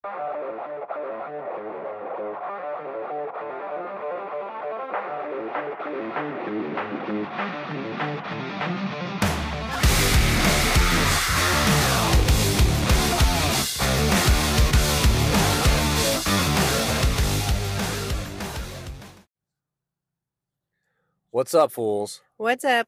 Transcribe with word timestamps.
What's 0.00 0.12
up, 21.54 21.72
fools? 21.72 22.20
What's 22.36 22.64
up? 22.64 22.86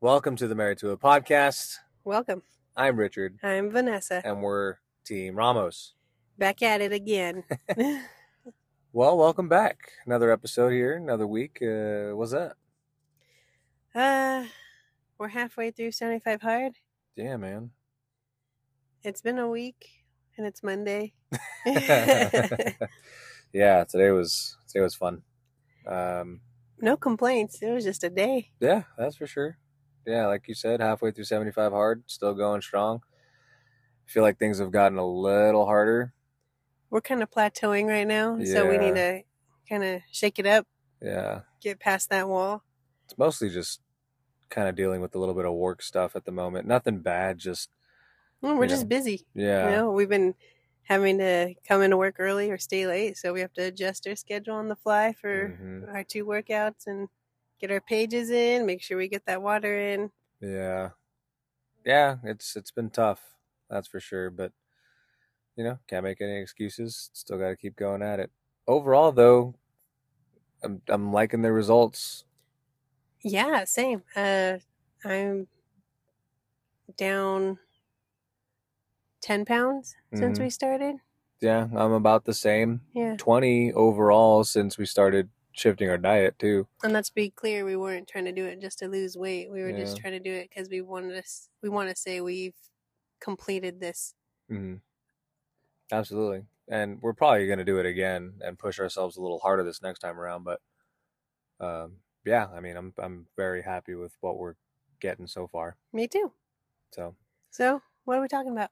Welcome 0.00 0.36
to 0.36 0.48
the 0.48 0.54
Married 0.54 0.78
to 0.78 0.92
It 0.92 1.00
podcast. 1.00 1.76
Welcome. 2.04 2.42
I'm 2.74 2.98
Richard, 2.98 3.38
I'm 3.42 3.70
Vanessa. 3.70 4.22
and 4.24 4.42
we're 4.42 4.76
Team 5.04 5.36
Ramos. 5.36 5.92
Back 6.38 6.62
at 6.62 6.80
it 6.80 6.92
again. 6.92 7.44
Well, 8.94 9.18
welcome 9.18 9.50
back. 9.50 9.92
Another 10.06 10.32
episode 10.32 10.70
here, 10.70 10.96
another 10.96 11.26
week. 11.26 11.58
Uh, 11.62 12.16
what's 12.16 12.32
up? 12.32 12.56
uh, 13.94 14.44
we're 15.18 15.28
halfway 15.28 15.70
through 15.70 15.92
75 15.92 16.40
Hard. 16.40 16.72
Yeah, 17.14 17.36
man. 17.36 17.70
It's 19.04 19.20
been 19.20 19.38
a 19.38 19.48
week 19.48 20.06
and 20.38 20.46
it's 20.46 20.62
Monday. 20.62 21.12
yeah, 21.66 23.84
today 23.84 24.10
was 24.10 24.56
today 24.66 24.80
was 24.80 24.94
fun. 24.94 25.22
Um, 25.86 26.40
no 26.80 26.96
complaints. 26.96 27.60
It 27.60 27.70
was 27.70 27.84
just 27.84 28.04
a 28.04 28.10
day. 28.10 28.52
yeah, 28.58 28.84
that's 28.96 29.16
for 29.16 29.26
sure. 29.26 29.58
Yeah, 30.06 30.26
like 30.26 30.48
you 30.48 30.54
said, 30.54 30.80
halfway 30.80 31.10
through 31.10 31.24
75 31.24 31.72
hard, 31.72 32.04
still 32.06 32.32
going 32.32 32.62
strong. 32.62 33.02
feel 34.06 34.22
like 34.22 34.38
things 34.38 34.60
have 34.60 34.72
gotten 34.72 34.96
a 34.96 35.06
little 35.06 35.66
harder. 35.66 36.14
We're 36.90 37.00
kind 37.00 37.22
of 37.22 37.30
plateauing 37.30 37.86
right 37.88 38.06
now. 38.06 38.42
So 38.42 38.66
we 38.66 38.78
need 38.78 38.94
to 38.94 39.22
kind 39.68 39.84
of 39.84 40.02
shake 40.10 40.38
it 40.38 40.46
up, 40.46 40.66
Yeah, 41.00 41.42
get 41.62 41.80
past 41.80 42.10
that 42.10 42.28
wall. 42.28 42.64
it's 43.04 43.18
mostly 43.18 43.48
just 43.48 43.80
kind 44.50 44.68
of 44.68 44.76
dealing 44.76 45.00
with 45.00 45.14
a 45.14 45.18
little 45.18 45.34
bit 45.34 45.46
of 45.46 45.54
work 45.54 45.82
stuff 45.82 46.16
at 46.16 46.24
the 46.24 46.32
moment. 46.32 46.68
Nothing 46.68 47.00
bad, 47.00 47.38
just 47.38 47.70
Well, 48.40 48.56
we're 48.56 48.66
just 48.66 48.88
know. 48.88 48.88
busy. 48.88 49.26
yeah. 49.34 49.68
You 49.68 49.70
know, 49.70 49.90
we've 49.92 50.08
been 50.08 50.34
having 50.82 51.18
to 51.18 51.54
come 51.66 51.82
into 51.82 51.96
work 51.96 52.16
early 52.18 52.50
or 52.50 52.58
stay 52.58 52.86
late. 52.86 53.16
So 53.16 53.32
we 53.32 53.40
have 53.40 53.52
to 53.54 53.62
adjust 53.64 54.06
our 54.06 54.16
schedule 54.16 54.54
on 54.54 54.68
the 54.68 54.76
fly 54.76 55.12
for 55.12 55.54
Mhm. 55.54 55.88
our 55.88 56.04
two 56.04 56.24
workouts 56.24 56.86
and 56.86 57.08
get 57.60 57.70
our 57.70 57.80
pages 57.80 58.30
in, 58.30 58.66
make 58.66 58.82
sure 58.82 58.96
we 58.96 59.08
get 59.08 59.26
that 59.26 59.42
water 59.42 59.76
in. 59.78 60.12
Yeah. 60.40 60.90
Yeah, 61.84 62.18
it's 62.24 62.56
it's 62.56 62.70
been 62.72 62.90
tough. 62.90 63.36
That's 63.70 63.88
for 63.88 64.00
sure, 64.00 64.30
but 64.30 64.52
you 65.58 65.64
know, 65.64 65.80
can't 65.88 66.04
make 66.04 66.22
any 66.22 66.38
excuses. 66.38 67.10
Still 67.14 67.38
got 67.38 67.50
to 67.50 67.56
keep 67.58 67.76
going 67.76 68.02
at 68.02 68.20
it. 68.20 68.32
Overall 68.68 69.12
though, 69.12 69.56
I'm 70.62 70.82
I'm 70.88 71.12
liking 71.12 71.42
the 71.42 71.52
results. 71.52 72.24
Yeah, 73.22 73.64
same. 73.64 74.02
Uh, 74.14 74.58
I'm 75.04 75.48
down 76.96 77.58
10 79.22 79.46
pounds 79.46 79.96
since 80.12 80.38
Mhm. 80.38 80.40
we 80.40 80.50
started. 80.50 80.96
Yeah, 81.40 81.68
I'm 81.74 81.92
about 81.92 82.24
the 82.24 82.34
same. 82.34 82.82
Yeah. 82.92 83.18
20 83.18 83.72
overall 83.72 84.44
since 84.44 84.78
we 84.78 84.86
started 84.86 85.30
shifting 85.52 85.90
our 85.90 85.98
diet 85.98 86.38
too. 86.38 86.68
And 86.82 86.92
let's 86.92 87.10
be 87.10 87.30
clear, 87.30 87.64
we 87.64 87.76
weren't 87.76 88.08
trying 88.08 88.24
to 88.26 88.32
do 88.32 88.44
it 88.46 88.60
just 88.60 88.78
to 88.80 88.88
lose 88.88 89.16
weight. 89.16 89.50
We 89.50 89.62
were 89.62 89.72
just 89.72 89.96
trying 89.96 90.12
to 90.12 90.20
do 90.20 90.32
it 90.32 90.48
because 90.50 90.68
we 90.68 90.80
wanted 90.80 91.24
to, 91.24 91.30
we 91.62 91.68
want 91.68 91.90
to 91.90 91.96
say 91.96 92.20
we've 92.20 92.54
completed 93.20 93.80
this. 93.80 94.14
hmm 94.48 94.80
Absolutely. 95.90 96.46
And 96.68 97.00
we're 97.00 97.14
probably 97.14 97.46
going 97.46 97.58
to 97.58 97.64
do 97.64 97.78
it 97.78 97.86
again 97.86 98.34
and 98.42 98.58
push 98.58 98.78
ourselves 98.78 99.16
a 99.16 99.22
little 99.22 99.38
harder 99.38 99.64
this 99.64 99.82
next 99.82 100.00
time 100.00 100.18
around, 100.18 100.44
but 100.44 100.60
um 101.60 101.96
yeah, 102.24 102.48
I 102.54 102.60
mean, 102.60 102.76
I'm 102.76 102.92
I'm 102.98 103.26
very 103.36 103.62
happy 103.62 103.94
with 103.94 104.12
what 104.20 104.36
we're 104.38 104.54
getting 105.00 105.26
so 105.26 105.46
far. 105.46 105.76
Me 105.92 106.06
too. 106.06 106.32
So, 106.92 107.14
So, 107.50 107.80
what 108.04 108.18
are 108.18 108.20
we 108.20 108.28
talking 108.28 108.52
about? 108.52 108.70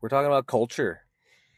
We're 0.00 0.08
talking 0.08 0.26
about 0.26 0.46
culture. 0.46 1.02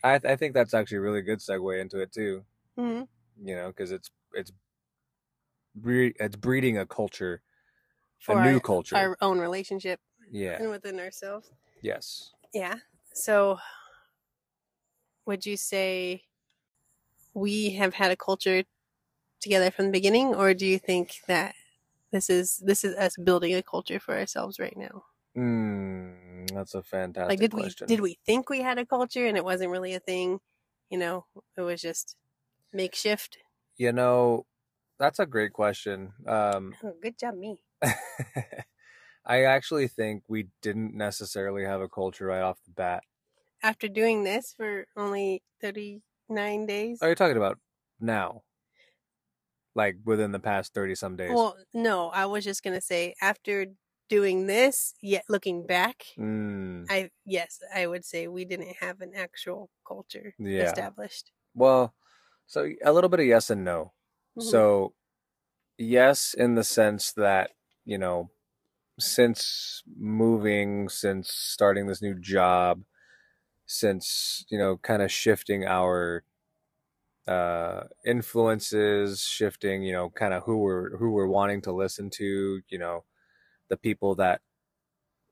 I, 0.03 0.19
th- 0.19 0.31
I 0.31 0.37
think 0.37 0.55
that's 0.55 0.75
actually 0.75 0.99
a 0.99 1.03
really 1.03 1.23
good 1.23 1.39
segue 1.39 1.81
into 1.81 2.01
it 2.01 2.13
too. 2.13 2.45
hmm 2.77 3.03
You 3.43 3.57
know, 3.57 3.69
because 3.69 3.91
it's 3.91 4.11
it's 4.33 4.53
bre- 5.75 6.17
it's 6.21 6.37
breeding 6.37 6.79
a 6.79 6.87
culture, 6.87 7.43
For 8.21 8.39
a 8.39 8.43
new 8.43 8.55
our, 8.57 8.61
culture. 8.61 8.97
our 8.97 9.17
own 9.21 9.39
relationship 9.39 10.01
yeah. 10.31 10.59
and 10.61 10.71
within 10.71 11.01
ourselves. 11.01 11.51
Yes. 11.83 12.33
Yeah. 12.53 12.77
So, 13.13 13.59
would 15.27 15.47
you 15.47 15.57
say 15.57 16.25
we 17.35 17.71
have 17.71 17.95
had 17.95 18.11
a 18.11 18.17
culture 18.17 18.65
together 19.41 19.71
from 19.71 19.87
the 19.87 19.93
beginning, 19.93 20.35
or 20.35 20.55
do 20.55 20.67
you 20.67 20.79
think 20.79 21.21
that 21.29 21.55
this 22.13 22.31
is 22.31 22.59
this 22.59 22.85
is 22.85 22.97
us 22.97 23.17
building 23.19 23.55
a 23.55 23.63
culture 23.63 24.01
for 24.01 24.17
ourselves 24.19 24.59
right 24.61 24.77
now? 24.77 25.05
Mm, 25.37 26.53
that's 26.55 26.75
a 26.75 26.83
fantastic 26.83 27.39
like, 27.39 27.41
did 27.51 27.55
question. 27.55 27.89
we 27.89 27.97
did 27.97 28.01
we 28.01 28.15
think 28.25 28.49
we 28.49 28.61
had 28.63 28.79
a 28.79 28.87
culture 28.87 29.27
and 29.27 29.37
it 29.37 29.45
wasn't 29.45 29.71
really 29.71 29.95
a 29.95 30.01
thing? 30.01 30.41
You 30.91 30.99
know, 30.99 31.27
it 31.57 31.63
was 31.63 31.81
just 31.81 32.17
makeshift. 32.73 33.39
You 33.77 33.93
know, 33.93 34.47
that's 34.99 35.19
a 35.19 35.27
great 35.27 35.53
question. 35.53 36.15
Um, 36.27 36.79
Oh, 36.85 36.93
good 37.01 37.19
job, 37.19 37.35
me. 37.35 37.65
I 39.27 39.45
actually 39.45 39.89
think 39.89 40.25
we 40.29 40.51
didn't 40.63 40.95
necessarily 40.95 41.65
have 41.65 41.81
a 41.81 41.89
culture 41.89 42.27
right 42.27 42.43
off 42.43 42.63
the 42.65 42.71
bat. 42.73 43.05
After 43.65 43.89
doing 43.89 44.25
this 44.25 44.53
for 44.55 44.85
only 44.95 45.43
thirty 45.59 46.03
nine 46.29 46.67
days. 46.67 46.99
Are 47.01 47.09
you 47.09 47.15
talking 47.15 47.39
about 47.39 47.59
now? 47.99 48.43
Like 49.75 49.97
within 50.05 50.33
the 50.33 50.39
past 50.39 50.75
thirty 50.75 50.95
some 50.95 51.17
days? 51.17 51.31
Well, 51.31 51.57
no, 51.73 52.11
I 52.11 52.27
was 52.27 52.45
just 52.45 52.63
gonna 52.63 52.83
say 52.83 53.15
after 53.23 53.69
doing 54.11 54.47
this, 54.49 54.93
yet 55.01 55.25
looking 55.31 55.67
back, 55.67 56.05
Mm, 56.19 56.85
I 56.91 57.09
yes, 57.25 57.61
I 57.75 57.87
would 57.87 58.05
say 58.05 58.29
we 58.29 58.45
didn't 58.45 58.77
have 58.81 59.01
an 59.01 59.13
actual 59.17 59.71
culture 59.89 60.35
Yeah. 60.39 60.65
established. 60.69 61.33
well, 61.55 61.95
so 62.47 62.69
a 62.85 62.93
little 62.93 63.09
bit 63.09 63.21
of 63.21 63.27
yes 63.27 63.49
and 63.49 63.65
no. 63.65 63.95
Mhm. 64.37 64.43
So, 64.43 64.95
yes, 65.79 66.35
in 66.35 66.55
the 66.57 66.65
sense 66.65 67.13
that, 67.13 67.53
you 67.87 67.97
know, 67.97 68.31
since 68.99 69.83
moving, 69.97 70.89
since 70.91 71.33
starting 71.33 71.87
this 71.87 72.03
new 72.03 72.15
job, 72.21 72.85
since, 73.67 74.45
you 74.51 74.59
know, 74.59 74.77
kind 74.79 75.03
of 75.03 75.13
shifting 75.13 75.65
our 75.67 76.25
uh 77.27 77.85
influences 78.05 79.23
shifting 79.23 79.83
you 79.83 79.93
know 79.93 80.11
kind 80.11 80.35
of 80.35 80.43
who 80.43 80.59
we're 80.59 80.95
who 80.99 81.11
we're 81.11 81.27
wanting 81.27 81.63
to 81.63 81.73
listen 81.73 82.11
to 82.11 82.61
you 82.69 82.79
know 82.79 83.03
the 83.69 83.77
people 83.77 84.15
that 84.15 84.43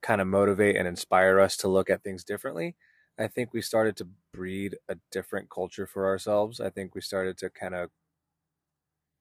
kind 0.03 0.21
of 0.21 0.29
motivate 0.29 0.77
and 0.77 0.89
inspire 0.89 1.41
us 1.41 1.57
to 1.57 1.69
look 1.69 1.91
at 1.91 2.05
things 2.05 2.25
differently 2.25 2.77
i 3.19 3.29
think 3.29 3.53
we 3.53 3.63
started 3.63 3.97
to 3.97 4.09
breed 4.33 4.77
a 4.89 4.97
different 5.11 5.51
culture 5.51 5.87
for 5.87 6.07
ourselves 6.07 6.61
i 6.61 6.71
think 6.71 6.95
we 6.95 7.01
started 7.03 7.39
to 7.39 7.51
kind 7.51 7.75
of 7.75 7.91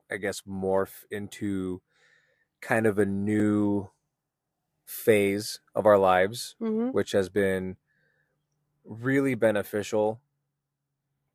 i 0.09 0.17
guess 0.17 0.41
morph 0.41 1.03
into 1.11 1.81
kind 2.61 2.87
of 2.87 2.99
a 2.99 3.05
new 3.05 3.89
phase 4.85 5.61
of 5.75 5.85
our 5.85 5.97
lives 5.97 6.55
Mhm. 6.59 6.91
which 6.91 7.11
has 7.13 7.29
been 7.29 7.77
really 8.83 9.35
beneficial 9.35 10.21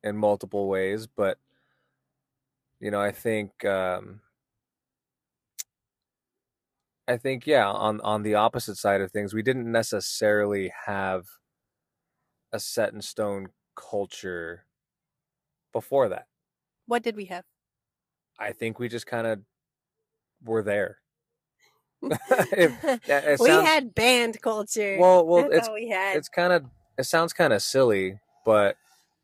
in 0.03 0.15
multiple 0.17 0.67
ways 0.67 1.07
but 1.07 1.39
you 2.79 2.91
know 2.91 3.01
i 3.01 3.11
think 3.11 3.65
um 3.65 4.21
i 7.07 7.17
think 7.17 7.47
yeah 7.47 7.67
on 7.67 7.99
on 8.01 8.23
the 8.23 8.35
opposite 8.35 8.75
side 8.77 9.01
of 9.01 9.11
things 9.11 9.33
we 9.33 9.41
didn't 9.41 9.71
necessarily 9.71 10.71
have 10.85 11.25
a 12.51 12.59
set 12.59 12.93
in 12.93 13.01
stone 13.01 13.47
culture 13.75 14.65
before 15.73 16.09
that 16.09 16.27
What 16.85 17.03
did 17.03 17.15
we 17.15 17.25
have? 17.25 17.45
i 18.39 18.51
think 18.51 18.79
we 18.79 18.87
just 18.87 19.07
kind 19.07 19.25
of 19.27 19.39
were 20.43 20.61
there 20.63 20.99
yeah, 22.01 22.69
it 23.07 23.39
we 23.39 23.49
had 23.49 23.95
band 23.95 24.39
culture. 24.41 24.97
well 24.99 25.25
well 25.25 25.49
That's 25.49 25.67
it's 25.67 25.69
we 25.73 25.89
had. 25.89 26.17
it's 26.17 26.29
kind 26.29 26.53
of 26.53 26.65
it 26.97 27.03
sounds 27.03 27.33
kind 27.33 27.53
of 27.53 27.61
silly 27.61 28.19
but 28.45 28.77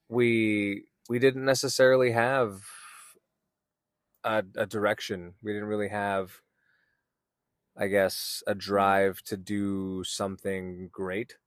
we 0.10 0.86
we 1.10 1.20
didn't 1.20 1.46
necessarily 1.46 2.12
have 2.12 2.64
a, 4.24 4.44
a 4.56 4.66
direction 4.66 5.36
we 5.42 5.54
didn't 5.54 5.68
really 5.68 5.90
have 5.90 6.42
i 7.76 7.88
guess 7.88 8.42
a 8.48 8.56
drive 8.56 9.22
to 9.24 9.38
do 9.38 10.04
something 10.04 10.88
great 10.90 11.38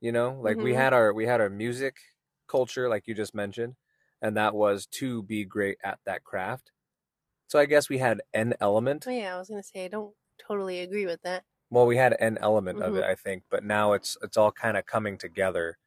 you 0.00 0.12
know 0.12 0.38
like 0.40 0.60
we 0.60 0.74
Mhm. 0.74 0.74
had 0.74 0.92
our 0.92 1.12
we 1.12 1.26
had 1.26 1.40
our 1.40 1.50
music 1.50 1.96
culture 2.46 2.88
like 2.88 3.06
you 3.06 3.14
just 3.14 3.34
mentioned 3.34 3.76
and 4.22 4.36
that 4.36 4.54
was 4.54 4.86
to 4.86 5.22
be 5.22 5.44
great 5.44 5.78
at 5.84 5.98
that 6.04 6.24
craft 6.24 6.72
so 7.48 7.58
i 7.58 7.66
guess 7.66 7.90
we 7.90 7.98
had 7.98 8.22
an 8.34 8.54
element 8.60 9.06
Oh, 9.06 9.10
yeah, 9.10 9.34
I 9.34 9.38
was 9.38 9.48
gonna 9.50 9.62
say 9.62 9.84
I 9.84 9.88
don't 9.88 10.16
totally 10.38 10.80
agree 10.80 11.04
with 11.06 11.20
that. 11.22 11.44
Well 11.70 11.86
we 11.86 11.96
had 11.96 12.14
an 12.20 12.38
element 12.38 12.80
of 12.82 12.94
Mhm. 12.94 12.98
it 12.98 13.04
i 13.04 13.14
think 13.14 13.44
but 13.50 13.64
now 13.64 13.92
it's 13.92 14.16
it's 14.22 14.36
all 14.36 14.52
kind 14.52 14.76
of 14.76 14.86
coming 14.86 15.16
together 15.18 15.78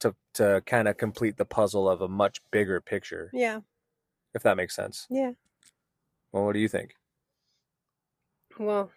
to 0.00 0.14
to 0.34 0.62
kind 0.66 0.88
of 0.88 0.96
complete 0.96 1.36
the 1.36 1.44
puzzle 1.44 1.88
of 1.88 2.00
a 2.00 2.08
much 2.08 2.40
bigger 2.50 2.80
picture, 2.80 3.30
Yeah. 3.32 3.60
if 4.34 4.42
that 4.42 4.56
makes 4.56 4.74
sense. 4.74 5.08
Yeah. 5.10 5.32
Well, 6.32 6.44
what 6.46 6.52
do 6.54 6.58
you 6.58 6.68
think? 6.68 6.96
Well, 8.58 8.92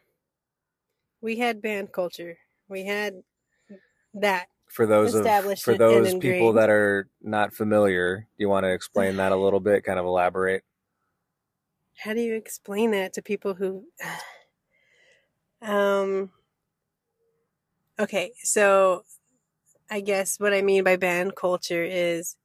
we 1.21 1.37
had 1.37 1.61
band 1.61 1.91
culture. 1.93 2.37
We 2.67 2.85
had 2.85 3.23
that. 4.15 4.47
For 4.67 4.85
those 4.85 5.13
of 5.15 5.21
Established 5.21 5.63
for 5.63 5.75
those 5.75 6.13
people 6.15 6.53
that 6.53 6.69
are 6.69 7.09
not 7.21 7.53
familiar, 7.53 8.19
do 8.19 8.25
you 8.37 8.49
want 8.49 8.65
to 8.65 8.73
explain 8.73 9.15
that 9.17 9.31
a 9.31 9.35
little 9.37 9.59
bit? 9.61 9.83
Kind 9.83 9.99
of 9.99 10.05
elaborate. 10.05 10.63
How 11.97 12.13
do 12.13 12.21
you 12.21 12.35
explain 12.35 12.91
that 12.91 13.13
to 13.13 13.21
people 13.21 13.55
who 13.55 13.87
um 15.61 16.31
Okay, 17.99 18.31
so 18.43 19.03
I 19.91 20.01
guess 20.01 20.39
what 20.39 20.53
I 20.53 20.61
mean 20.61 20.83
by 20.83 20.97
band 20.97 21.35
culture 21.35 21.83
is 21.83 22.37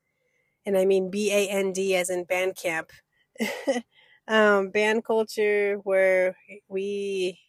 and 0.67 0.79
I 0.79 0.87
mean 0.87 1.11
B 1.11 1.33
A 1.33 1.49
N 1.51 1.73
D 1.73 1.97
as 1.97 2.11
in 2.11 2.25
band 2.25 2.57
camp. 2.57 2.93
um 4.29 4.71
band 4.71 5.05
culture 5.05 5.77
where 5.85 6.37
we 6.69 7.41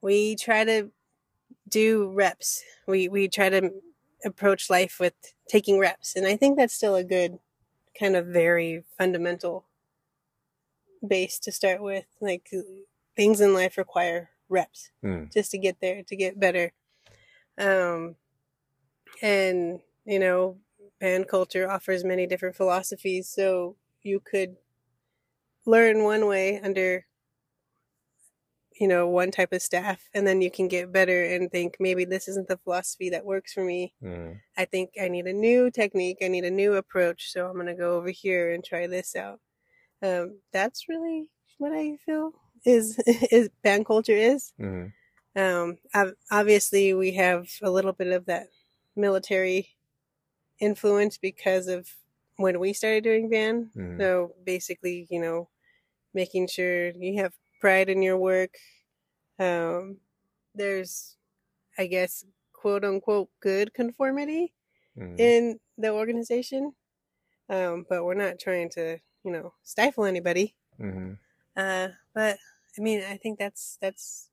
we 0.00 0.36
try 0.36 0.64
to 0.64 0.90
do 1.68 2.10
reps. 2.12 2.62
We 2.86 3.08
we 3.08 3.28
try 3.28 3.50
to 3.50 3.72
approach 4.24 4.70
life 4.70 4.98
with 5.00 5.14
taking 5.48 5.78
reps 5.78 6.16
and 6.16 6.26
I 6.26 6.36
think 6.36 6.58
that's 6.58 6.74
still 6.74 6.96
a 6.96 7.04
good 7.04 7.38
kind 7.98 8.16
of 8.16 8.26
very 8.26 8.84
fundamental 8.98 9.66
base 11.06 11.38
to 11.40 11.52
start 11.52 11.82
with. 11.82 12.06
Like 12.20 12.48
things 13.16 13.40
in 13.40 13.54
life 13.54 13.76
require 13.78 14.30
reps 14.48 14.90
Hmm. 15.02 15.24
just 15.32 15.50
to 15.52 15.58
get 15.58 15.80
there, 15.80 16.02
to 16.04 16.16
get 16.16 16.38
better. 16.40 16.72
Um, 17.58 18.16
and 19.20 19.80
you 20.04 20.18
know, 20.18 20.58
band 21.00 21.28
culture 21.28 21.70
offers 21.70 22.04
many 22.04 22.26
different 22.26 22.56
philosophies, 22.56 23.28
so 23.28 23.76
you 24.02 24.20
could 24.20 24.56
learn 25.64 26.02
one 26.04 26.26
way 26.26 26.60
under 26.60 27.06
you 28.80 28.88
know 28.88 29.06
one 29.06 29.30
type 29.30 29.52
of 29.52 29.62
staff 29.62 30.08
and 30.14 30.26
then 30.26 30.40
you 30.40 30.50
can 30.50 30.66
get 30.66 30.90
better 30.90 31.22
and 31.24 31.50
think 31.52 31.76
maybe 31.78 32.04
this 32.04 32.26
isn't 32.26 32.48
the 32.48 32.56
philosophy 32.56 33.10
that 33.10 33.24
works 33.24 33.52
for 33.52 33.62
me 33.64 33.92
Mm. 34.02 34.40
I 34.56 34.64
think 34.64 34.90
I 35.00 35.08
need 35.08 35.26
a 35.26 35.32
new 35.32 35.70
technique. 35.70 36.18
I 36.22 36.28
need 36.28 36.44
a 36.44 36.50
new 36.50 36.74
approach. 36.74 37.30
So 37.32 37.46
I'm 37.46 37.54
going 37.54 37.66
to 37.66 37.74
go 37.74 37.96
over 37.96 38.10
here 38.10 38.52
and 38.52 38.62
try 38.64 38.86
this 38.86 39.14
out. 39.16 39.40
Um, 40.02 40.40
that's 40.52 40.88
really 40.88 41.28
what 41.58 41.72
I 41.72 41.96
feel 42.04 42.32
is, 42.64 42.98
is 43.06 43.48
band 43.62 43.86
culture 43.86 44.16
is. 44.16 44.52
Mm. 44.60 44.92
Um, 45.34 45.78
obviously 46.30 46.92
we 46.94 47.12
have 47.12 47.48
a 47.62 47.70
little 47.70 47.92
bit 47.92 48.08
of 48.08 48.26
that 48.26 48.48
military 48.94 49.68
influence 50.60 51.16
because 51.18 51.66
of 51.68 51.88
when 52.36 52.60
we 52.60 52.72
started 52.72 53.04
doing 53.04 53.30
band. 53.30 53.70
Mm. 53.76 53.98
So 53.98 54.34
basically, 54.44 55.06
you 55.10 55.20
know, 55.20 55.48
making 56.14 56.48
sure 56.48 56.90
you 56.90 57.22
have 57.22 57.32
pride 57.60 57.88
in 57.88 58.02
your 58.02 58.18
work. 58.18 58.54
Um, 59.38 59.98
there's, 60.54 61.16
I 61.78 61.86
guess, 61.86 62.24
quote 62.52 62.84
unquote, 62.84 63.30
good 63.40 63.72
conformity 63.74 64.52
Mm. 64.98 65.18
in 65.18 65.60
the 65.78 65.88
organization. 65.90 66.74
Um, 67.48 67.86
but 67.88 68.04
we're 68.04 68.12
not 68.14 68.38
trying 68.38 68.68
to, 68.70 68.98
you 69.24 69.30
know, 69.32 69.54
stifle 69.62 70.04
anybody. 70.04 70.54
Mhm. 70.78 71.18
Uh, 71.56 71.88
but 72.14 72.38
I 72.78 72.80
mean, 72.82 73.02
I 73.02 73.16
think 73.16 73.38
that's, 73.38 73.76
that's 73.80 74.30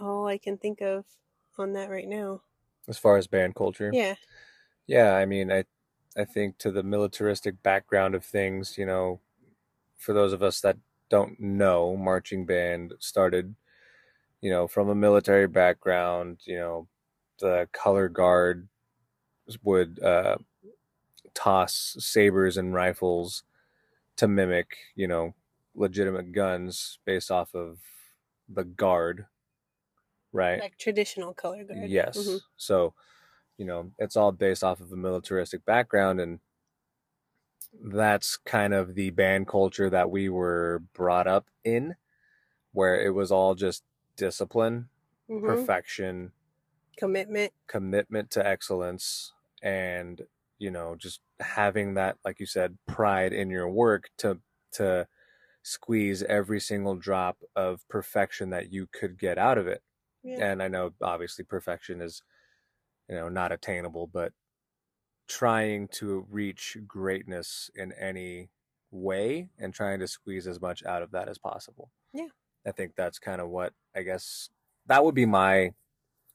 all 0.00 0.26
I 0.28 0.38
can 0.38 0.58
think 0.58 0.82
of 0.82 1.06
on 1.58 1.72
that 1.74 1.90
right 1.90 2.08
now. 2.08 2.42
As 2.88 2.98
far 2.98 3.16
as 3.16 3.26
band 3.26 3.54
culture, 3.54 3.98
Yeah. 3.98 4.16
Yeah, 4.86 5.14
I 5.16 5.26
mean, 5.26 5.52
I 5.52 5.64
I 6.16 6.24
think 6.26 6.58
to 6.58 6.72
the 6.72 6.82
militaristic 6.82 7.62
background 7.62 8.14
of 8.16 8.24
things, 8.24 8.78
you 8.78 8.86
know, 8.86 9.20
for 9.98 10.14
those 10.14 10.32
of 10.34 10.42
us 10.42 10.60
that 10.62 10.78
don't 11.10 11.40
know, 11.40 11.96
marching 11.96 12.46
band 12.46 12.94
started, 13.00 13.56
you 14.42 14.50
know, 14.50 14.68
from 14.68 14.88
a 14.90 14.94
military 14.96 15.48
background. 15.48 16.40
You 16.46 16.56
know, 16.58 16.88
the 17.40 17.68
color 17.72 18.08
guard 18.10 18.68
would 19.62 20.02
uh, 20.02 20.38
toss 21.34 21.96
sabers 22.00 22.56
and 22.56 22.74
rifles 22.74 23.44
to 24.16 24.28
mimic, 24.28 24.76
you 24.96 25.08
know, 25.08 25.34
legitimate 25.74 26.32
guns 26.32 26.98
based 27.04 27.30
off 27.30 27.54
of 27.54 27.80
the 28.48 28.64
guard, 28.64 29.26
right? 30.32 30.62
Like 30.62 30.76
traditional 30.78 31.34
color 31.34 31.64
guard. 31.64 31.92
Yes. 31.92 32.14
Mhm. 32.14 32.42
So, 32.56 32.94
you 33.58 33.64
know, 33.66 33.92
it's 33.98 34.16
all 34.16 34.32
based 34.32 34.64
off 34.64 34.80
of 34.80 34.92
a 34.92 34.96
militaristic 34.96 35.64
background 35.64 36.20
and 36.20 36.40
that's 37.82 38.36
kind 38.36 38.74
of 38.74 38.94
the 38.94 39.10
band 39.10 39.46
culture 39.48 39.90
that 39.90 40.10
we 40.10 40.28
were 40.28 40.82
brought 40.92 41.26
up 41.26 41.48
in 41.64 41.96
where 42.72 43.00
it 43.00 43.10
was 43.10 43.32
all 43.32 43.54
just 43.54 43.84
discipline, 44.16 44.90
Mhm. 45.28 45.70
perfection, 45.70 46.32
Commitment. 46.96 47.52
commitment 47.66 48.30
to 48.32 48.46
excellence 48.46 49.32
and, 49.62 50.26
you 50.58 50.70
know, 50.70 50.96
just 50.96 51.20
having 51.40 51.94
that 51.94 52.18
like 52.24 52.40
you 52.40 52.46
said 52.46 52.76
pride 52.86 53.32
in 53.32 53.50
your 53.50 53.68
work 53.68 54.10
to 54.18 54.40
to 54.72 55.06
squeeze 55.62 56.22
every 56.24 56.60
single 56.60 56.96
drop 56.96 57.42
of 57.56 57.86
perfection 57.88 58.50
that 58.50 58.72
you 58.72 58.86
could 58.86 59.18
get 59.18 59.38
out 59.38 59.58
of 59.58 59.66
it 59.66 59.82
Yeah. 60.22 60.40
and 60.52 60.62
I 60.62 60.68
know 60.68 60.92
obviously 61.02 61.44
perfection 61.44 62.00
is 62.00 62.22
you 63.08 63.16
know 63.16 63.28
not 63.28 63.52
attainable, 63.52 64.06
but 64.06 64.32
trying 65.28 65.88
to 65.88 66.26
reach 66.28 66.76
greatness 66.86 67.70
in 67.74 67.92
any 67.92 68.50
way 68.90 69.48
and 69.58 69.72
trying 69.74 70.00
to 70.00 70.08
squeeze 70.08 70.46
as 70.46 70.60
much 70.60 70.84
out 70.84 71.02
of 71.02 71.12
that 71.12 71.28
as 71.28 71.38
possible. 71.38 71.90
Yeah. 72.12 72.28
I 72.66 72.72
think 72.72 72.94
that's 72.96 73.18
kind 73.18 73.40
of 73.40 73.50
what 73.50 73.74
I 73.94 74.02
guess 74.02 74.50
that 74.86 75.04
would 75.04 75.14
be 75.14 75.26
my 75.26 75.74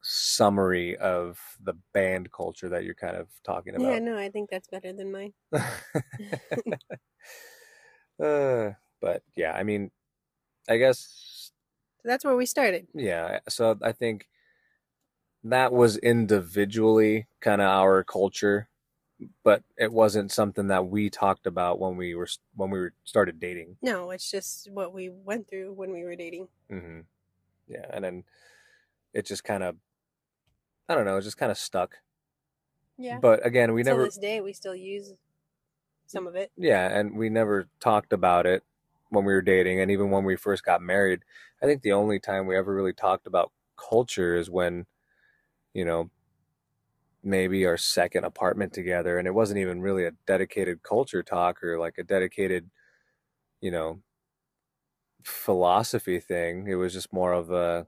summary 0.03 0.97
of 0.97 1.39
the 1.61 1.75
band 1.93 2.31
culture 2.31 2.69
that 2.69 2.85
you're 2.85 2.95
kind 2.95 3.17
of 3.17 3.29
talking 3.43 3.75
about. 3.75 3.91
Yeah, 3.93 3.99
no, 3.99 4.17
I 4.17 4.29
think 4.29 4.49
that's 4.49 4.67
better 4.67 4.93
than 4.93 5.11
mine. 5.11 5.33
uh, 8.19 8.71
but 9.05 9.21
yeah, 9.35 9.51
I 9.51 9.61
mean, 9.61 9.91
I 10.67 10.77
guess 10.77 11.51
that's 12.03 12.25
where 12.25 12.35
we 12.35 12.47
started. 12.47 12.87
Yeah, 12.95 13.37
so 13.47 13.77
I 13.83 13.91
think 13.91 14.27
that 15.43 15.71
was 15.71 15.97
individually 15.97 17.27
kind 17.39 17.61
of 17.61 17.67
our 17.67 18.03
culture, 18.03 18.67
but 19.43 19.61
it 19.77 19.93
wasn't 19.93 20.31
something 20.31 20.69
that 20.69 20.87
we 20.87 21.11
talked 21.11 21.45
about 21.45 21.79
when 21.79 21.97
we 21.97 22.15
were 22.15 22.27
when 22.55 22.71
we 22.71 22.79
were 22.79 22.93
started 23.03 23.39
dating. 23.39 23.77
No, 23.83 24.09
it's 24.09 24.31
just 24.31 24.71
what 24.71 24.91
we 24.91 25.09
went 25.09 25.47
through 25.47 25.73
when 25.73 25.91
we 25.91 26.03
were 26.03 26.15
dating. 26.15 26.47
hmm 26.67 27.01
Yeah, 27.67 27.85
and 27.91 28.03
then 28.03 28.23
it 29.13 29.27
just 29.27 29.43
kind 29.43 29.61
of, 29.61 29.75
I 30.89 30.95
don't 30.95 31.05
know, 31.05 31.17
it 31.17 31.21
just 31.21 31.37
kind 31.37 31.51
of 31.51 31.59
stuck. 31.59 31.97
Yeah. 32.97 33.19
But 33.19 33.45
again, 33.45 33.73
we 33.73 33.83
Till 33.83 33.93
never, 33.93 34.05
To 34.05 34.07
this 34.07 34.17
day, 34.17 34.41
we 34.41 34.51
still 34.53 34.75
use 34.75 35.13
some 36.07 36.25
of 36.25 36.35
it. 36.35 36.51
yeah, 36.57 36.87
and 36.97 37.15
we 37.15 37.29
never 37.29 37.67
talked 37.79 38.11
about 38.11 38.47
it 38.47 38.63
when 39.09 39.25
we 39.25 39.33
were 39.33 39.41
dating, 39.41 39.79
and 39.79 39.91
even 39.91 40.11
when 40.11 40.23
we 40.23 40.35
first 40.35 40.63
got 40.63 40.81
married. 40.81 41.23
I 41.61 41.65
think 41.65 41.81
the 41.81 41.93
only 41.93 42.19
time 42.19 42.47
we 42.47 42.57
ever 42.57 42.73
really 42.73 42.93
talked 42.93 43.27
about 43.27 43.51
culture 43.77 44.35
is 44.35 44.49
when, 44.49 44.85
you 45.73 45.85
know, 45.85 46.11
maybe 47.23 47.65
our 47.65 47.77
second 47.77 48.23
apartment 48.23 48.73
together, 48.73 49.17
and 49.17 49.27
it 49.27 49.33
wasn't 49.33 49.59
even 49.59 49.81
really 49.81 50.05
a 50.05 50.11
dedicated 50.27 50.83
culture 50.83 51.23
talk 51.23 51.63
or 51.63 51.79
like 51.79 51.97
a 51.97 52.03
dedicated, 52.03 52.69
you 53.61 53.71
know, 53.71 54.01
philosophy 55.23 56.19
thing. 56.19 56.67
It 56.67 56.75
was 56.75 56.93
just 56.93 57.11
more 57.13 57.33
of 57.33 57.51
a. 57.51 57.87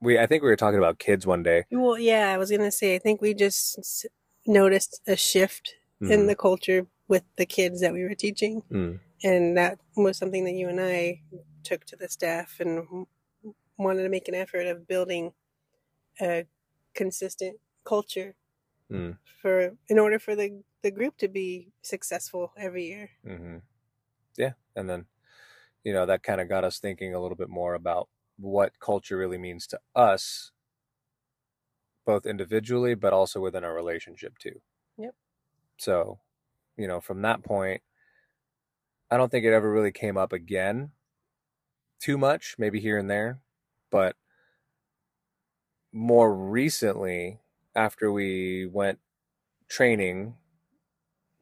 We 0.00 0.18
I 0.18 0.26
think 0.26 0.42
we 0.42 0.48
were 0.48 0.56
talking 0.56 0.78
about 0.78 0.98
kids 0.98 1.26
one 1.26 1.42
day. 1.42 1.64
Well, 1.70 1.98
yeah, 1.98 2.30
I 2.32 2.38
was 2.38 2.50
gonna 2.50 2.70
say, 2.70 2.94
I 2.94 2.98
think 2.98 3.20
we 3.20 3.34
just 3.34 4.06
noticed 4.46 5.00
a 5.06 5.16
shift 5.16 5.74
in 6.08 6.20
Mhm. 6.20 6.26
the 6.26 6.36
culture 6.36 6.86
with 7.08 7.24
the 7.36 7.46
kids 7.46 7.80
that 7.80 7.92
we 7.92 8.04
were 8.04 8.14
teaching, 8.14 8.62
Mm. 8.70 9.00
and 9.24 9.56
that 9.56 9.78
was 9.96 10.18
something 10.18 10.44
that 10.44 10.52
you 10.52 10.68
and 10.68 10.80
I 10.80 11.22
took 11.64 11.84
to 11.86 11.96
the 11.96 12.08
staff 12.08 12.60
and 12.60 13.06
wanted 13.78 14.04
to 14.04 14.08
make 14.08 14.28
an 14.28 14.34
effort 14.34 14.66
of 14.66 14.86
building 14.88 15.32
a 16.20 16.46
consistent 16.94 17.58
culture 17.84 18.36
Mm. 18.90 19.18
for 19.42 19.76
in 19.88 19.98
order 19.98 20.18
for 20.18 20.34
the 20.36 20.62
the 20.82 20.90
group 20.90 21.16
to 21.18 21.28
be 21.28 21.72
successful 21.82 22.52
every 22.56 22.86
year. 22.86 23.10
hmm 23.24 23.58
Yeah, 24.36 24.54
and 24.76 24.88
then 24.90 25.06
you 25.84 25.92
know 25.92 26.06
that 26.06 26.22
kind 26.22 26.40
of 26.40 26.48
got 26.48 26.64
us 26.64 26.80
thinking 26.80 27.14
a 27.14 27.20
little 27.20 27.36
bit 27.36 27.50
more 27.50 27.74
about 27.74 28.08
what 28.38 28.78
culture 28.80 29.16
really 29.16 29.38
means 29.38 29.66
to 29.68 29.80
us, 29.94 30.52
both 32.04 32.26
individually, 32.26 32.94
but 32.94 33.12
also 33.12 33.40
within 33.40 33.62
our 33.64 33.74
relationship 33.74 34.36
too. 34.38 34.60
Yep. 34.98 35.14
So, 35.78 36.20
you 36.78 36.88
know, 36.88 37.00
from 37.00 37.22
that 37.22 37.42
point, 37.44 37.82
I 39.10 39.16
don't 39.16 39.30
think 39.30 39.44
it 39.44 39.52
ever 39.52 39.70
really 39.70 39.92
came 39.92 40.16
up 40.16 40.32
again 40.32 40.92
too 42.00 42.16
much, 42.18 42.54
maybe 42.58 42.80
here 42.80 42.98
and 42.98 43.10
there, 43.10 43.40
but 43.90 44.16
more 45.92 46.34
recently, 46.34 47.40
after 47.74 48.12
we 48.12 48.66
went 48.66 48.98
training 49.68 50.34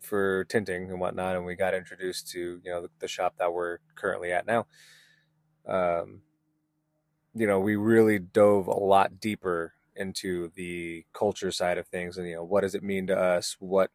for 0.01 0.45
tinting 0.45 0.91
and 0.91 1.01
whatnot, 1.01 1.37
and 1.37 1.45
we 1.45 1.55
got 1.57 1.75
introduced 1.75 2.29
to 2.31 2.61
you 2.65 2.71
know 2.71 2.83
the, 2.83 2.91
the 3.01 3.09
shop 3.09 3.35
that 3.39 3.53
we're 3.53 3.79
currently 3.97 4.33
at 4.33 4.47
now. 4.47 4.67
Um, 5.67 6.23
you 7.35 7.47
know, 7.47 7.61
we 7.61 7.77
really 7.77 8.19
dove 8.19 8.67
a 8.67 8.73
lot 8.75 9.21
deeper 9.21 9.75
into 9.97 10.51
the 10.55 11.05
culture 11.13 11.51
side 11.51 11.79
of 11.79 11.89
things, 11.89 12.17
and 12.17 12.29
you 12.29 12.37
know, 12.37 12.45
what 12.45 12.63
does 12.63 12.75
it 12.75 12.83
mean 12.83 13.07
to 13.09 13.19
us? 13.19 13.57
What 13.59 13.91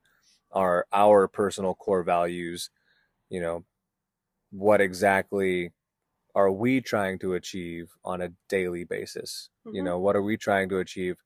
are 0.51 0.85
our 0.91 1.27
personal 1.27 1.75
core 1.75 2.03
values? 2.03 2.69
You 3.29 3.41
know, 3.41 3.65
what 4.51 4.81
exactly 4.81 5.71
are 6.35 6.51
we 6.51 6.81
trying 6.81 7.19
to 7.19 7.33
achieve 7.33 7.91
on 8.03 8.21
a 8.21 8.33
daily 8.49 8.83
basis? 8.83 9.49
Mm-hmm. 9.65 9.75
You 9.75 9.83
know, 9.83 9.99
what 9.99 10.15
are 10.15 10.21
we 10.21 10.37
trying 10.37 10.69
to 10.69 10.79
achieve? 10.79 11.17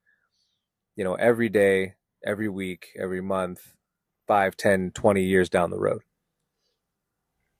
You 0.96 1.04
know, 1.04 1.16
every 1.16 1.50
day, 1.50 1.96
every 2.26 2.50
week, 2.50 2.90
every 3.00 3.22
month, 3.22 3.74
five, 4.28 4.56
ten, 4.58 4.92
twenty 4.92 5.24
years 5.24 5.50
down 5.50 5.70
the 5.70 5.80
road. 5.80 6.02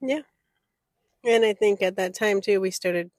Yeah. 0.02 0.22
And 1.24 1.44
I 1.44 1.54
think 1.54 1.82
at 1.82 1.96
that 1.98 2.14
time 2.14 2.42
too, 2.42 2.62
we 2.62 2.72
started 2.72 3.12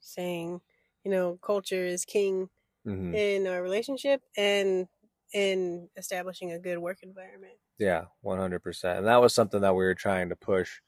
saying, 0.00 0.60
you 1.04 1.10
know, 1.10 1.38
culture 1.42 1.84
is 1.84 2.04
king 2.04 2.48
mm-hmm. 2.86 3.14
in 3.14 3.46
our 3.46 3.62
relationship 3.62 4.22
and 4.36 4.86
in 5.34 5.88
establishing 5.96 6.52
a 6.52 6.58
good 6.58 6.78
work 6.78 6.98
environment. 7.02 7.54
Yeah, 7.82 8.04
100%. 8.20 8.98
And 8.98 9.06
that 9.06 9.20
was 9.20 9.34
something 9.34 9.60
that 9.62 9.74
we 9.74 9.84
were 9.84 9.94
trying 9.94 10.28
to 10.28 10.36
push 10.36 10.80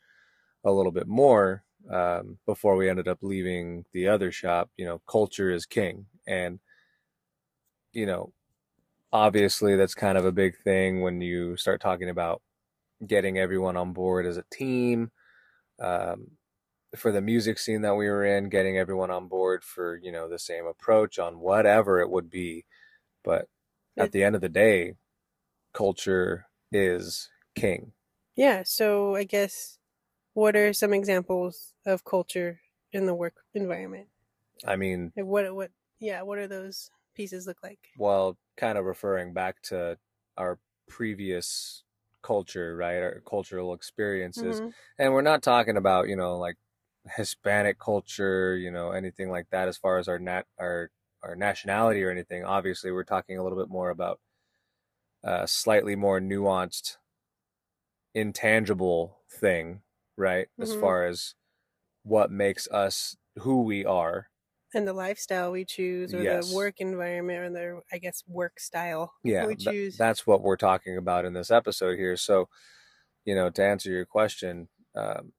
a 0.65 0.73
little 0.73 0.93
bit 0.93 1.09
more 1.09 1.65
um, 1.91 2.39
before 2.47 2.77
we 2.77 2.91
ended 2.91 3.09
up 3.09 3.21
leaving 3.23 3.85
the 3.93 4.09
other 4.09 4.33
shop. 4.33 4.71
You 4.77 4.87
know, 4.87 5.03
culture 5.09 5.51
is 5.51 5.67
king. 5.67 6.07
And, 6.27 6.61
you 7.93 8.07
know, 8.07 8.33
obviously 9.13 9.77
that's 9.77 9.95
kind 9.95 10.19
of 10.19 10.27
a 10.27 10.33
big 10.33 10.57
thing 10.65 11.03
when 11.03 11.23
you 11.23 11.57
start 11.57 11.81
talking 11.81 12.11
about 12.11 12.43
getting 13.07 13.39
everyone 13.39 13.77
on 13.77 13.95
board 13.95 14.27
as 14.27 14.39
a 14.39 14.45
team. 14.53 15.11
Um, 15.81 16.33
for 16.97 17.13
the 17.13 17.23
music 17.23 17.59
scene 17.59 17.83
that 17.83 17.97
we 17.97 18.09
were 18.09 18.25
in, 18.25 18.49
getting 18.51 18.79
everyone 18.79 19.11
on 19.11 19.29
board 19.29 19.65
for, 19.65 19.99
you 20.03 20.13
know, 20.13 20.29
the 20.29 20.39
same 20.39 20.67
approach 20.67 21.19
on 21.19 21.41
whatever 21.41 22.01
it 22.01 22.11
would 22.11 22.31
be. 22.31 22.67
But 23.25 23.49
at 23.99 24.13
the 24.13 24.25
end 24.25 24.35
of 24.37 24.43
the 24.43 24.49
day, 24.51 24.95
culture 25.75 26.47
is 26.75 27.31
king. 27.55 27.93
Yeah. 28.37 28.63
So 28.65 29.15
I 29.15 29.25
guess 29.25 29.79
what 30.35 30.57
are 30.57 30.73
some 30.73 30.93
examples 30.93 31.73
of 31.87 32.05
culture 32.05 32.61
in 32.93 33.07
the 33.07 33.15
work 33.15 33.35
environment? 33.55 34.09
I 34.67 34.77
mean, 34.77 35.13
like 35.17 35.27
what, 35.27 35.55
what, 35.55 35.71
yeah, 36.01 36.23
what 36.23 36.39
are 36.39 36.49
those 36.49 36.91
pieces 37.15 37.47
look 37.47 37.63
like? 37.63 37.79
Well, 37.97 38.37
kind 38.57 38.77
of 38.77 38.85
referring 38.85 39.33
back 39.33 39.63
to 39.63 39.99
our 40.37 40.59
previous 40.89 41.85
culture, 42.23 42.77
right? 42.77 42.97
Our 42.97 43.23
cultural 43.29 43.73
experiences. 43.75 44.61
Mm-hmm. 44.61 44.71
And 44.99 45.13
we're 45.13 45.23
not 45.23 45.43
talking 45.43 45.77
about, 45.77 46.09
you 46.09 46.17
know, 46.17 46.37
like 46.39 46.57
Hispanic 47.17 47.79
culture, 47.79 48.57
you 48.57 48.71
know, 48.71 48.91
anything 48.91 49.31
like 49.31 49.47
that 49.51 49.69
as 49.69 49.77
far 49.77 49.99
as 49.99 50.09
our 50.09 50.19
nat 50.19 50.47
our 50.59 50.91
our 51.23 51.37
nationality 51.37 52.03
or 52.03 52.11
anything. 52.11 52.45
Obviously, 52.45 52.91
we're 52.91 53.05
talking 53.05 53.39
a 53.39 53.43
little 53.43 53.59
bit 53.59 53.69
more 53.69 53.91
about 53.91 54.21
a 55.25 55.49
slightly 55.49 55.97
more 55.97 56.21
nuanced 56.21 56.97
intangible 58.15 59.19
thing, 59.41 59.81
right? 60.17 60.47
Mm-hmm. 60.53 60.63
As 60.63 60.75
far 60.75 61.07
as 61.07 61.35
what 62.05 62.31
makes 62.31 62.69
us 62.71 63.17
who 63.39 63.63
we 63.63 63.85
are 63.85 64.29
and 64.75 64.87
the 64.87 64.93
lifestyle 64.93 65.53
we 65.53 65.65
choose 65.65 66.13
or 66.13 66.23
yes. 66.23 66.49
the 66.49 66.57
work 66.57 66.75
environment 66.79 67.39
or 67.39 67.51
the 67.51 67.81
i 67.93 67.99
guess 67.99 68.23
work 68.27 68.59
style 68.59 69.13
yeah 69.23 69.47
we 69.47 69.55
choose. 69.55 69.95
Th- 69.95 69.99
that's 69.99 70.27
what 70.27 70.43
we're 70.43 70.57
talking 70.57 70.97
about 70.97 71.25
in 71.25 71.33
this 71.33 71.51
episode 71.51 71.97
here 71.97 72.17
so 72.17 72.49
you 73.25 73.35
know 73.35 73.51
to 73.51 73.65
answer 73.65 73.91
your 73.91 74.05
question 74.05 74.69
um, 74.97 75.33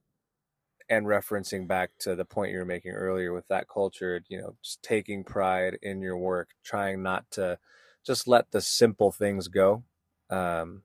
and 0.90 1.06
referencing 1.06 1.68
back 1.68 1.92
to 2.00 2.16
the 2.16 2.26
point 2.26 2.52
you 2.52 2.60
were 2.60 2.66
making 2.66 2.92
earlier 2.92 3.34
with 3.34 3.48
that 3.50 3.68
culture 3.68 4.22
you 4.28 4.40
know 4.40 4.56
just 4.64 4.82
taking 4.82 5.24
pride 5.24 5.78
in 5.82 6.02
your 6.02 6.18
work 6.18 6.50
trying 6.64 7.04
not 7.04 7.30
to 7.32 7.58
just 8.06 8.28
let 8.28 8.52
the 8.52 8.62
simple 8.62 9.12
things 9.12 9.48
go 9.48 9.84
um, 10.30 10.84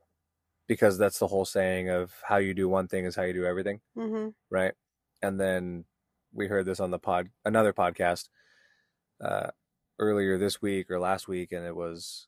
because 0.67 0.99
that's 0.99 1.19
the 1.19 1.27
whole 1.27 1.45
saying 1.45 1.89
of 1.89 2.12
how 2.25 2.37
you 2.37 2.55
do 2.55 2.69
one 2.69 2.89
thing 2.89 3.05
is 3.05 3.17
how 3.17 3.23
you 3.23 3.33
do 3.33 3.45
everything 3.45 3.81
mm-hmm. 3.97 4.29
right 4.50 4.75
and 5.23 5.41
then 5.41 5.85
we 6.33 6.47
heard 6.47 6.67
this 6.67 6.81
on 6.81 6.91
the 6.91 6.99
pod 6.99 7.29
another 7.45 7.73
podcast 7.73 8.29
uh, 9.21 9.50
earlier 10.00 10.39
this 10.39 10.61
week 10.62 10.91
or 10.91 10.99
last 10.99 11.29
week, 11.29 11.53
and 11.53 11.65
it 11.65 11.77
was 11.77 12.27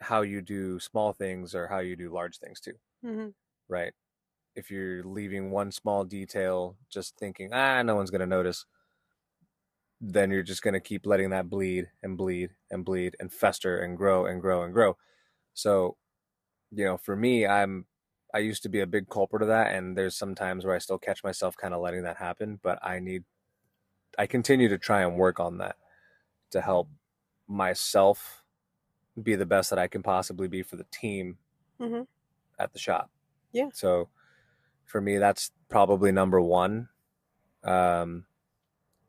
how 0.00 0.22
you 0.22 0.40
do 0.40 0.80
small 0.80 1.12
things 1.12 1.54
or 1.54 1.68
how 1.68 1.78
you 1.78 1.94
do 1.94 2.12
large 2.12 2.38
things 2.38 2.60
too. 2.60 2.74
Mm-hmm. 3.04 3.28
Right. 3.68 3.92
If 4.56 4.70
you're 4.70 5.04
leaving 5.04 5.50
one 5.50 5.70
small 5.70 6.04
detail, 6.04 6.76
just 6.90 7.16
thinking, 7.16 7.50
ah, 7.52 7.82
no 7.82 7.94
one's 7.94 8.10
going 8.10 8.20
to 8.20 8.26
notice, 8.26 8.64
then 10.00 10.30
you're 10.30 10.42
just 10.42 10.62
going 10.62 10.74
to 10.74 10.80
keep 10.80 11.06
letting 11.06 11.30
that 11.30 11.48
bleed 11.48 11.88
and 12.02 12.16
bleed 12.16 12.50
and 12.70 12.84
bleed 12.84 13.16
and 13.20 13.32
fester 13.32 13.78
and 13.78 13.96
grow 13.96 14.26
and 14.26 14.40
grow 14.40 14.62
and 14.62 14.72
grow. 14.74 14.96
So, 15.54 15.96
you 16.70 16.84
know, 16.84 16.96
for 16.96 17.16
me, 17.16 17.46
I'm, 17.46 17.86
I 18.34 18.38
used 18.38 18.62
to 18.64 18.68
be 18.68 18.80
a 18.80 18.86
big 18.86 19.08
culprit 19.08 19.42
of 19.42 19.48
that. 19.48 19.74
And 19.74 19.96
there's 19.96 20.16
some 20.16 20.34
times 20.34 20.64
where 20.64 20.74
I 20.74 20.78
still 20.78 20.98
catch 20.98 21.22
myself 21.22 21.56
kind 21.56 21.72
of 21.72 21.80
letting 21.80 22.02
that 22.02 22.16
happen, 22.16 22.58
but 22.62 22.78
I 22.82 22.98
need, 22.98 23.24
I 24.18 24.26
continue 24.26 24.68
to 24.68 24.78
try 24.78 25.02
and 25.02 25.16
work 25.16 25.40
on 25.40 25.58
that 25.58 25.76
to 26.50 26.60
help 26.60 26.88
myself 27.48 28.42
be 29.22 29.36
the 29.36 29.46
best 29.46 29.70
that 29.70 29.78
I 29.78 29.86
can 29.86 30.02
possibly 30.02 30.48
be 30.48 30.62
for 30.62 30.76
the 30.76 30.86
team 30.90 31.38
mm-hmm. 31.80 32.02
at 32.58 32.72
the 32.72 32.78
shop. 32.78 33.10
Yeah. 33.52 33.68
So 33.72 34.08
for 34.84 35.00
me, 35.00 35.18
that's 35.18 35.52
probably 35.68 36.12
number 36.12 36.40
one. 36.40 36.88
Um, 37.62 38.26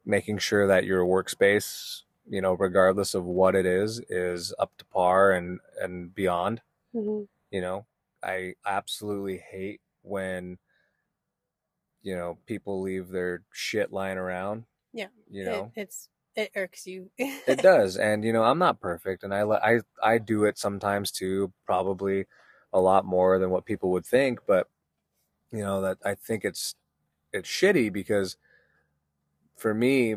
making 0.05 0.37
sure 0.37 0.67
that 0.67 0.85
your 0.85 1.03
workspace, 1.03 2.01
you 2.29 2.41
know, 2.41 2.53
regardless 2.53 3.13
of 3.13 3.25
what 3.25 3.55
it 3.55 3.65
is, 3.65 4.01
is 4.09 4.53
up 4.59 4.71
to 4.77 4.85
par 4.85 5.31
and 5.31 5.59
and 5.81 6.13
beyond. 6.13 6.61
Mm-hmm. 6.95 7.23
You 7.51 7.61
know, 7.61 7.85
I 8.23 8.55
absolutely 8.65 9.37
hate 9.37 9.81
when 10.01 10.57
you 12.01 12.15
know 12.15 12.37
people 12.45 12.81
leave 12.81 13.09
their 13.09 13.43
shit 13.51 13.91
lying 13.91 14.17
around. 14.17 14.65
Yeah. 14.93 15.07
You 15.29 15.45
know, 15.45 15.71
it, 15.75 15.81
it's 15.81 16.09
it 16.35 16.51
irks 16.55 16.85
you. 16.85 17.09
it 17.17 17.59
does, 17.61 17.97
and 17.97 18.23
you 18.23 18.33
know 18.33 18.43
I'm 18.43 18.59
not 18.59 18.79
perfect, 18.79 19.23
and 19.23 19.33
I 19.33 19.41
I 19.41 19.79
I 20.03 20.17
do 20.17 20.45
it 20.45 20.57
sometimes 20.57 21.11
too, 21.11 21.51
probably 21.65 22.25
a 22.73 22.79
lot 22.79 23.05
more 23.05 23.39
than 23.39 23.49
what 23.49 23.65
people 23.65 23.91
would 23.91 24.05
think, 24.05 24.39
but 24.45 24.67
you 25.51 25.59
know 25.59 25.81
that 25.81 25.97
I 26.03 26.15
think 26.15 26.43
it's 26.43 26.75
it's 27.31 27.49
shitty 27.49 27.91
because 27.91 28.37
for 29.55 29.73
me 29.73 30.15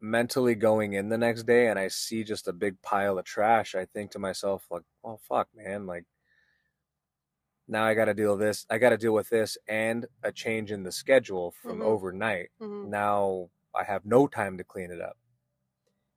mentally 0.00 0.54
going 0.54 0.92
in 0.92 1.08
the 1.08 1.18
next 1.18 1.44
day 1.44 1.68
and 1.68 1.78
I 1.78 1.88
see 1.88 2.22
just 2.22 2.48
a 2.48 2.52
big 2.52 2.80
pile 2.82 3.18
of 3.18 3.24
trash, 3.24 3.74
I 3.74 3.84
think 3.84 4.12
to 4.12 4.18
myself 4.18 4.66
like, 4.70 4.82
"Oh 5.04 5.18
fuck, 5.28 5.48
man, 5.54 5.86
like 5.86 6.04
now 7.68 7.84
I 7.84 7.94
got 7.94 8.06
to 8.06 8.14
deal 8.14 8.32
with 8.32 8.40
this. 8.40 8.66
I 8.70 8.78
got 8.78 8.90
to 8.90 8.96
deal 8.96 9.12
with 9.12 9.28
this 9.28 9.58
and 9.68 10.06
a 10.22 10.32
change 10.32 10.72
in 10.72 10.82
the 10.82 10.92
schedule 10.92 11.54
from 11.62 11.78
mm-hmm. 11.78 11.82
overnight. 11.82 12.48
Mm-hmm. 12.60 12.90
Now 12.90 13.50
I 13.74 13.84
have 13.84 14.06
no 14.06 14.26
time 14.26 14.56
to 14.58 14.64
clean 14.64 14.90
it 14.90 15.00
up 15.00 15.18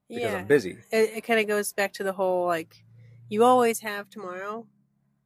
because 0.07 0.31
yeah. 0.31 0.37
I'm 0.37 0.47
busy. 0.47 0.77
It, 0.91 1.17
it 1.17 1.21
kind 1.21 1.39
of 1.39 1.47
goes 1.47 1.73
back 1.73 1.93
to 1.93 2.03
the 2.03 2.13
whole 2.13 2.47
like 2.47 2.83
you 3.29 3.43
always 3.43 3.79
have 3.81 4.09
tomorrow, 4.09 4.65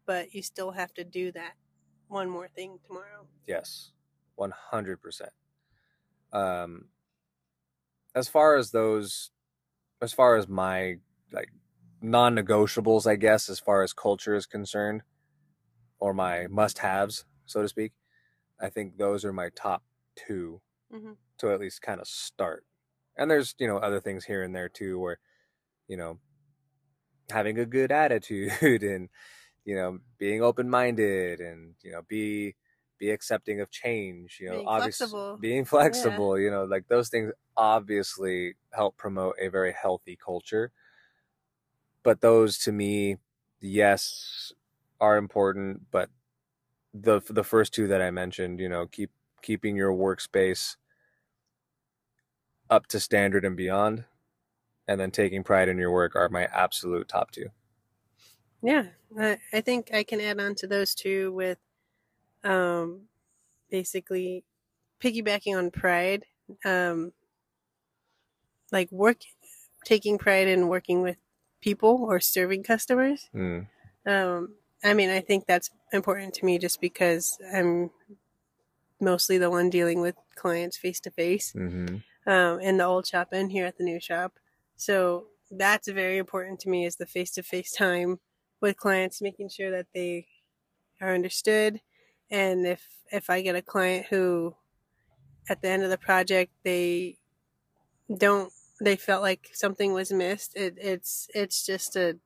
but 0.05 0.33
you 0.33 0.41
still 0.41 0.71
have 0.71 0.93
to 0.95 1.03
do 1.03 1.31
that 1.33 1.53
one 2.07 2.29
more 2.29 2.47
thing 2.47 2.79
tomorrow. 2.85 3.27
Yes, 3.47 3.91
one 4.35 4.51
hundred 4.51 5.01
percent. 5.01 5.31
Um, 6.33 6.85
as 8.15 8.27
far 8.27 8.55
as 8.55 8.71
those, 8.71 9.31
as 10.01 10.13
far 10.13 10.35
as 10.37 10.47
my 10.47 10.95
like 11.31 11.49
non-negotiables, 12.01 13.05
I 13.05 13.15
guess, 13.15 13.49
as 13.49 13.59
far 13.59 13.83
as 13.83 13.93
culture 13.93 14.35
is 14.35 14.45
concerned, 14.45 15.01
or 15.99 16.13
my 16.13 16.47
must-haves, 16.47 17.25
so 17.45 17.61
to 17.61 17.67
speak, 17.67 17.93
I 18.59 18.69
think 18.69 18.97
those 18.97 19.25
are 19.25 19.33
my 19.33 19.49
top 19.55 19.83
2 20.27 20.61
mm-hmm. 20.93 21.11
to 21.39 21.51
at 21.51 21.59
least 21.59 21.81
kind 21.81 21.99
of 21.99 22.07
start 22.07 22.63
and 23.17 23.29
there's 23.29 23.55
you 23.57 23.67
know 23.67 23.77
other 23.77 23.99
things 23.99 24.25
here 24.25 24.43
and 24.43 24.55
there 24.55 24.69
too 24.69 24.99
where 24.99 25.19
you 25.87 25.97
know 25.97 26.19
having 27.31 27.57
a 27.59 27.65
good 27.65 27.91
attitude 27.91 28.51
and 28.83 29.09
you 29.63 29.75
know 29.75 29.99
being 30.17 30.41
open 30.41 30.69
minded 30.69 31.39
and 31.39 31.75
you 31.83 31.91
know 31.91 32.01
be 32.07 32.55
be 32.97 33.09
accepting 33.09 33.61
of 33.61 33.69
change 33.69 34.37
you 34.39 34.47
know 34.47 34.57
being 34.57 34.67
obviously 34.67 35.07
flexible. 35.07 35.37
being 35.37 35.65
flexible 35.65 36.37
yeah. 36.37 36.45
you 36.45 36.51
know 36.51 36.63
like 36.63 36.87
those 36.87 37.09
things 37.09 37.31
obviously 37.57 38.55
help 38.73 38.95
promote 38.97 39.35
a 39.39 39.49
very 39.49 39.73
healthy 39.73 40.17
culture 40.23 40.71
but 42.03 42.21
those 42.21 42.57
to 42.57 42.71
me 42.71 43.17
yes 43.59 44.51
are 44.99 45.17
important 45.17 45.81
but 45.91 46.09
the 46.93 47.21
the 47.29 47.43
first 47.43 47.73
two 47.73 47.87
that 47.87 48.01
i 48.01 48.09
mentioned 48.09 48.59
you 48.59 48.69
know 48.69 48.85
keep 48.87 49.11
keeping 49.41 49.75
your 49.75 49.91
workspace 49.91 50.77
up 52.69 52.87
to 52.87 52.99
standard 52.99 53.45
and 53.45 53.55
beyond, 53.55 54.05
and 54.87 54.99
then 54.99 55.11
taking 55.11 55.43
pride 55.43 55.69
in 55.69 55.77
your 55.77 55.91
work 55.91 56.15
are 56.15 56.29
my 56.29 56.45
absolute 56.45 57.07
top 57.07 57.31
two. 57.31 57.49
Yeah, 58.61 58.87
I, 59.17 59.37
I 59.53 59.61
think 59.61 59.93
I 59.93 60.03
can 60.03 60.19
add 60.19 60.39
on 60.39 60.55
to 60.55 60.67
those 60.67 60.95
two 60.95 61.31
with 61.33 61.59
um, 62.45 63.01
basically 63.69 64.45
piggybacking 65.01 65.57
on 65.57 65.71
pride, 65.71 66.23
um, 66.63 67.11
like 68.71 68.91
work, 68.91 69.17
taking 69.83 70.17
pride 70.17 70.47
in 70.47 70.67
working 70.69 71.01
with 71.01 71.17
people 71.61 72.05
or 72.07 72.19
serving 72.19 72.63
customers. 72.63 73.29
Mm. 73.35 73.67
Um, 74.05 74.55
I 74.83 74.93
mean, 74.93 75.09
I 75.09 75.19
think 75.19 75.45
that's 75.47 75.71
important 75.91 76.35
to 76.35 76.45
me 76.45 76.59
just 76.59 76.79
because 76.79 77.37
I'm 77.53 77.89
mostly 79.01 79.37
the 79.37 79.49
one 79.49 79.69
dealing 79.69 79.99
with 79.99 80.15
clients 80.35 80.77
face 80.77 80.99
to 81.01 81.11
face 81.11 81.53
in 82.61 82.77
the 82.77 82.85
old 82.85 83.07
shop 83.07 83.29
and 83.31 83.51
here 83.51 83.65
at 83.65 83.77
the 83.77 83.83
new 83.83 83.99
shop. 83.99 84.33
So 84.77 85.25
that's 85.51 85.87
very 85.87 86.17
important 86.17 86.59
to 86.61 86.69
me 86.69 86.85
is 86.85 86.95
the 86.95 87.05
face 87.05 87.31
to 87.31 87.43
face 87.43 87.71
time 87.71 88.19
with 88.61 88.77
clients, 88.77 89.21
making 89.21 89.49
sure 89.49 89.71
that 89.71 89.87
they 89.93 90.27
are 91.01 91.13
understood. 91.13 91.81
And 92.29 92.65
if 92.67 92.87
if 93.11 93.29
I 93.29 93.41
get 93.41 93.55
a 93.55 93.61
client 93.61 94.07
who, 94.07 94.55
at 95.49 95.61
the 95.61 95.69
end 95.69 95.83
of 95.83 95.89
the 95.91 95.99
project, 95.99 96.53
they 96.63 97.17
don't 98.17 98.53
they 98.81 98.95
felt 98.97 99.23
like 99.23 99.49
something 99.53 99.93
was 99.93 100.11
missed, 100.11 100.55
it, 100.57 100.75
it's 100.79 101.29
it's 101.35 101.65
just 101.65 101.95
a 101.95 102.19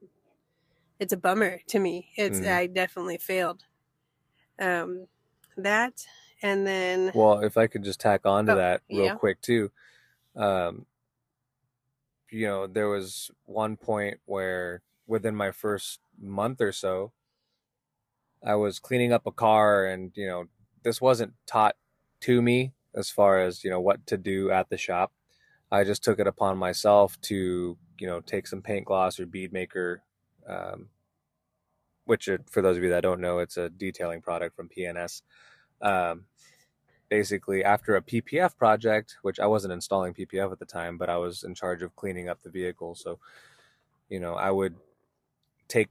it's 0.99 1.13
a 1.13 1.17
bummer 1.17 1.59
to 1.67 1.79
me. 1.79 2.11
It's 2.15 2.41
Mm. 2.41 2.45
I 2.45 2.67
definitely 2.67 3.17
failed. 3.17 3.63
Um, 4.59 5.07
that 5.57 6.05
and 6.43 6.67
then 6.67 7.13
Well, 7.13 7.39
if 7.43 7.57
I 7.57 7.67
could 7.67 7.83
just 7.83 7.99
tack 7.99 8.25
on 8.25 8.45
to 8.47 8.53
Oh, 8.53 8.55
that 8.55 8.83
real 8.89 9.09
yeah. 9.09 9.11
quick 9.11 9.41
too, 9.41 9.71
um, 10.35 10.87
you 12.29 12.45
know, 12.45 12.67
there 12.67 12.87
was 12.87 13.31
one 13.45 13.77
point 13.77 14.19
where 14.25 14.83
within 15.07 15.35
my 15.35 15.51
first 15.51 15.99
month 16.17 16.61
or 16.61 16.71
so, 16.71 17.11
I 18.43 18.55
was 18.55 18.79
cleaning 18.79 19.13
up 19.13 19.25
a 19.25 19.31
car, 19.31 19.85
and 19.85 20.11
you 20.15 20.27
know, 20.27 20.45
this 20.83 21.01
wasn't 21.01 21.33
taught 21.45 21.75
to 22.21 22.41
me 22.41 22.73
as 22.95 23.09
far 23.09 23.39
as 23.39 23.63
you 23.63 23.69
know 23.69 23.81
what 23.81 24.05
to 24.07 24.17
do 24.17 24.51
at 24.51 24.69
the 24.69 24.77
shop. 24.77 25.11
I 25.71 25.83
just 25.83 26.03
took 26.03 26.19
it 26.19 26.27
upon 26.27 26.57
myself 26.57 27.19
to 27.21 27.77
you 27.99 28.07
know 28.07 28.21
take 28.21 28.47
some 28.47 28.61
paint 28.61 28.85
gloss 28.85 29.19
or 29.19 29.25
bead 29.25 29.53
maker, 29.53 30.03
um, 30.47 30.89
which 32.05 32.29
uh, 32.29 32.37
for 32.49 32.61
those 32.61 32.77
of 32.77 32.83
you 32.83 32.89
that 32.89 33.03
don't 33.03 33.21
know, 33.21 33.39
it's 33.39 33.57
a 33.57 33.69
detailing 33.69 34.21
product 34.21 34.55
from 34.55 34.69
P&S. 34.69 35.21
Um, 35.81 36.25
basically 37.09 37.63
after 37.63 37.95
a 37.95 38.01
PPF 38.01 38.55
project, 38.55 39.17
which 39.23 39.39
I 39.39 39.47
wasn't 39.47 39.73
installing 39.73 40.13
PPF 40.13 40.51
at 40.51 40.59
the 40.59 40.65
time, 40.65 40.97
but 40.97 41.09
I 41.09 41.17
was 41.17 41.43
in 41.43 41.55
charge 41.55 41.81
of 41.81 41.95
cleaning 41.95 42.29
up 42.29 42.41
the 42.41 42.49
vehicle. 42.49 42.95
So, 42.95 43.19
you 44.09 44.19
know, 44.19 44.35
I 44.35 44.51
would 44.51 44.75
take 45.67 45.89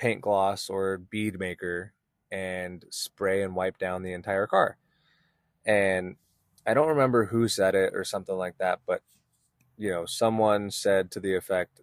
paint 0.00 0.22
gloss 0.22 0.70
or 0.70 0.98
bead 0.98 1.38
maker 1.38 1.92
and 2.32 2.86
spray 2.90 3.42
and 3.42 3.54
wipe 3.54 3.78
down 3.78 4.02
the 4.02 4.14
entire 4.14 4.48
car. 4.48 4.78
And 5.66 6.16
I 6.66 6.74
don't 6.74 6.88
remember 6.88 7.26
who 7.26 7.48
said 7.48 7.74
it 7.76 7.94
or 7.94 8.04
something 8.04 8.36
like 8.36 8.58
that, 8.58 8.80
but 8.86 9.02
you 9.76 9.90
know, 9.90 10.06
someone 10.06 10.70
said 10.70 11.10
to 11.12 11.20
the 11.20 11.34
effect, 11.36 11.82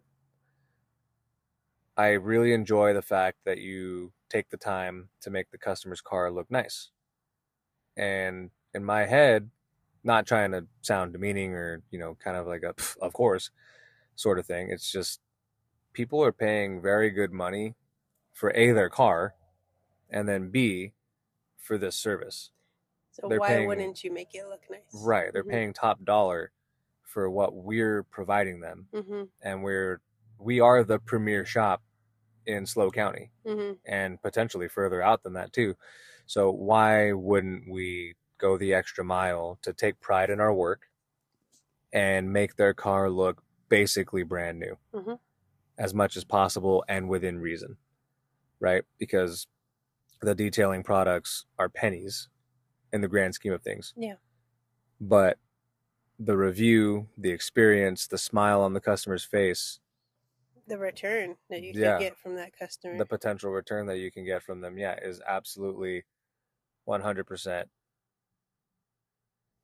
I 1.95 2.09
really 2.13 2.53
enjoy 2.53 2.93
the 2.93 3.03
fact 3.03 3.39
that 3.45 3.59
you 3.59 4.13
take 4.29 4.49
the 4.49 4.57
time 4.57 5.09
to 5.21 5.29
make 5.29 5.51
the 5.51 5.59
customer's 5.59 6.01
car 6.01 6.31
look 6.31 6.51
nice 6.51 6.89
and 7.97 8.51
in 8.73 8.85
my 8.85 9.05
head 9.05 9.49
not 10.03 10.27
trying 10.27 10.51
to 10.51 10.65
sound 10.81 11.13
demeaning 11.13 11.53
or 11.53 11.81
you 11.91 11.99
know 11.99 12.15
kind 12.23 12.37
of 12.37 12.47
like 12.47 12.63
a 12.63 12.73
of 13.01 13.13
course 13.13 13.49
sort 14.15 14.39
of 14.39 14.45
thing 14.45 14.69
it's 14.69 14.91
just 14.91 15.19
people 15.93 16.23
are 16.23 16.31
paying 16.33 16.81
very 16.81 17.09
good 17.09 17.31
money 17.31 17.75
for 18.37 18.51
a 18.55 18.71
their 18.71 18.89
car 18.89 19.33
and 20.09 20.27
then 20.29 20.49
b 20.49 20.93
for 21.57 21.77
this 21.77 21.95
service 21.97 22.51
so 23.11 23.27
they're 23.27 23.39
why 23.39 23.47
paying- 23.47 23.67
wouldn't 23.67 24.03
you 24.03 24.11
make 24.13 24.33
it 24.35 24.45
look 24.47 24.61
nice? 24.69 24.81
right 24.93 25.33
they're 25.33 25.43
Mhm. 25.43 25.49
paying 25.51 25.73
top 25.73 26.03
dollar 26.03 26.51
for 27.01 27.29
what 27.29 27.53
we're 27.55 28.03
providing 28.03 28.59
them 28.59 28.87
Mm-hmm. 28.93 29.23
and 29.41 29.63
we're 29.63 30.01
we 30.39 30.59
are 30.59 30.83
the 30.83 30.99
premier 30.99 31.45
shop 31.45 31.81
in 32.45 32.65
SLO 32.67 32.91
county 32.91 33.31
Mm-hmm. 33.43 33.73
and 33.85 34.21
potentially 34.21 34.67
further 34.67 35.01
out 35.01 35.23
than 35.23 35.33
that 35.33 35.51
too. 35.51 35.75
So 36.27 36.51
why 36.51 37.11
wouldn't 37.13 37.67
we 37.69 38.13
go 38.37 38.55
the 38.57 38.71
extra 38.73 39.03
mile 39.03 39.57
to 39.63 39.73
take 39.73 39.99
pride 39.99 40.29
in 40.29 40.39
our 40.39 40.53
work 40.53 40.81
and 41.91 42.31
make 42.31 42.55
their 42.55 42.73
car 42.75 43.09
look 43.09 43.41
basically 43.69 44.21
brand 44.23 44.59
new 44.59 44.77
Mhm. 44.93 45.19
as 45.77 45.93
much 45.95 46.15
as 46.15 46.23
possible 46.23 46.85
and 46.87 47.09
within 47.09 47.39
reason, 47.39 47.77
right? 48.59 48.83
Because 48.97 49.47
the 50.21 50.35
detailing 50.35 50.83
products 50.83 51.45
are 51.59 51.69
pennies 51.69 52.29
in 52.91 53.01
the 53.01 53.07
grand 53.07 53.35
scheme 53.35 53.53
of 53.53 53.61
things. 53.61 53.93
Yeah. 53.95 54.15
But 54.99 55.37
the 56.19 56.35
review, 56.37 57.07
the 57.17 57.29
experience, 57.31 58.07
the 58.07 58.17
smile 58.17 58.61
on 58.61 58.73
the 58.73 58.79
customer's 58.81 59.23
face, 59.23 59.79
The 60.67 60.77
return 60.77 61.37
that 61.49 61.61
you 61.61 61.71
Yeah. 61.75 61.93
can 61.93 61.99
get 62.01 62.17
from 62.17 62.35
that 62.35 62.51
customer. 62.57 62.97
the 62.97 63.05
potential 63.05 63.51
return 63.51 63.85
that 63.87 63.99
you 63.99 64.11
can 64.11 64.25
get 64.25 64.43
from 64.43 64.59
them, 64.61 64.77
yeah, 64.77 64.95
is 65.01 65.21
absolutely 65.25 66.03
100% 66.85 67.69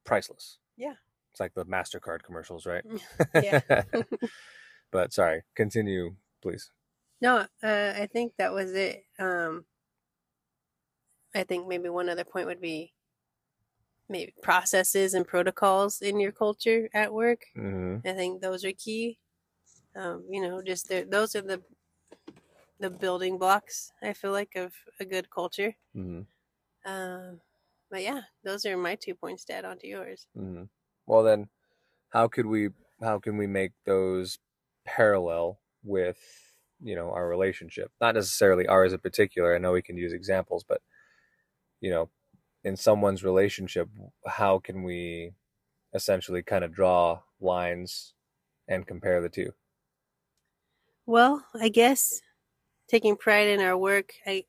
priceless. 0.05 0.59
Yeah. 0.77 0.93
It's 1.31 1.39
like 1.39 1.53
the 1.55 1.65
MasterCard 1.65 2.23
commercials, 2.23 2.65
right? 2.65 2.85
Mm-hmm. 2.87 3.39
yeah. 3.43 3.83
but 4.91 5.11
sorry, 5.13 5.43
continue, 5.55 6.15
please. 6.41 6.69
No, 7.23 7.47
uh, 7.63 7.93
I 7.95 8.07
think 8.11 8.33
that 8.37 8.53
was 8.53 8.73
it. 8.73 9.05
Um, 9.17 9.65
I 11.35 11.43
think 11.43 11.67
maybe 11.67 11.89
one 11.89 12.09
other 12.09 12.23
point 12.25 12.47
would 12.47 12.59
be 12.61 12.93
maybe 14.09 14.33
processes 14.41 15.13
and 15.13 15.27
protocols 15.27 16.01
in 16.01 16.19
your 16.19 16.31
culture 16.31 16.89
at 16.93 17.13
work. 17.13 17.45
hmm 17.55 17.97
I 18.05 18.13
think 18.13 18.41
those 18.41 18.65
are 18.65 18.73
key. 18.73 19.19
Um, 19.95 20.25
you 20.29 20.41
know, 20.41 20.61
just 20.61 20.89
those 20.89 21.35
are 21.35 21.41
the 21.41 21.63
the 22.79 22.89
building 22.89 23.37
blocks. 23.39 23.91
I 24.01 24.13
feel 24.13 24.31
like 24.31 24.55
of 24.55 24.73
a 24.99 25.05
good 25.05 25.29
culture. 25.31 25.75
hmm 25.93 26.23
Um, 26.85 27.41
but 27.89 28.01
yeah, 28.01 28.23
those 28.43 28.65
are 28.65 28.77
my 28.77 28.95
two 28.95 29.15
points 29.15 29.45
to 29.45 29.53
add 29.53 29.65
on 29.65 29.79
to 29.79 29.87
yours. 29.87 30.27
hmm 30.35 30.63
Well, 31.05 31.23
then, 31.23 31.49
how 32.09 32.27
could 32.29 32.47
we? 32.47 32.69
How 33.01 33.19
can 33.19 33.37
we 33.37 33.47
make 33.47 33.73
those 33.85 34.39
parallel 34.85 35.59
with 35.83 36.52
you 36.83 36.95
know 36.95 37.11
our 37.11 37.27
relationship? 37.27 37.91
Not 38.01 38.15
necessarily 38.15 38.67
ours 38.67 38.93
in 38.93 38.99
particular. 38.99 39.55
I 39.55 39.59
know 39.59 39.73
we 39.73 39.81
can 39.83 39.97
use 39.97 40.13
examples, 40.13 40.63
but 40.63 40.81
you 41.81 41.89
know, 41.89 42.09
in 42.63 42.77
someone's 42.77 43.23
relationship, 43.23 43.89
how 44.27 44.59
can 44.59 44.83
we 44.83 45.33
essentially 45.93 46.43
kind 46.43 46.63
of 46.65 46.73
draw 46.73 47.21
lines 47.41 48.15
and 48.67 48.87
compare 48.87 49.21
the 49.21 49.29
two? 49.29 49.53
Well, 51.05 51.47
I 51.53 51.69
guess 51.69 52.21
taking 52.87 53.17
pride 53.17 53.47
in 53.49 53.61
our 53.61 53.77
work, 53.77 54.15
I 54.25 54.45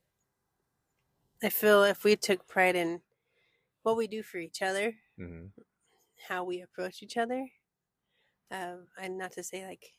I 1.41 1.49
feel 1.49 1.85
if 1.85 2.03
we 2.03 2.17
took 2.17 2.49
pride 2.49 2.75
in 2.75 3.03
what 3.83 3.97
we 3.97 4.07
do 4.09 4.23
for 4.23 4.39
each 4.39 4.63
other, 4.63 4.99
hmm 5.19 5.47
how 6.29 6.43
we 6.45 6.61
approach 6.61 7.03
each 7.03 7.17
other, 7.17 7.49
um, 8.51 8.89
and 8.99 9.19
not 9.19 9.33
to 9.33 9.43
say 9.43 9.67
like 9.67 9.95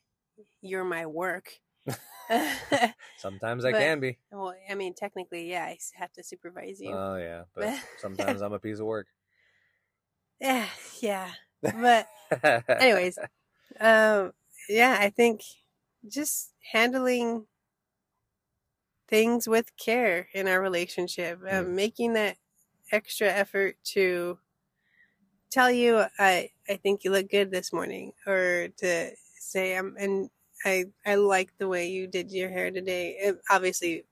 you're 0.61 0.85
my 0.85 1.05
work. 1.05 1.61
Sometimes 3.17 3.65
I 3.65 3.71
But- 3.71 3.81
can 3.81 3.99
be. 3.99 4.17
well, 4.31 4.53
I 4.69 4.75
mean, 4.75 4.93
technically, 4.93 5.49
yeah, 5.49 5.65
I 5.65 5.77
have 5.95 6.11
to 6.13 6.23
supervise 6.23 6.81
you. 6.81 6.91
Oh 6.93 7.15
yeah, 7.17 7.43
but 7.55 7.73
sometimes 7.97 8.41
I'm 8.41 8.53
a 8.53 8.59
piece 8.59 8.79
of 8.79 8.85
work. 8.85 9.07
yeah, 10.39 10.67
yeah. 11.01 11.31
But 11.61 12.07
anyways, 12.69 13.17
um, 13.79 14.33
yeah, 14.69 14.97
I 14.99 15.09
think 15.09 15.41
just 16.07 16.53
handling 16.71 17.47
things 19.07 19.47
with 19.47 19.75
care 19.77 20.27
in 20.33 20.47
our 20.47 20.61
relationship, 20.61 21.39
um, 21.41 21.47
Mm. 21.47 21.69
making 21.75 22.13
that 22.13 22.37
extra 22.91 23.27
effort 23.27 23.77
to 23.83 24.39
tell 25.49 25.71
you, 25.71 26.03
I 26.19 26.49
I 26.69 26.75
think 26.77 27.03
you 27.03 27.11
look 27.11 27.29
good 27.29 27.51
this 27.51 27.71
morning, 27.73 28.13
or 28.25 28.69
to 28.77 29.11
say, 29.39 29.75
I'm 29.77 29.95
and 29.97 30.29
I 30.63 30.85
I 31.05 31.15
like 31.15 31.57
the 31.57 31.67
way 31.67 31.89
you 31.89 32.07
did 32.07 32.31
your 32.31 32.49
hair 32.49 32.71
today. 32.71 33.11
It- 33.17 33.41
obviously, 33.49 34.05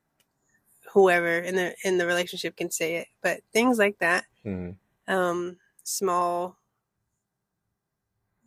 whoever 0.93 1.39
in 1.39 1.56
the 1.56 1.75
in 1.84 1.97
the 1.97 2.08
relationship 2.08 2.58
can 2.58 2.71
say 2.71 2.97
it, 2.97 3.08
but 3.21 3.41
things 3.53 3.77
like 3.79 3.99
that 3.99 4.25
Mhm. 4.43 4.77
um, 5.08 5.60
small 5.84 6.58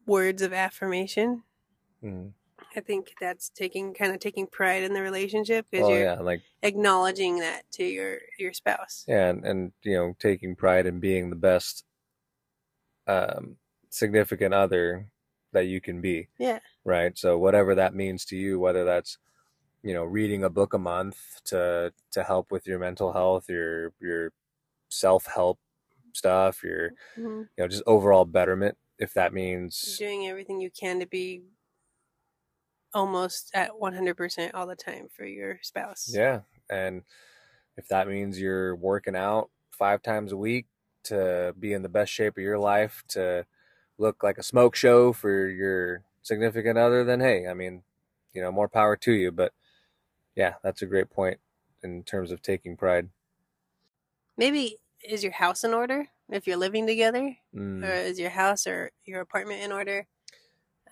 words 0.06 0.40
of 0.40 0.54
affirmation. 0.54 1.42
Mhm. 2.02 2.34
I 2.74 2.80
think 2.80 3.14
that's 3.20 3.48
taking 3.48 3.94
kind 3.94 4.12
of 4.12 4.20
taking 4.20 4.46
pride 4.46 4.82
in 4.84 4.92
the 4.94 5.02
relationship 5.02 5.66
because 5.70 5.86
Oh 5.86 5.88
you're 5.88 6.04
yeah, 6.04 6.20
like 6.20 6.44
acknowledging 6.62 7.38
that 7.40 7.70
to 7.72 7.84
your 7.84 8.20
your 8.38 8.52
spouse. 8.52 9.08
yeah, 9.08 9.28
and, 9.30 9.44
and 9.44 9.72
you 9.82 9.94
know, 9.94 10.14
taking 10.18 10.56
pride 10.56 10.86
in 10.86 11.00
being 11.00 11.30
the 11.30 11.36
best 11.36 11.84
um, 13.06 13.58
significant 13.90 14.54
other 14.54 15.10
that 15.56 15.66
you 15.66 15.80
can 15.82 16.00
be. 16.02 16.28
Yeah. 16.38 16.60
Right. 16.84 17.18
So 17.18 17.38
whatever 17.38 17.74
that 17.76 17.94
means 17.94 18.24
to 18.26 18.36
you, 18.36 18.60
whether 18.60 18.84
that's 18.84 19.18
you 19.82 19.94
know 19.94 20.04
reading 20.04 20.44
a 20.44 20.50
book 20.50 20.74
a 20.74 20.78
month 20.78 21.40
to 21.46 21.92
to 22.12 22.24
help 22.24 22.50
with 22.52 22.66
your 22.66 22.78
mental 22.80 23.12
health 23.12 23.46
your 23.48 23.92
your 24.00 24.32
self-help 24.90 25.58
stuff 26.14 26.62
your 26.64 26.88
hmm 27.16 27.42
you 27.56 27.64
know 27.64 27.68
just 27.68 27.84
overall 27.86 28.24
betterment 28.24 28.76
if 28.98 29.14
that 29.14 29.32
means 29.34 29.98
Doing 29.98 30.26
everything 30.28 30.60
you 30.60 30.70
can 30.70 31.00
to 31.00 31.06
be 31.06 31.44
almost 32.94 33.50
at 33.54 33.70
100% 33.78 34.54
all 34.54 34.66
the 34.66 34.76
time 34.76 35.08
for 35.14 35.26
your 35.26 35.58
spouse. 35.62 36.12
yeah 36.12 36.40
and 36.70 37.02
if 37.76 37.88
that 37.88 38.08
means 38.08 38.40
you're 38.40 38.76
working 38.76 39.16
out 39.16 39.50
five 39.72 40.02
times 40.02 40.32
a 40.32 40.36
week 40.36 40.66
to 41.04 41.54
be 41.58 41.72
in 41.72 41.82
the 41.82 41.88
best 41.88 42.12
shape 42.12 42.36
of 42.38 42.42
your 42.44 42.58
life 42.58 43.04
to 43.08 43.46
look 43.98 44.22
like 44.22 44.38
a 44.38 44.42
smoke 44.42 44.74
show 44.76 45.12
for 45.12 45.48
your 45.48 46.04
significant 46.22 46.78
other 46.78 47.04
then 47.04 47.20
hey 47.20 47.46
i 47.48 47.54
mean 47.54 47.82
you 48.32 48.42
know 48.42 48.52
more 48.52 48.68
power 48.68 48.96
to 48.96 49.12
you 49.12 49.30
but 49.32 49.52
yeah 50.36 50.54
that's 50.62 50.82
a 50.82 50.86
great 50.86 51.10
point 51.10 51.40
in 51.82 52.02
terms 52.04 52.30
of 52.32 52.42
taking 52.42 52.76
pride 52.76 53.10
Maybe 54.36 54.78
is 55.02 55.22
your 55.22 55.32
house 55.32 55.64
in 55.64 55.74
order 55.74 56.08
if 56.28 56.46
you're 56.46 56.56
living 56.56 56.86
together? 56.86 57.36
Mm. 57.54 57.82
Or 57.84 57.92
is 57.92 58.18
your 58.18 58.30
house 58.30 58.66
or 58.66 58.92
your 59.04 59.20
apartment 59.20 59.62
in 59.62 59.72
order? 59.72 60.06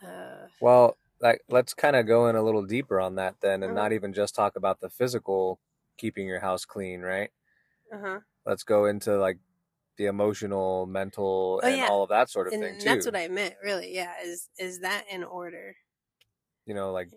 Uh, 0.03 0.49
Well, 0.61 0.97
like 1.21 1.43
let's 1.49 1.75
kind 1.75 1.97
of 1.97 2.07
go 2.07 2.29
in 2.29 2.37
a 2.37 2.43
little 2.43 2.65
deeper 2.65 3.01
on 3.01 3.15
that 3.17 3.41
then 3.41 3.63
and 3.63 3.73
Mhm. 3.73 3.75
not 3.75 3.93
even 3.93 4.13
just 4.13 4.35
talk 4.35 4.57
about 4.57 4.81
the 4.81 4.91
physical 4.91 5.61
keeping 5.97 6.27
your 6.27 6.41
house 6.41 6.65
clean, 6.65 7.03
right? 7.03 7.31
uh-huh. 7.93 8.21
Let's 8.47 8.63
go 8.63 8.85
into 8.87 9.17
like 9.19 9.39
the 9.97 10.07
emotional, 10.07 10.87
mental 10.87 11.63
Oh, 11.63 11.69
and 11.69 11.77
yeah. 11.77 11.89
all 11.89 12.03
of 12.03 12.11
that 12.11 12.31
sort 12.31 12.49
of 12.49 12.55
And 12.55 12.63
thing 12.63 12.77
too. 12.79 12.85
that's 12.85 13.07
what 13.07 13.17
I 13.17 13.29
meant, 13.29 13.57
really. 13.63 13.95
Yeah, 13.95 14.21
is 14.23 14.51
is 14.59 14.81
that 14.81 15.07
in 15.11 15.25
order? 15.25 15.77
you 16.67 16.75
know, 16.75 16.93
like 16.93 17.11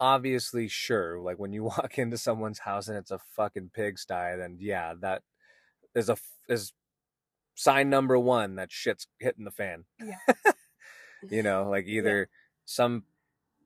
obviously 0.00 0.68
sure, 0.68 1.20
like 1.20 1.38
when 1.38 1.52
you 1.52 1.64
walk 1.66 1.98
into 1.98 2.18
someone's 2.18 2.60
house 2.60 2.88
and 2.88 2.98
it's 2.98 3.10
a 3.10 3.18
fucking 3.18 3.70
pigsty, 3.74 4.36
then 4.38 4.58
yeah, 4.60 4.94
that 5.00 5.22
is 5.94 6.10
a 6.10 6.16
is 6.48 6.72
sign 7.56 7.90
number 7.90 8.18
1 8.18 8.56
that 8.56 8.72
shit's 8.72 9.08
hitting 9.20 9.44
the 9.46 9.52
fan. 9.52 9.86
Yeah. 9.98 10.18
you 11.28 11.42
know 11.44 11.68
like 11.68 11.86
either 11.86 12.28
some 12.64 13.04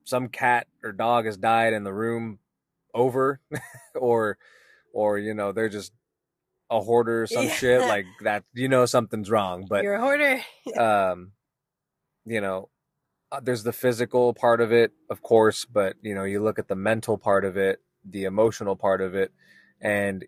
some 0.05 0.29
cat 0.29 0.67
or 0.83 0.91
dog 0.91 1.25
has 1.25 1.37
died 1.37 1.73
in 1.73 1.83
the 1.83 1.93
room 1.93 2.39
over 2.93 3.41
or 3.95 4.37
or 4.93 5.17
you 5.19 5.33
know 5.33 5.51
they're 5.51 5.69
just 5.69 5.93
a 6.69 6.79
hoarder 6.81 7.23
or 7.23 7.27
some 7.27 7.45
Yeah. 7.45 7.53
shit 7.55 7.81
like 7.81 8.05
that 8.21 8.43
you 8.53 8.67
know 8.67 8.85
something's 8.85 9.29
wrong 9.29 9.65
but 9.69 9.83
You're 9.83 9.95
a 9.95 10.01
hoarder. 10.01 10.41
um 10.77 11.31
you 12.25 12.41
know 12.41 12.69
uh, 13.31 13.39
there's 13.39 13.63
the 13.63 13.73
physical 13.73 14.33
part 14.33 14.61
of 14.61 14.71
it 14.71 14.91
of 15.09 15.21
course 15.21 15.65
but 15.65 15.95
you 16.01 16.13
know 16.15 16.23
you 16.23 16.41
look 16.41 16.59
at 16.59 16.67
the 16.67 16.75
mental 16.75 17.17
part 17.17 17.45
of 17.45 17.57
it 17.57 17.81
the 18.03 18.23
emotional 18.25 18.75
part 18.75 19.01
of 19.01 19.15
it 19.15 19.31
and 19.81 20.25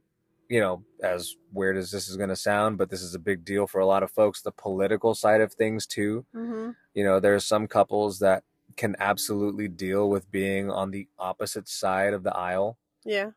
you 0.50 0.60
know 0.60 0.84
as 1.04 1.36
weird 1.54 1.78
as 1.78 1.92
this 1.92 2.08
is 2.10 2.18
going 2.18 2.30
to 2.30 2.36
sound 2.36 2.78
but 2.78 2.90
this 2.90 3.02
is 3.02 3.16
a 3.16 3.20
big 3.20 3.44
deal 3.46 3.68
for 3.68 3.80
a 3.80 3.86
lot 3.86 4.04
of 4.04 4.12
folks 4.12 4.42
the 4.42 4.52
political 4.52 5.14
side 5.16 5.42
of 5.42 5.54
things 5.54 5.86
too 5.86 6.26
hmm 6.34 6.70
you 6.94 7.04
know 7.04 7.20
there's 7.20 7.46
some 7.46 7.68
couples 7.68 8.20
that 8.20 8.44
can 8.78 8.96
absolutely 9.00 9.68
deal 9.68 10.10
with 10.10 10.30
being 10.32 10.70
on 10.72 10.92
the 10.92 11.08
opposite 11.20 11.68
side 11.68 12.14
of 12.14 12.24
the 12.24 12.36
aisle 12.36 12.78
Yeah. 13.06 13.32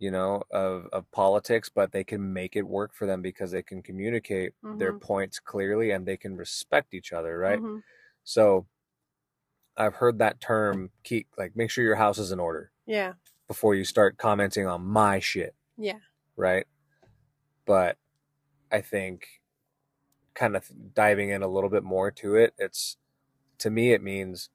You 0.00 0.10
know 0.10 0.42
of, 0.50 0.86
of 0.92 1.10
politics 1.12 1.70
but 1.70 1.92
they 1.92 2.04
can 2.04 2.32
make 2.32 2.56
it 2.56 2.64
work 2.68 2.94
for 2.94 3.06
them 3.06 3.22
because 3.22 3.52
they 3.52 3.62
can 3.62 3.82
communicate 3.82 4.54
their 4.72 4.94
Mhm. 4.94 5.00
points 5.00 5.40
clearly 5.40 5.92
and 5.92 6.06
they 6.06 6.16
can 6.18 6.36
respect 6.36 6.94
each 6.94 7.12
other 7.12 7.38
right 7.38 7.60
Mhm. 7.60 7.82
so 8.24 8.66
i've 9.76 9.94
heard 9.94 10.18
that 10.18 10.40
term 10.40 10.90
keep 11.04 11.28
like 11.38 11.56
make 11.56 11.70
sure 11.70 11.84
your 11.84 11.96
house 11.96 12.18
is 12.18 12.32
in 12.32 12.40
order 12.40 12.72
Yeah. 12.86 13.14
before 13.48 13.74
you 13.74 13.84
start 13.84 14.18
commenting 14.18 14.66
on 14.66 14.82
my 14.84 15.18
shit 15.20 15.54
Yeah. 15.76 16.00
right 16.36 16.66
but 17.66 17.98
i 18.72 18.80
think 18.80 19.42
kind 20.34 20.56
of 20.56 20.70
diving 20.94 21.30
in 21.30 21.42
a 21.42 21.48
little 21.48 21.70
bit 21.70 21.84
more 21.84 22.10
to 22.10 22.36
it 22.36 22.54
it's 22.58 22.96
to 23.58 23.70
me 23.70 23.92
it 23.92 24.02
means 24.02 24.50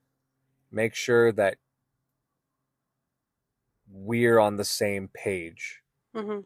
make 0.70 0.94
sure 0.94 1.32
that 1.32 1.58
we're 3.90 4.38
on 4.38 4.56
the 4.56 4.64
same 4.64 5.08
page. 5.08 5.82
Hmm 6.14 6.40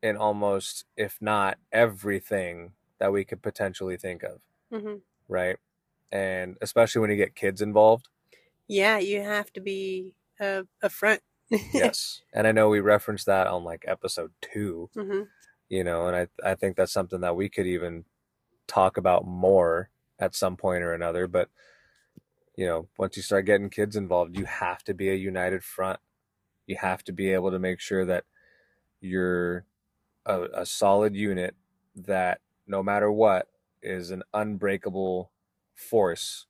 in 0.00 0.16
almost 0.16 0.84
if 0.96 1.18
not 1.20 1.58
everything 1.72 2.72
that 2.98 3.12
we 3.12 3.24
could 3.24 3.42
potentially 3.42 3.96
think 3.96 4.22
of. 4.22 4.40
Hmm 4.72 4.96
right? 5.28 5.58
And 6.10 6.56
especially 6.62 7.00
when 7.02 7.10
you 7.10 7.16
get 7.16 7.34
kids 7.34 7.60
involved. 7.60 8.08
Yeah, 8.66 8.98
you 8.98 9.20
have 9.22 9.52
to 9.54 9.60
be 9.60 10.14
a 10.40 10.64
front. 10.88 11.20
yes. 11.50 12.22
And 12.32 12.46
i 12.46 12.52
know 12.52 12.68
we 12.68 12.80
referenced 12.80 13.26
that 13.26 13.46
on 13.46 13.64
like 13.64 13.84
episode 13.86 14.32
2 14.42 14.90
hmm 14.94 15.22
you 15.70 15.82
know 15.82 16.06
and 16.06 16.16
i 16.16 16.28
i 16.50 16.54
think 16.54 16.76
that's 16.76 16.92
something 16.92 17.20
that 17.20 17.36
we 17.36 17.48
could 17.48 17.66
even 17.66 18.04
talk 18.66 18.96
about 18.98 19.26
more 19.26 19.90
at 20.18 20.34
some 20.34 20.56
point 20.56 20.82
or 20.82 20.92
another 20.92 21.26
but 21.26 21.48
you 22.58 22.66
know 22.66 22.88
once 22.98 23.16
you 23.16 23.22
start 23.22 23.46
getting 23.46 23.70
kids 23.70 23.94
involved 23.94 24.36
you 24.36 24.44
have 24.44 24.82
to 24.82 24.92
be 24.92 25.08
a 25.08 25.14
united 25.14 25.62
front. 25.62 26.00
You 26.66 26.76
have 26.76 27.04
to 27.04 27.12
be 27.12 27.32
able 27.32 27.52
to 27.52 27.58
make 27.58 27.78
sure 27.80 28.04
that 28.04 28.24
you're 29.00 29.64
a, 30.26 30.42
a 30.52 30.66
solid 30.66 31.14
unit 31.14 31.54
that 31.94 32.40
no 32.66 32.82
matter 32.82 33.10
what 33.10 33.46
is 33.80 34.10
an 34.10 34.24
unbreakable 34.34 35.30
force. 35.74 36.46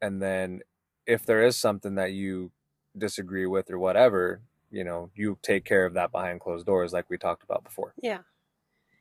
And 0.00 0.22
then 0.22 0.60
if 1.06 1.26
there 1.26 1.42
is 1.42 1.56
something 1.56 1.96
that 1.96 2.12
you 2.12 2.50
disagree 2.96 3.46
with 3.46 3.70
or 3.70 3.78
whatever 3.78 4.40
you 4.70 4.84
know 4.84 5.10
you 5.14 5.38
take 5.42 5.64
care 5.66 5.84
of 5.84 5.92
that 5.94 6.10
behind 6.10 6.40
closed 6.40 6.64
doors 6.64 6.94
like 6.94 7.10
we 7.10 7.18
talked 7.18 7.44
about 7.44 7.62
before. 7.62 7.92
Yeah. 8.02 8.20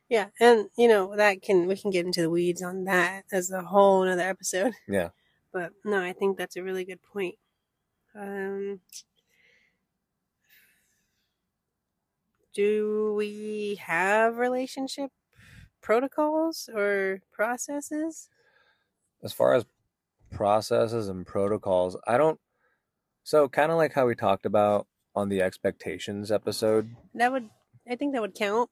Yeah. 0.09 0.27
And, 0.39 0.69
you 0.77 0.87
know, 0.87 1.15
that 1.15 1.41
can, 1.41 1.65
we 1.67 1.75
can 1.75 1.91
get 1.91 2.05
into 2.05 2.21
the 2.21 2.29
weeds 2.29 2.61
on 2.61 2.83
that 2.85 3.23
as 3.31 3.49
a 3.51 3.63
whole 3.63 4.03
another 4.03 4.21
episode. 4.23 4.73
yeah 4.87 5.09
But 5.51 5.73
no, 5.83 6.01
I 6.01 6.13
think 6.13 6.37
that's 6.37 6.55
a 6.55 6.63
really 6.63 6.85
good 6.85 7.01
point. 7.01 7.35
Um, 8.15 8.81
do 12.53 13.15
we 13.17 13.79
have 13.81 14.37
relationship 14.37 15.11
protocols 15.81 16.69
or 16.73 17.21
processes? 17.31 18.29
as 19.23 19.33
far 19.33 19.53
as 19.55 19.65
processes 20.31 21.07
and 21.07 21.25
protocols 21.25 21.95
i 22.07 22.17
don't 22.17 22.39
so 23.23 23.47
kind 23.47 23.71
of 23.71 23.77
like 23.77 23.93
how 23.93 24.05
we 24.05 24.15
talked 24.15 24.45
about 24.45 24.85
on 25.15 25.29
the 25.29 25.41
expectations 25.41 26.31
episode 26.31 26.95
That 27.13 27.31
would, 27.31 27.49
I 27.89 27.95
think 27.95 28.13
that 28.13 28.21
would 28.21 28.35
count. 28.35 28.69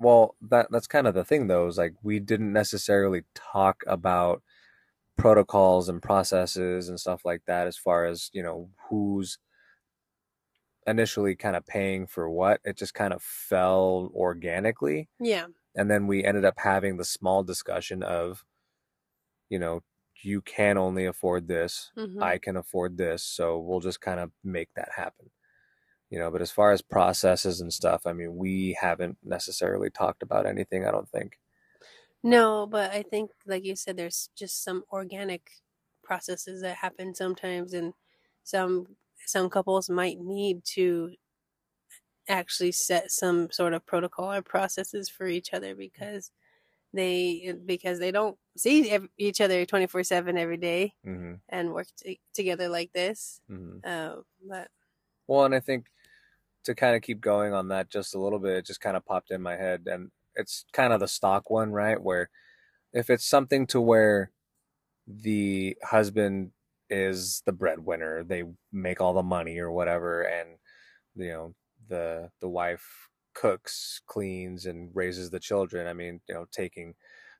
Well 0.00 0.36
that 0.40 0.68
that's 0.70 0.86
kind 0.88 1.06
of 1.06 1.14
the 1.14 1.24
thing 1.24 1.46
though 1.46 1.68
is 1.68 1.78
like 1.78 1.94
we 2.02 2.18
didn't 2.20 2.52
necessarily 2.52 3.22
talk 3.34 3.82
about 3.86 4.42
protocols 5.18 5.88
and 5.88 6.02
processes 6.02 6.88
and 6.88 6.98
stuff 7.00 7.24
like 7.24 7.42
that 7.46 7.66
as 7.66 7.76
far 7.76 8.06
as 8.06 8.30
you 8.32 8.42
know 8.42 8.70
who's 8.88 9.38
initially 10.86 11.36
kind 11.36 11.56
of 11.56 11.66
paying 11.66 12.06
for 12.06 12.28
what. 12.28 12.60
It 12.64 12.76
just 12.76 12.94
kind 12.94 13.12
of 13.12 13.22
fell 13.22 14.10
organically. 14.14 15.08
Yeah. 15.20 15.46
and 15.76 15.88
then 15.90 16.08
we 16.08 16.24
ended 16.24 16.44
up 16.44 16.58
having 16.58 16.96
the 16.96 17.04
small 17.04 17.44
discussion 17.44 18.02
of 18.02 18.44
you 19.48 19.58
know 19.58 19.82
you 20.22 20.40
can 20.42 20.76
only 20.76 21.06
afford 21.06 21.48
this. 21.48 21.92
Mhm. 21.96 22.22
i 22.22 22.38
can 22.38 22.56
afford 22.56 22.96
this. 22.98 23.22
So 23.22 23.58
we'll 23.58 23.80
just 23.80 24.00
kind 24.00 24.20
of 24.20 24.32
make 24.44 24.68
that 24.74 24.90
happen 24.96 25.30
you 26.10 26.18
know 26.18 26.30
but 26.30 26.42
as 26.42 26.50
far 26.50 26.72
as 26.72 26.82
processes 26.82 27.60
and 27.60 27.72
stuff 27.72 28.06
i 28.06 28.12
mean 28.12 28.36
we 28.36 28.76
haven't 28.80 29.18
necessarily 29.22 29.90
talked 29.90 30.22
about 30.22 30.46
anything 30.46 30.84
i 30.86 30.90
don't 30.90 31.08
think. 31.10 31.38
No, 32.22 32.66
but 32.66 32.90
I 32.92 33.02
think, 33.02 33.30
like 33.46 33.64
you 33.64 33.76
said, 33.76 33.96
there's 33.96 34.28
just 34.36 34.62
some 34.62 34.84
organic 34.92 35.50
processes 36.02 36.60
that 36.62 36.76
happen 36.76 37.14
sometimes, 37.14 37.72
and 37.72 37.94
some 38.42 38.96
some 39.26 39.48
couples 39.50 39.88
might 39.88 40.18
need 40.18 40.64
to 40.64 41.14
actually 42.28 42.72
set 42.72 43.10
some 43.10 43.50
sort 43.50 43.74
of 43.74 43.84
protocol 43.86 44.32
or 44.32 44.42
processes 44.42 45.08
for 45.08 45.26
each 45.26 45.52
other 45.52 45.74
because 45.74 46.30
they 46.94 47.54
because 47.66 48.00
they 48.00 48.12
don't 48.12 48.38
see 48.56 48.98
each 49.18 49.40
other 49.40 49.66
24/7 49.66 50.38
every 50.38 50.58
day 50.58 50.94
hmm 51.04 51.34
and 51.48 51.72
work 51.74 51.88
t- 51.98 52.20
together 52.34 52.68
like 52.68 52.92
this 52.92 53.40
hmm 53.48 53.80
uh, 53.84 54.16
but 54.48 54.70
well 55.26 55.44
and 55.44 55.54
i 55.54 55.60
think 55.60 55.86
to 56.64 56.74
kind 56.74 56.96
of 56.96 57.02
keep 57.02 57.20
going 57.20 57.52
on 57.52 57.68
that 57.68 57.90
just 57.90 58.14
a 58.14 58.18
little 58.18 58.38
bit 58.38 58.56
it 58.56 58.66
just 58.66 58.80
kind 58.80 58.96
of 58.96 59.04
popped 59.04 59.30
in 59.30 59.42
my 59.42 59.56
head 59.56 59.82
and 59.86 60.10
it's 60.34 60.64
kind 60.72 60.92
of 60.92 61.00
the 61.00 61.08
stock 61.08 61.50
one 61.50 61.72
right 61.72 62.02
where 62.02 62.28
if 62.92 63.10
it's 63.10 63.26
something 63.26 63.66
to 63.66 63.80
where 63.80 64.30
the 65.06 65.76
husband 65.82 66.50
is 66.88 67.42
the 67.46 67.52
breadwinner 67.52 68.24
they 68.24 68.42
make 68.72 69.00
all 69.00 69.14
the 69.14 69.22
money 69.22 69.58
or 69.58 69.70
whatever 69.70 70.22
and 70.22 70.58
you 71.14 71.28
know 71.28 71.54
the 71.88 72.30
the 72.40 72.48
wife 72.48 73.08
cooks 73.34 74.00
cleans 74.06 74.66
and 74.66 74.90
raises 74.94 75.30
the 75.30 75.40
children 75.40 75.86
i 75.86 75.92
mean 75.92 76.20
you 76.28 76.34
know 76.34 76.46
taking 76.50 76.94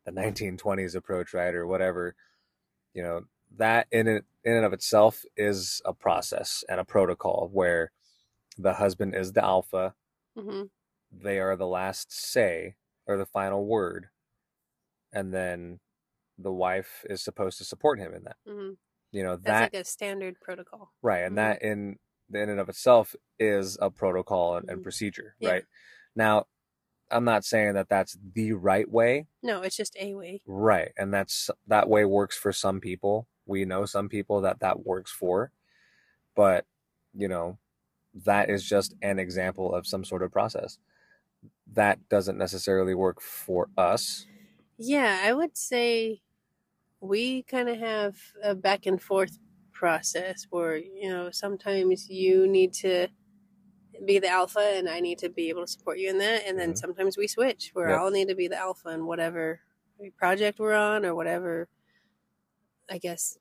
the 0.04 0.12
1920s 0.12 0.94
approach 0.94 1.35
right 1.35 1.54
or 1.54 1.66
whatever 1.66 2.14
you 2.94 3.02
know 3.02 3.22
that 3.56 3.87
in 3.90 4.06
it, 4.06 4.24
in 4.44 4.54
and 4.54 4.64
of 4.64 4.72
itself 4.72 5.24
is 5.37 5.83
a 5.85 5.92
process 5.92 6.64
and 6.68 6.78
a 6.80 6.85
protocol 6.85 7.50
where 7.52 7.90
the 8.62 8.75
husband 8.75 9.14
is 9.14 9.33
the 9.33 9.44
alpha, 9.44 9.94
hmm 10.37 10.70
they 11.12 11.38
are 11.38 11.57
the 11.57 11.66
last 11.68 12.11
say 12.12 12.75
or 13.07 13.16
the 13.16 13.27
final 13.27 13.64
word, 13.64 14.11
and 15.12 15.33
then 15.33 15.81
the 16.38 16.53
wife 16.53 17.05
is 17.11 17.23
supposed 17.23 17.59
to 17.59 17.64
support 17.64 17.99
him 17.99 18.14
in 18.14 18.25
that. 18.25 18.37
hmm 18.46 18.73
You 19.12 19.23
know 19.25 19.38
That's 19.44 19.61
like 19.61 19.75
a 19.75 19.85
standard 19.85 20.40
protocol. 20.40 20.92
right, 21.03 21.20
and 21.25 21.38
that 21.38 21.62
in 21.62 21.96
the 22.29 22.40
in 22.42 22.49
and 22.49 22.61
of 22.61 22.68
itself 22.68 23.14
is 23.38 23.77
a 23.81 23.90
protocol 23.90 24.57
and, 24.57 24.70
and 24.70 24.79
Mhm. 24.79 24.83
procedure, 24.83 25.37
Yeah. 25.38 25.49
right? 25.49 25.64
Now, 26.14 26.46
I'm 27.11 27.25
not 27.25 27.44
saying 27.44 27.75
that 27.75 27.88
that's 27.88 28.18
the 28.35 28.53
right 28.55 28.90
way, 28.90 29.27
No, 29.42 29.61
it's 29.62 29.77
just 29.77 29.96
a 29.99 30.14
way. 30.14 30.42
right? 30.46 30.92
And 30.96 31.12
that's 31.12 31.51
that 31.66 31.88
way 31.88 32.05
works 32.05 32.37
for 32.37 32.53
some 32.53 32.81
people. 32.81 33.29
We 33.46 33.64
know 33.64 33.85
some 33.85 34.09
people 34.09 34.40
that 34.42 34.61
that 34.61 34.85
works 34.85 35.11
for, 35.12 35.53
but 36.37 36.66
you 37.14 37.29
know, 37.29 37.59
that 38.14 38.51
is 38.51 38.64
just 38.64 38.94
an 39.03 39.18
example 39.18 39.75
of 39.75 39.87
some 39.87 40.05
sort 40.05 40.23
of 40.23 40.33
process. 40.33 40.79
That 41.66 42.09
doesn't 42.09 42.38
necessarily 42.38 42.94
work 42.94 43.20
for 43.20 43.70
us. 43.79 44.27
Yeah, 44.79 45.20
I 45.25 45.33
would 45.33 45.57
say 45.57 46.23
we 47.01 47.42
kind 47.44 47.68
of 47.68 47.79
have 47.79 48.18
a 48.42 48.55
back 48.55 48.87
and 48.87 49.03
forth 49.03 49.38
process 49.73 50.46
where, 50.51 50.77
you 50.77 51.11
know, 51.11 51.31
sometimes 51.31 52.11
you 52.11 52.46
need 52.49 52.73
to 52.75 53.09
be 54.05 54.18
the 54.18 54.29
alpha 54.29 54.61
and 54.61 54.88
I 54.88 55.01
need 55.01 55.18
to 55.18 55.29
be 55.29 55.49
able 55.51 55.62
to 55.62 55.68
support 55.73 55.99
you 55.99 56.11
in 56.11 56.18
that. 56.18 56.44
And 56.46 56.59
then 56.59 56.75
Mhm. 56.75 56.77
sometimes 56.77 57.16
we 57.16 57.27
switch 57.29 57.70
where 57.75 57.92
Yep. 57.92 58.01
I'll 58.01 58.11
need 58.11 58.29
to 58.29 58.35
be 58.35 58.49
the 58.49 58.59
alpha 58.59 58.90
in 58.90 59.07
whatever 59.07 59.61
project 60.16 60.59
we're 60.59 60.75
on 60.75 61.05
or 61.07 61.14
whatever, 61.14 61.68
I 62.90 62.99
guess, 62.99 63.38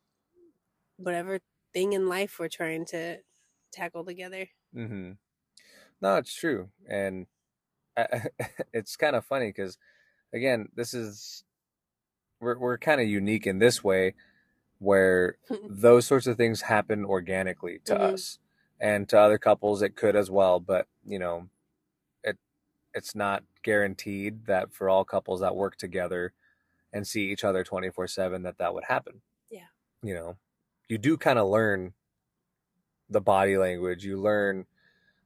whatever 0.97 1.39
thing 1.73 1.93
in 1.93 2.07
life 2.07 2.39
we're 2.39 2.49
trying 2.49 2.85
to 2.85 3.21
tackle 3.71 4.05
together. 4.05 4.47
Mm-hmm. 4.75 5.13
No, 6.01 6.17
it's 6.17 6.33
true, 6.33 6.71
and 6.89 7.27
I, 7.97 8.27
it's 8.73 8.97
kind 8.97 9.15
of 9.15 9.25
funny 9.25 9.49
because, 9.49 9.77
again, 10.33 10.69
this 10.75 10.93
is 10.93 11.45
we're 12.41 12.57
we're 12.59 12.77
kind 12.77 13.01
of 13.01 13.07
unique 13.07 13.47
in 13.47 13.59
this 13.59 13.83
way, 13.83 14.15
where 14.79 15.37
those 15.69 16.07
sorts 16.07 16.27
of 16.27 16.37
things 16.37 16.63
happen 16.63 17.05
organically 17.05 17.79
to 17.85 17.95
Mhm. 17.95 17.99
us, 17.99 18.39
and 18.79 19.09
to 19.09 19.19
other 19.19 19.37
couples 19.39 19.81
it 19.83 19.95
could 19.97 20.15
as 20.15 20.31
well. 20.31 20.59
But 20.59 20.87
you 21.05 21.19
know, 21.19 21.49
it 22.23 22.37
it's 22.95 23.15
not 23.15 23.43
guaranteed 23.63 24.45
that 24.47 24.73
for 24.73 24.89
all 24.89 25.05
couples 25.05 25.41
that 25.41 25.55
work 25.57 25.77
together 25.77 26.33
and 26.93 27.07
see 27.07 27.31
each 27.31 27.43
other 27.45 27.63
twenty 27.63 27.89
four 27.91 28.07
seven 28.07 28.43
that 28.43 28.57
that 28.59 28.73
would 28.73 28.85
happen. 28.85 29.21
Yeah. 29.49 29.67
You 30.03 30.13
know, 30.15 30.37
you 30.89 30.97
do 30.99 31.17
kind 31.17 31.39
of 31.39 31.49
learn 31.49 31.93
the 33.09 33.21
body 33.21 33.57
language. 33.57 34.05
You 34.05 34.19
learn 34.21 34.65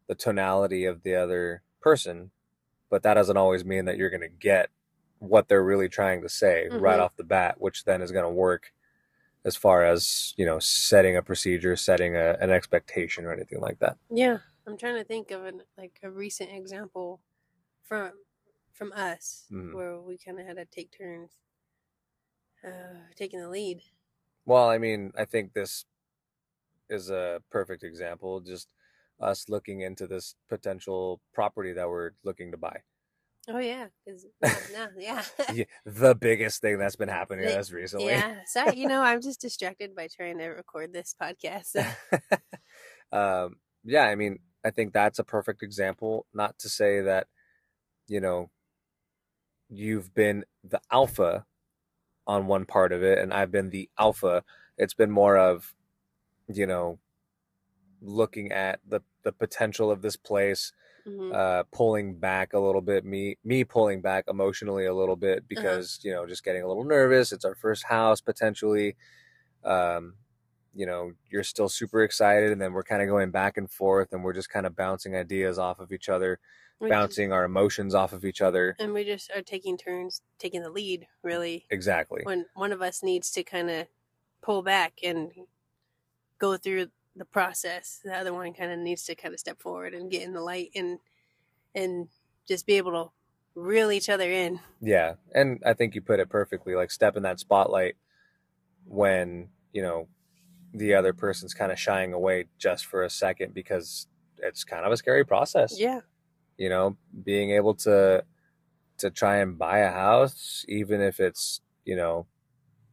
the 0.07 0.15
tonality 0.15 0.85
of 0.85 1.03
the 1.03 1.15
other 1.15 1.63
person, 1.81 2.31
but 2.89 3.03
that 3.03 3.15
doesn't 3.15 3.37
always 3.37 3.65
mean 3.65 3.85
that 3.85 3.97
you're 3.97 4.09
going 4.11 4.21
to 4.21 4.29
get 4.29 4.69
what 5.19 5.47
they're 5.47 5.63
really 5.63 5.89
trying 5.89 6.21
to 6.21 6.29
say 6.29 6.69
right 6.69 6.99
Mhm. 6.99 7.03
off 7.03 7.15
the 7.15 7.23
bat, 7.23 7.59
which 7.61 7.85
then 7.85 8.01
is 8.01 8.11
going 8.11 8.25
to 8.25 8.31
work 8.31 8.73
as 9.45 9.55
far 9.55 9.83
as, 9.83 10.33
you 10.37 10.45
know, 10.45 10.59
setting 10.59 11.17
a 11.17 11.21
procedure, 11.23 11.75
setting 11.75 12.15
a, 12.15 12.37
an 12.41 12.51
expectation 12.51 13.25
or 13.25 13.33
anything 13.33 13.59
like 13.61 13.79
that. 13.79 13.97
Yeah, 14.09 14.39
I'm 14.67 14.77
trying 14.77 14.95
to 14.95 15.03
think 15.03 15.31
of 15.31 15.45
an 15.45 15.63
like 15.77 15.99
a 16.03 16.11
recent 16.11 16.51
example 16.51 17.21
from 17.83 18.13
from 18.73 18.91
us 18.93 19.51
Mhm. 19.51 19.73
where 19.73 19.99
we 20.01 20.17
kind 20.17 20.39
of 20.39 20.47
had 20.47 20.57
to 20.57 20.65
take 20.65 20.91
turns 20.91 21.39
uh, 22.63 23.07
taking 23.15 23.39
the 23.39 23.49
lead. 23.49 23.81
Well, 24.45 24.69
I 24.69 24.77
mean, 24.77 25.11
I 25.17 25.25
think 25.25 25.53
this 25.53 25.85
is 26.89 27.09
a 27.09 27.41
perfect 27.51 27.83
example. 27.83 28.39
Just 28.41 28.69
us 29.19 29.47
looking 29.49 29.81
into 29.81 30.07
this 30.07 30.35
potential 30.49 31.21
property 31.33 31.73
that 31.73 31.87
we're 31.89 32.11
looking 32.23 32.51
to 32.51 32.57
buy. 32.57 32.81
Oh 33.47 33.59
yeah, 33.59 33.87
'cause- 34.07 34.25
no, 34.41 34.49
no, 34.73 34.87
yeah, 34.97 35.23
Yeah, 35.53 35.65
the 35.85 36.15
biggest 36.15 36.61
thing 36.61 36.77
that's 36.77 36.95
been 36.95 37.09
happening 37.09 37.45
to 37.45 37.59
us 37.59 37.71
recently. 37.71 38.07
yeah. 38.07 38.37
Sorry, 38.45 38.77
you 38.77 38.87
know, 38.87 39.01
I'm 39.01 39.21
just 39.21 39.41
distracted 39.41 39.93
by 39.95 40.07
trying 40.07 40.37
to 40.37 40.47
record 40.47 40.93
this 40.93 41.13
podcast. 41.21 41.75
um, 43.11 43.57
yeah, 43.83 44.03
I 44.05 44.15
mean, 44.15 44.39
I 44.63 44.71
think 44.71 44.93
that's 44.93 45.19
a 45.19 45.23
perfect 45.25 45.61
example. 45.61 46.25
Not 46.33 46.57
to 46.59 46.69
say 46.69 47.01
that, 47.01 47.27
you 48.07 48.21
know, 48.21 48.49
you've 49.69 50.13
been 50.13 50.45
the 50.63 50.79
alpha 50.91 51.45
on 52.25 52.47
one 52.47 52.65
part 52.65 52.91
of 52.93 53.03
it 53.03 53.19
and 53.19 53.33
I've 53.33 53.51
been 53.51 53.69
the 53.71 53.89
alpha. 53.99 54.43
It's 54.77 54.93
been 54.93 55.11
more 55.11 55.37
of, 55.37 55.73
you 56.47 56.65
know, 56.67 56.99
looking 58.01 58.51
at 58.51 58.79
the 58.87 59.01
the 59.23 59.31
potential 59.31 59.89
of 59.89 60.01
this 60.01 60.17
place, 60.17 60.73
Mhm. 61.07 61.33
uh, 61.33 61.63
pulling 61.71 62.15
back 62.19 62.53
a 62.53 62.59
little 62.59 62.81
bit. 62.81 63.05
Me 63.05 63.37
me 63.43 63.63
pulling 63.63 64.01
back 64.01 64.25
emotionally 64.27 64.85
a 64.85 64.93
little 64.93 65.13
Uh-huh. 65.15 65.19
bit 65.35 65.47
because 65.47 65.99
you 66.03 66.11
know 66.11 66.25
just 66.25 66.43
getting 66.43 66.63
a 66.63 66.67
little 66.67 66.83
nervous. 66.83 67.31
It's 67.31 67.45
our 67.45 67.55
first 67.55 67.85
house 67.85 68.19
potentially. 68.21 68.95
Um, 69.63 70.17
you 70.75 70.85
know, 70.87 71.13
you're 71.29 71.43
still 71.43 71.69
super 71.69 72.01
excited, 72.03 72.51
and 72.51 72.59
then 72.61 72.73
we're 72.73 72.83
kind 72.83 73.01
of 73.01 73.07
going 73.07 73.29
back 73.31 73.57
and 73.57 73.69
forth, 73.71 74.11
and 74.11 74.23
we're 74.23 74.33
just 74.33 74.49
kind 74.49 74.65
of 74.65 74.75
bouncing 74.75 75.15
ideas 75.15 75.59
off 75.59 75.79
of 75.79 75.91
each 75.93 76.09
other, 76.09 76.39
We 76.79 76.89
just- 76.89 76.97
bouncing 76.99 77.31
our 77.31 77.43
emotions 77.45 77.93
off 77.93 78.11
of 78.11 78.25
each 78.25 78.41
other. 78.41 78.75
and 78.79 78.91
we 78.93 79.03
just 79.05 79.29
are 79.31 79.43
taking 79.43 79.77
turns 79.77 80.21
taking 80.39 80.63
the 80.63 80.71
lead. 80.71 81.07
Really, 81.21 81.65
Exactly. 81.69 82.23
when 82.23 82.47
one 82.55 82.71
of 82.73 82.81
us 82.81 83.03
needs 83.03 83.31
to 83.33 83.43
kind 83.43 83.69
of 83.69 83.87
pull 84.41 84.63
back 84.63 84.99
and 85.03 85.31
go 86.43 86.57
through 86.57 86.87
the 87.15 87.25
process 87.25 87.85
the 88.03 88.13
other 88.13 88.33
one 88.33 88.53
kind 88.53 88.71
of 88.71 88.79
needs 88.79 89.03
to 89.05 89.15
kind 89.15 89.33
of 89.33 89.39
step 89.39 89.61
forward 89.61 89.93
and 89.93 90.11
get 90.11 90.23
in 90.23 90.33
the 90.33 90.41
light 90.41 90.71
and 90.75 90.99
and 91.73 92.07
just 92.47 92.65
be 92.65 92.73
able 92.73 92.91
to 92.91 93.11
reel 93.55 93.91
each 93.91 94.09
other 94.09 94.29
in 94.29 94.59
Yeah, 94.81 95.15
and 95.33 95.61
I 95.65 95.73
think 95.73 95.95
you 95.95 96.01
put 96.01 96.19
it 96.19 96.29
perfectly. 96.29 96.75
Like 96.75 96.91
step 96.91 97.15
in 97.15 97.23
that 97.23 97.39
spotlight 97.39 97.95
when 98.85 99.49
you 99.71 99.81
know 99.81 100.07
the 100.73 100.95
other 100.95 101.13
person's 101.13 101.53
kind 101.53 101.71
of 101.71 101.79
shying 101.79 102.13
away 102.13 102.45
just 102.57 102.85
for 102.85 103.03
a 103.03 103.09
second 103.09 103.53
because 103.53 104.07
it's 104.37 104.63
kind 104.63 104.85
of 104.85 104.91
a 104.91 104.97
scary 104.97 105.25
process. 105.25 105.79
yeah 105.79 106.01
You 106.57 106.69
know, 106.69 106.97
being 107.23 107.51
able 107.51 107.75
to 107.85 108.23
to 108.97 109.09
try 109.09 109.37
and 109.37 109.57
buy 109.57 109.79
a 109.79 109.91
house, 109.91 110.65
even 110.67 111.01
if 111.01 111.19
it's 111.19 111.61
you 111.85 111.95
know 111.95 112.25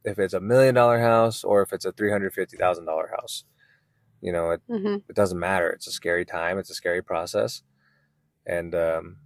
if 0.04 0.18
it's 0.18 0.34
a 0.34 0.40
million 0.40 0.74
dollar 0.74 1.00
house 1.00 1.44
or 1.44 1.62
if 1.62 1.72
it's 1.72 1.84
a 1.84 1.92
three 1.92 2.10
hundred 2.10 2.34
fifty 2.34 2.56
thousand 2.56 2.86
dollar 2.86 3.08
house. 3.20 3.44
You 4.20 4.32
know, 4.32 4.50
it, 4.52 4.62
hmm 4.68 5.02
it 5.08 5.16
doesn't 5.16 5.38
matter. 5.38 5.70
It's 5.70 5.86
a 5.86 5.92
scary 5.92 6.24
time. 6.26 6.58
It's 6.58 6.70
a 6.70 6.74
scary 6.74 7.02
process, 7.02 7.62
and 8.46 8.74
um, 8.74 9.18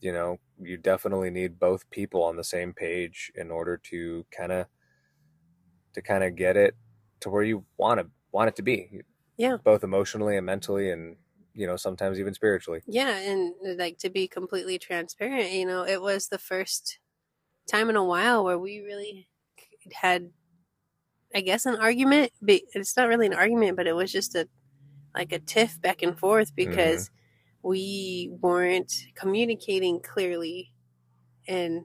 you 0.00 0.12
know, 0.12 0.38
you 0.60 0.78
definitely 0.78 1.30
need 1.30 1.58
both 1.60 1.90
people 1.90 2.22
on 2.24 2.36
the 2.36 2.44
same 2.44 2.74
page 2.74 3.32
in 3.34 3.50
order 3.50 3.76
to 3.78 4.26
kind 4.32 4.52
of 4.52 4.66
to 5.94 6.02
kind 6.02 6.24
of 6.24 6.36
get 6.36 6.56
it 6.56 6.76
to 7.20 7.30
where 7.30 7.42
you 7.42 7.64
want 7.76 8.00
to 8.00 8.10
want 8.32 8.48
it 8.48 8.56
to 8.56 8.62
be. 8.62 9.02
Yeah. 9.36 9.58
both 9.64 9.84
emotionally 9.84 10.36
and 10.36 10.46
mentally, 10.46 10.90
and 10.90 11.16
you 11.54 11.66
know, 11.66 11.76
sometimes 11.76 12.18
even 12.20 12.34
spiritually. 12.34 12.82
yeah 12.86 13.16
and 13.18 13.54
like 13.78 13.98
to 13.98 14.10
be 14.10 14.26
completely 14.26 14.78
transparent 14.78 15.50
you 15.52 15.64
know 15.66 15.84
it 15.84 16.00
was 16.02 16.28
the 16.28 16.38
first 16.38 16.98
time 17.68 17.90
in 17.90 17.96
a 17.96 18.04
while 18.04 18.44
where 18.44 18.58
we 18.58 18.80
really 18.80 19.28
had 19.92 20.30
i 21.34 21.40
guess 21.40 21.66
an 21.66 21.76
argument 21.76 22.32
but 22.40 22.60
it's 22.74 22.96
not 22.96 23.08
really 23.08 23.26
an 23.26 23.34
argument 23.34 23.76
but 23.76 23.86
it 23.86 23.94
was 23.94 24.12
just 24.12 24.34
a 24.34 24.48
like 25.14 25.32
a 25.32 25.38
tiff 25.38 25.80
back 25.80 26.02
and 26.02 26.18
forth 26.18 26.54
because 26.54 27.10
we 27.62 28.30
weren't 28.40 28.92
communicating 29.14 30.00
clearly 30.00 30.72
and 31.46 31.84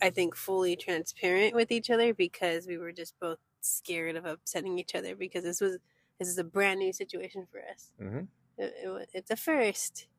i 0.00 0.10
think 0.10 0.34
fully 0.34 0.76
transparent 0.76 1.54
with 1.54 1.70
each 1.70 1.90
other 1.90 2.14
because 2.14 2.66
we 2.66 2.78
were 2.78 2.92
just 2.92 3.18
both 3.20 3.38
scared 3.60 4.16
of 4.16 4.24
upsetting 4.24 4.78
each 4.78 4.94
other 4.94 5.14
because 5.16 5.44
this 5.44 5.60
was 5.60 5.78
this 6.18 6.28
is 6.28 6.38
a 6.38 6.44
brand 6.44 6.80
new 6.80 6.92
situation 6.92 7.46
for 7.48 7.60
us. 7.60 7.92
Hmm 7.96 8.24
it, 8.58 8.74
it, 8.82 9.08
it's 9.14 9.30
a 9.30 9.36
first. 9.36 10.06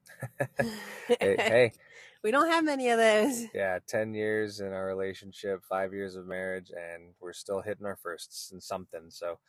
Hey, 1.08 1.36
hey, 1.38 1.72
we 2.24 2.32
don't 2.32 2.50
have 2.50 2.66
many 2.66 2.90
of 2.90 2.98
those 2.98 3.46
yeah, 3.54 3.80
ten 3.88 4.14
years 4.14 4.60
in 4.60 4.74
our 4.74 4.86
relationship, 4.86 5.64
five 5.64 5.94
years 5.94 6.16
of 6.16 6.26
marriage, 6.26 6.72
and 6.72 7.14
we're 7.20 7.34
still 7.34 7.62
hitting 7.62 7.86
our 7.86 7.96
firsts 7.96 8.52
and 8.52 8.62
something. 8.62 9.10
So, 9.10 9.40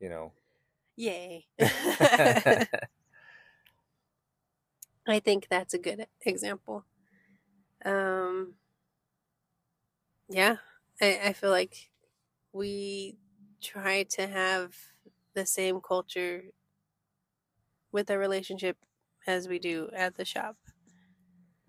you 0.00 0.08
know. 0.08 0.32
yay 0.96 1.46
i 5.06 5.18
think 5.20 5.48
that's 5.48 5.74
a 5.74 5.78
good 5.78 6.06
example 6.24 6.84
um 7.84 8.54
yeah 10.28 10.56
i, 11.00 11.20
I 11.26 11.32
feel 11.32 11.50
like 11.50 11.90
we 12.52 13.16
try 13.62 14.04
to 14.04 14.26
have 14.26 14.74
the 15.34 15.46
same 15.46 15.80
culture 15.80 16.44
with 17.92 18.10
our 18.10 18.18
relationship 18.18 18.76
as 19.26 19.48
we 19.48 19.58
do 19.58 19.90
at 19.94 20.16
the 20.16 20.24
shop 20.24 20.56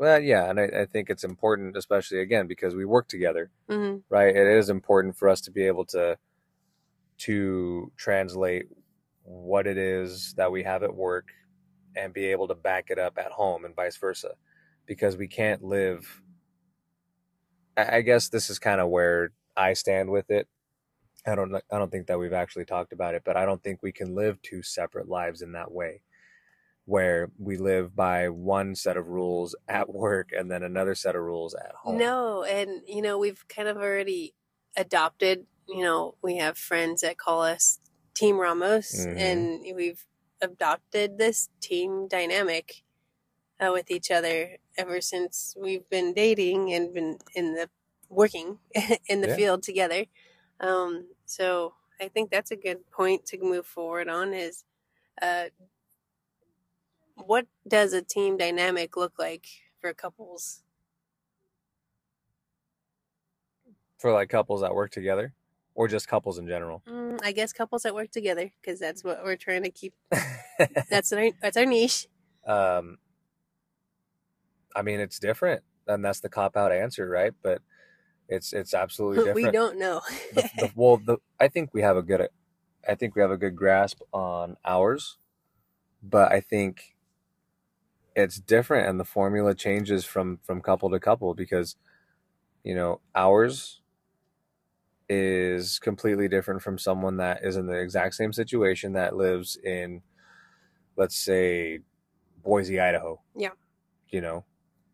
Well, 0.02 0.20
yeah, 0.22 0.50
and 0.50 0.60
I, 0.60 0.64
I 0.66 0.88
think 0.88 1.12
it's 1.12 1.26
important, 1.26 1.78
especially 1.78 2.22
again 2.22 2.48
because 2.48 2.76
we 2.76 2.86
work 2.86 3.08
together, 3.08 3.52
hmm 3.70 3.98
right? 4.10 4.36
It 4.36 4.48
is 4.48 4.70
important 4.70 5.16
for 5.16 5.30
us 5.30 5.42
to 5.44 5.52
be 5.52 5.68
able 5.68 5.86
to 5.88 6.18
to 7.20 7.92
translate 7.98 8.66
what 9.24 9.68
it 9.68 9.78
is 9.78 10.34
that 10.38 10.52
we 10.52 10.64
have 10.64 10.84
at 10.84 10.96
work 10.96 11.30
and 11.96 12.14
be 12.14 12.26
able 12.28 12.48
to 12.48 12.56
back 12.56 12.90
it 12.90 13.00
up 13.00 13.20
at 13.20 13.32
home 13.32 13.66
and 13.66 13.76
vice 13.76 13.98
versa 13.98 14.34
because 14.88 15.18
we 15.18 15.28
can't 15.28 15.64
live 15.64 16.22
I 17.78 18.02
guess 18.02 18.30
this 18.30 18.50
is 18.50 18.60
kind 18.60 18.82
of 18.82 18.90
where 18.90 19.32
I 19.58 19.74
stand 19.74 20.12
with 20.12 20.32
it. 20.32 20.48
I 21.28 21.36
don't 21.36 21.56
I 21.56 21.78
don't 21.80 21.92
think 21.92 22.08
that 22.08 22.20
we've 22.20 22.34
actually 22.34 22.66
talked 22.66 22.94
about 22.94 23.16
it, 23.16 23.24
but 23.26 23.38
I 23.38 23.46
don't 23.46 23.64
think 23.64 23.82
we 23.84 23.94
can 23.94 24.16
live 24.16 24.42
two 24.42 24.64
separate 24.64 25.10
lives 25.10 25.42
in 25.44 25.54
that 25.54 25.72
way 25.72 26.02
where 26.92 27.32
we 27.40 27.56
live 27.58 27.96
by 27.96 28.28
one 28.28 28.76
set 28.76 28.98
of 28.98 29.08
rules 29.08 29.56
at 29.70 29.88
work 29.94 30.32
and 30.38 30.52
then 30.52 30.62
another 30.62 30.94
set 30.94 31.16
of 31.16 31.22
rules 31.24 31.54
at 31.56 31.74
home. 31.74 31.98
No, 31.98 32.44
and 32.44 32.84
you 32.88 33.02
know, 33.02 33.18
we've 33.18 33.48
kind 33.48 33.68
of 33.68 33.78
already 33.78 34.36
adopted, 34.78 35.48
you 35.68 35.84
know, 35.84 36.16
we 36.22 36.38
have 36.38 36.58
friends 36.58 37.02
that 37.02 37.18
call 37.18 37.42
us 37.42 37.80
Team 38.14 38.38
Ramos 38.40 39.08
Mhm. 39.08 39.16
and 39.16 39.62
we've 39.76 40.06
adopted 40.42 41.18
this 41.18 41.50
team 41.62 42.08
dynamic 42.08 42.84
uh, 43.60 43.72
with 43.74 43.92
each 43.92 44.12
other 44.12 44.58
ever 44.78 45.02
since 45.02 45.56
we've 45.60 45.88
been 45.90 46.14
dating 46.14 46.74
and 46.74 46.94
been 46.94 47.20
in 47.36 47.54
the 47.56 47.70
working 48.10 48.60
in 49.08 49.22
the 49.22 49.28
Yeah. 49.28 49.36
field 49.38 49.64
together. 49.64 50.06
Um, 50.60 51.14
so 51.26 51.76
I 52.02 52.10
think 52.10 52.32
that's 52.32 52.52
a 52.52 52.58
good 52.58 52.90
point 52.92 53.26
to 53.28 53.40
move 53.40 53.66
forward 53.68 54.10
on 54.10 54.34
is 54.34 54.66
uh, 55.22 55.50
what 57.28 57.48
does 57.68 57.94
a 57.94 58.02
team 58.02 58.38
dynamic 58.38 58.98
look 58.98 59.14
like 59.20 59.48
for 59.80 59.94
couples? 59.94 60.64
For 63.98 64.12
like 64.12 64.30
couples 64.30 64.62
that 64.62 64.74
work 64.74 64.92
together 64.92 65.34
or 65.76 65.88
just 65.88 66.08
couples 66.08 66.38
in 66.38 66.48
general. 66.48 66.82
Mm, 66.88 67.20
I 67.24 67.32
guess 67.32 67.54
couples 67.54 67.84
that 67.84 67.96
work 67.96 68.12
together 68.12 68.52
because 68.62 68.80
that's 68.80 69.04
what 69.04 69.24
we're 69.24 69.36
trying 69.36 69.64
to 69.64 69.72
keep. 69.72 69.94
That's 70.90 71.12
our 71.14 71.30
that's 71.42 71.58
our 71.58 71.66
niche. 71.66 72.08
um 72.46 72.98
I 74.76 74.82
mean 74.84 75.00
it's 75.00 75.18
different 75.18 75.64
and 75.88 76.04
that's 76.04 76.20
the 76.20 76.30
cop 76.30 76.56
out 76.56 76.72
answer, 76.72 77.08
right? 77.10 77.34
But 77.42 77.62
it's 78.28 78.54
it's 78.54 78.74
absolutely 78.74 79.18
different. 79.26 79.36
we 79.36 79.52
don't 79.52 79.78
know. 79.78 80.02
the, 80.34 80.50
the, 80.58 80.72
well, 80.76 80.98
the, 80.98 81.18
I 81.40 81.48
think 81.48 81.74
we 81.74 81.82
have 81.82 81.98
a 81.98 82.02
good, 82.02 82.28
I 82.88 82.96
think 82.96 83.16
we 83.16 83.22
have 83.22 83.32
a 83.32 83.38
good 83.38 83.56
grasp 83.56 84.02
on 84.14 84.58
ours, 84.66 85.18
but 86.02 86.32
I 86.32 86.40
think 86.42 86.96
it's 88.16 88.40
different, 88.40 88.90
and 88.90 89.00
the 89.00 89.06
formula 89.06 89.56
changes 89.56 90.06
from 90.06 90.40
from 90.44 90.62
couple 90.62 90.90
to 90.90 91.00
couple 91.00 91.34
because, 91.34 91.76
you 92.64 92.76
know, 92.76 93.02
ours 93.16 93.82
is 95.10 95.80
completely 95.80 96.28
different 96.28 96.62
from 96.62 96.78
someone 96.78 97.18
that 97.18 97.44
is 97.44 97.58
in 97.58 97.68
the 97.68 97.78
exact 97.78 98.16
same 98.16 98.32
situation 98.32 98.94
that 98.94 99.16
lives 99.16 99.58
in, 99.58 100.02
let's 100.96 101.18
say, 101.18 101.80
Boise, 102.44 102.80
Idaho. 102.80 103.22
Yeah. 103.36 103.50
You 104.10 104.22
know, 104.22 104.46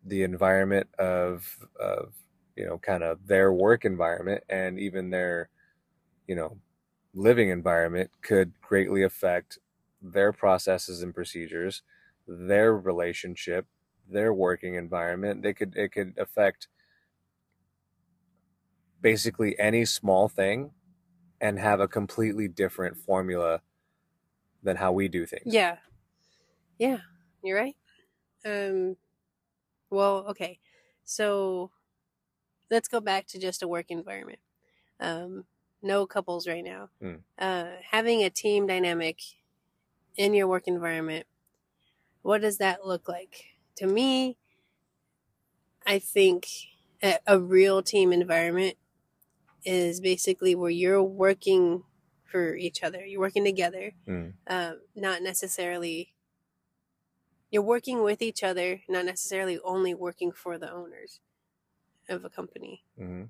the 0.05 0.23
environment 0.23 0.87
of 0.97 1.67
of 1.79 2.13
you 2.55 2.65
know 2.65 2.77
kind 2.77 3.03
of 3.03 3.27
their 3.27 3.53
work 3.53 3.85
environment 3.85 4.43
and 4.49 4.79
even 4.79 5.09
their 5.09 5.49
you 6.27 6.35
know 6.35 6.57
living 7.13 7.49
environment 7.49 8.09
could 8.21 8.53
greatly 8.61 9.03
affect 9.03 9.59
their 10.01 10.31
processes 10.31 11.01
and 11.01 11.13
procedures 11.13 11.81
their 12.27 12.75
relationship 12.75 13.65
their 14.09 14.33
working 14.33 14.75
environment 14.75 15.43
they 15.43 15.53
could 15.53 15.75
it 15.75 15.91
could 15.91 16.13
affect 16.17 16.67
basically 19.01 19.57
any 19.59 19.85
small 19.85 20.27
thing 20.27 20.71
and 21.39 21.59
have 21.59 21.79
a 21.79 21.87
completely 21.87 22.47
different 22.47 22.97
formula 22.97 23.61
than 24.63 24.77
how 24.77 24.91
we 24.91 25.07
do 25.07 25.25
things 25.25 25.53
yeah, 25.53 25.77
yeah, 26.77 26.99
you're 27.43 27.57
right. 27.57 27.75
Um, 28.45 28.97
well, 29.89 30.25
okay, 30.29 30.59
so 31.03 31.71
let's 32.69 32.87
go 32.87 32.99
back 32.99 33.27
to 33.27 33.39
just 33.39 33.63
a 33.63 33.67
work 33.67 33.87
environment. 33.89 34.39
Um, 34.99 35.45
no 35.81 36.05
couples 36.05 36.47
right 36.47 36.63
now. 36.63 36.89
Hmm. 37.01 37.15
Uh, 37.37 37.73
having 37.91 38.23
a 38.23 38.29
team 38.29 38.67
dynamic 38.67 39.21
in 40.15 40.33
your 40.33 40.47
work 40.47 40.67
environment, 40.67 41.27
what 42.27 42.41
does 42.41 42.57
that 42.57 42.85
look 42.85 43.07
like? 43.07 43.45
To 43.77 43.87
me, 43.87 44.35
I 45.85 45.97
think 45.97 46.45
a, 47.01 47.19
a 47.25 47.39
real 47.39 47.81
team 47.81 48.11
environment 48.11 48.75
is 49.63 50.01
basically 50.01 50.53
where 50.53 50.69
you're 50.69 51.01
working 51.01 51.83
for 52.25 52.53
each 52.53 52.83
other. 52.83 53.05
You're 53.05 53.21
working 53.21 53.45
together, 53.45 53.93
Mm. 54.05 54.33
um, 54.47 54.81
not 54.93 55.21
necessarily. 55.21 56.13
You're 57.49 57.61
working 57.63 58.03
with 58.03 58.21
each 58.21 58.43
other, 58.43 58.81
not 58.89 59.05
necessarily 59.05 59.57
only 59.63 59.93
working 59.93 60.33
for 60.33 60.57
the 60.57 60.69
owners 60.69 61.21
of 62.09 62.25
a 62.25 62.29
company. 62.29 62.83
hmm 62.97 63.23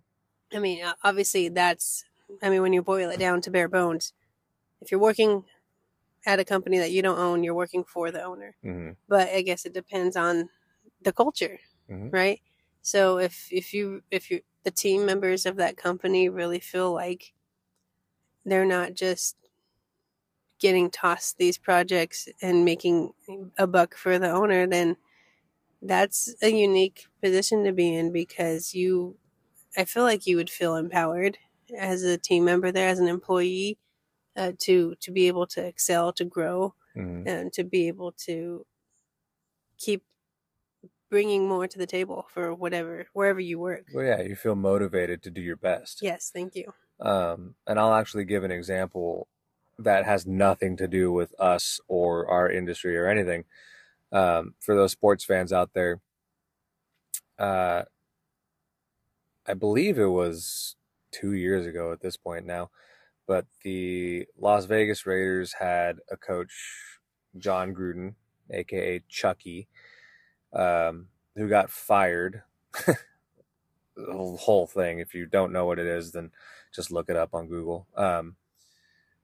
I 0.51 0.57
mean, 0.59 0.79
obviously, 1.03 1.49
that's. 1.49 2.03
I 2.41 2.49
mean, 2.49 2.61
when 2.63 2.73
you 2.73 2.81
boil 2.81 3.11
it 3.11 3.19
down 3.19 3.41
to 3.41 3.51
bare 3.51 3.67
bones, 3.67 4.13
if 4.81 4.89
you're 4.91 4.99
working 4.99 5.43
at 6.27 6.41
a 6.41 6.45
company 6.45 6.79
that 6.79 6.91
you 6.91 7.03
don't 7.03 7.19
own, 7.19 7.43
you're 7.43 7.55
working 7.55 7.85
for 7.85 8.11
the 8.11 8.23
owner. 8.23 8.57
hmm 8.63 8.97
But 9.09 9.29
I 9.29 9.43
guess 9.43 9.65
it 9.65 9.73
depends 9.73 10.17
on 10.17 10.49
the 11.01 11.13
culture, 11.13 11.59
Mhm. 11.87 12.11
right? 12.11 12.41
So 12.83 13.19
if 13.19 13.49
if 13.51 13.73
you 13.73 14.03
if 14.11 14.31
you 14.31 14.41
the 14.63 14.71
team 14.71 15.05
members 15.07 15.45
of 15.47 15.57
that 15.57 15.77
company 15.77 16.29
really 16.29 16.61
feel 16.61 16.93
like 16.93 17.33
they're 18.45 18.65
not 18.65 18.93
just 18.93 19.35
getting 20.59 20.89
tossed 20.89 21.37
these 21.37 21.57
projects 21.57 22.27
and 22.41 22.65
making 22.65 23.13
a 23.57 23.67
buck 23.67 23.95
for 23.95 24.17
the 24.17 24.29
owner, 24.29 24.65
then 24.67 24.97
that's 25.81 26.35
a 26.43 26.49
unique 26.49 27.07
position 27.23 27.63
to 27.65 27.73
be 27.73 27.95
in 27.95 28.11
because 28.13 28.73
you 28.75 29.17
I 29.77 29.85
feel 29.85 30.03
like 30.03 30.27
you 30.27 30.37
would 30.37 30.49
feel 30.49 30.75
empowered 30.75 31.37
as 31.77 32.03
a 32.03 32.17
team 32.17 32.45
member 32.45 32.71
there 32.71 32.89
as 32.89 32.99
an 32.99 33.07
employee 33.09 33.77
uh, 34.37 34.53
to 34.59 34.95
to 35.01 35.11
be 35.11 35.27
able 35.27 35.47
to 35.47 35.65
excel 35.65 36.13
to 36.13 36.25
grow 36.25 36.75
hmm 36.95 37.23
and 37.25 37.51
to 37.53 37.63
be 37.63 37.87
able 37.89 38.11
to 38.13 38.65
keep 39.77 40.03
bringing 41.09 41.47
more 41.47 41.67
to 41.67 41.77
the 41.77 41.87
table 41.87 42.25
for 42.29 42.53
whatever 42.53 43.07
wherever 43.13 43.39
you 43.39 43.59
work. 43.59 43.85
well 43.93 44.05
yeah 44.05 44.21
you 44.21 44.35
feel 44.35 44.55
motivated 44.55 45.23
to 45.23 45.31
do 45.31 45.41
your 45.41 45.55
best 45.55 46.01
Yes, 46.01 46.31
thank 46.31 46.55
you. 46.55 46.73
Um, 46.99 47.55
and 47.67 47.79
I'll 47.79 47.93
actually 47.93 48.25
give 48.25 48.43
an 48.43 48.51
example 48.51 49.27
that 49.77 50.05
has 50.05 50.25
nothing 50.25 50.75
to 50.77 50.87
do 50.87 51.11
with 51.11 51.33
us 51.39 51.79
or 51.87 52.27
our 52.27 52.49
industry 52.49 52.97
or 52.97 53.07
anything. 53.07 53.45
Um, 54.11 54.55
for 54.59 54.75
those 54.75 54.93
sports 54.93 55.23
fans 55.23 55.53
out 55.53 55.73
there, 55.73 56.01
uh, 57.39 57.83
I 59.45 59.53
believe 59.53 59.97
it 59.97 60.05
was 60.07 60.75
two 61.11 61.33
years 61.33 61.65
ago 61.65 61.91
at 61.91 62.01
this 62.01 62.17
point 62.17 62.45
now, 62.45 62.69
but 63.27 63.45
the 63.63 64.25
Las 64.39 64.65
Vegas 64.65 65.05
Raiders 65.05 65.53
had 65.59 65.97
a 66.11 66.17
coach, 66.17 66.53
Jon 67.37 67.75
Gruden, 67.75 68.15
aka 68.49 69.03
Chucky, 69.09 69.67
um, 70.53 71.07
who 71.35 71.47
got 71.49 71.69
fired. 71.69 72.43
the 72.85 72.97
whole 74.39 74.67
thing. 74.67 74.99
If 74.99 75.13
you 75.13 75.25
don't 75.25 75.51
know 75.51 75.65
what 75.65 75.79
it 75.79 75.87
is, 75.87 76.11
then 76.13 76.31
just 76.73 76.91
look 76.91 77.09
it 77.09 77.15
up 77.17 77.33
on 77.33 77.47
Google. 77.47 77.87
Um, 77.95 78.35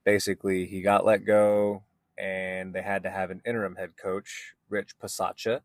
basically, 0.03 0.65
he 0.65 0.81
got 0.81 1.05
let 1.05 1.25
go, 1.25 1.83
and 2.17 2.73
they 2.73 2.81
had 2.81 3.03
to 3.03 3.09
have 3.09 3.31
an 3.31 3.41
interim 3.45 3.75
head 3.75 3.97
coach, 3.97 4.53
Rich 4.69 4.95
Bisaccia. 5.01 5.61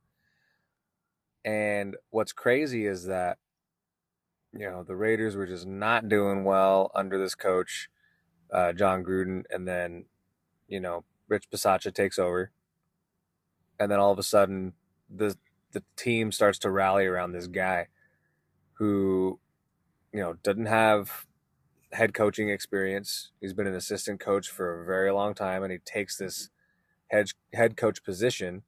And 1.44 1.96
what's 2.11 2.33
crazy 2.33 2.87
is 2.87 3.07
that, 3.07 3.38
you 4.53 4.68
know, 4.68 4.83
the 4.83 4.96
Raiders 4.96 5.37
were 5.37 5.46
just 5.46 5.66
not 5.66 6.08
doing 6.08 6.44
well 6.44 6.90
under 6.94 7.19
this 7.19 7.35
coach, 7.35 7.88
uh, 8.53 8.73
Jon 8.73 9.05
Gruden, 9.05 9.44
and 9.51 9.67
then, 9.67 10.07
you 10.69 10.81
know, 10.81 11.05
Rich 11.29 11.51
Bisaccia 11.51 11.92
takes 11.92 12.19
over, 12.19 12.51
and 13.79 13.90
then 13.90 14.01
all 14.01 14.13
of 14.13 14.19
a 14.19 14.23
sudden, 14.23 14.75
the 15.15 15.37
the 15.73 15.83
team 15.96 16.33
starts 16.33 16.59
to 16.61 16.71
rally 16.71 17.07
around 17.07 17.33
this 17.33 17.46
guy 17.46 17.88
who, 18.75 19.38
you 20.13 20.21
know, 20.21 20.35
doesn't 20.42 20.67
have 20.67 21.27
head 21.92 22.15
coaching 22.15 22.49
experience. 22.49 23.33
He's 23.40 23.53
been 23.53 23.67
an 23.67 23.75
assistant 23.75 24.21
coach 24.21 24.49
for 24.49 24.81
a 24.83 24.87
very 24.87 25.11
long 25.13 25.35
time, 25.35 25.63
and 25.63 25.73
he 25.73 25.79
takes 25.79 26.17
this 26.17 26.51
head 27.09 27.29
head 27.53 27.77
coach 27.77 28.03
position, 28.05 28.63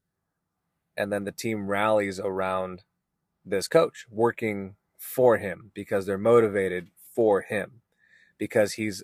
and 0.96 1.12
then 1.12 1.24
the 1.24 1.32
team 1.32 1.68
rallies 1.68 2.20
around 2.20 2.84
this 3.44 3.68
coach, 3.68 4.06
working 4.10 4.76
for 4.98 5.38
him 5.38 5.70
because 5.74 6.04
they're 6.06 6.18
motivated 6.18 6.88
for 7.14 7.40
him, 7.40 7.80
because 8.38 8.74
he's 8.74 9.02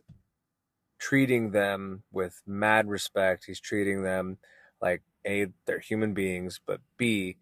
treating 0.98 1.50
them 1.50 2.02
with 2.12 2.42
mad 2.46 2.88
respect. 2.88 3.44
He's 3.46 3.60
treating 3.60 4.02
them 4.02 4.38
like 4.80 5.02
a 5.26 5.46
they're 5.64 5.78
human 5.80 6.14
beings, 6.14 6.60
but 6.64 6.80
b 6.96 7.38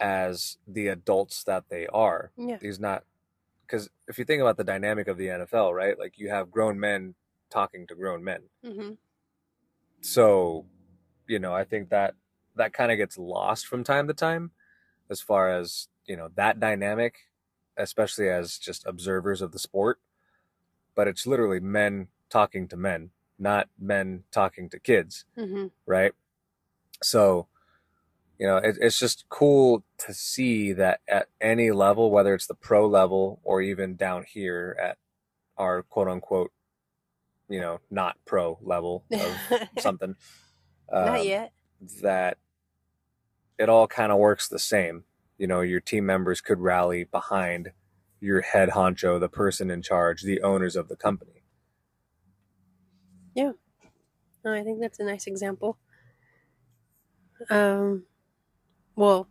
as 0.00 0.58
the 0.66 0.88
adults 0.88 1.42
that 1.44 1.64
they 1.70 1.86
are 1.88 2.30
Yeah. 2.36 2.58
he's 2.60 2.78
not 2.78 3.04
because 3.62 3.90
if 4.06 4.18
you 4.18 4.24
think 4.24 4.40
about 4.40 4.56
the 4.56 4.64
dynamic 4.64 5.08
of 5.08 5.18
the 5.18 5.26
NFL, 5.28 5.74
right? 5.74 5.98
Like 5.98 6.18
you 6.18 6.30
have 6.30 6.50
grown 6.50 6.80
men 6.80 7.14
talking 7.50 7.86
to 7.88 7.94
grown 7.94 8.24
men. 8.24 8.44
hmm 8.64 8.92
So, 10.00 10.66
you 11.26 11.38
know, 11.38 11.52
I 11.54 11.64
think 11.64 11.90
that 11.90 12.14
that 12.56 12.72
kind 12.72 12.90
of 12.90 12.98
gets 12.98 13.18
lost 13.18 13.66
from 13.66 13.84
time 13.84 14.08
to 14.08 14.14
time 14.14 14.52
as 15.10 15.20
far 15.20 15.50
as, 15.50 15.88
you 16.06 16.16
know, 16.16 16.28
that 16.36 16.60
dynamic, 16.60 17.28
especially 17.76 18.28
as 18.28 18.58
just 18.58 18.86
observers 18.86 19.42
of 19.42 19.52
the 19.52 19.58
sport. 19.58 20.00
But 20.94 21.08
it's 21.08 21.26
literally 21.26 21.60
men 21.60 22.08
talking 22.30 22.68
to 22.68 22.76
men, 22.76 23.10
not 23.38 23.68
men 23.78 24.24
talking 24.32 24.68
to 24.70 24.78
kids, 24.80 25.24
hmm 25.36 25.66
right? 25.86 26.12
So, 27.02 27.48
you 28.38 28.46
know, 28.46 28.56
it, 28.58 28.76
it's 28.80 28.98
just 28.98 29.24
cool 29.28 29.84
to 29.98 30.14
see 30.14 30.72
that 30.72 31.00
at 31.08 31.28
any 31.40 31.70
level, 31.70 32.10
whether 32.10 32.34
it's 32.34 32.46
the 32.46 32.54
pro 32.54 32.86
level 32.86 33.40
or 33.44 33.62
even 33.62 33.96
down 33.96 34.24
here 34.28 34.76
at 34.80 34.98
our 35.56 35.82
quote 35.82 36.08
unquote, 36.08 36.52
you 37.48 37.60
know, 37.60 37.80
not 37.90 38.16
pro 38.26 38.58
level 38.62 39.04
of 39.12 39.60
something. 39.78 40.16
Not 40.92 41.20
um, 41.20 41.26
yet. 41.26 41.52
that 42.02 42.38
it 43.58 43.68
all 43.68 43.86
kind 43.86 44.12
of 44.12 44.18
works 44.18 44.48
the 44.48 44.58
same. 44.58 45.04
You 45.36 45.46
know, 45.46 45.60
your 45.60 45.80
team 45.80 46.06
members 46.06 46.40
could 46.40 46.60
rally 46.60 47.04
behind 47.04 47.72
your 48.20 48.40
head 48.40 48.70
honcho, 48.70 49.20
the 49.20 49.28
person 49.28 49.70
in 49.70 49.82
charge, 49.82 50.22
the 50.22 50.42
owners 50.42 50.76
of 50.76 50.88
the 50.88 50.96
company. 50.96 51.37
No, 54.44 54.52
I 54.52 54.64
think 54.64 54.80
that's 54.80 54.98
a 54.98 55.04
nice 55.04 55.26
example. 55.28 55.78
Um, 57.50 58.06
well, 58.96 59.28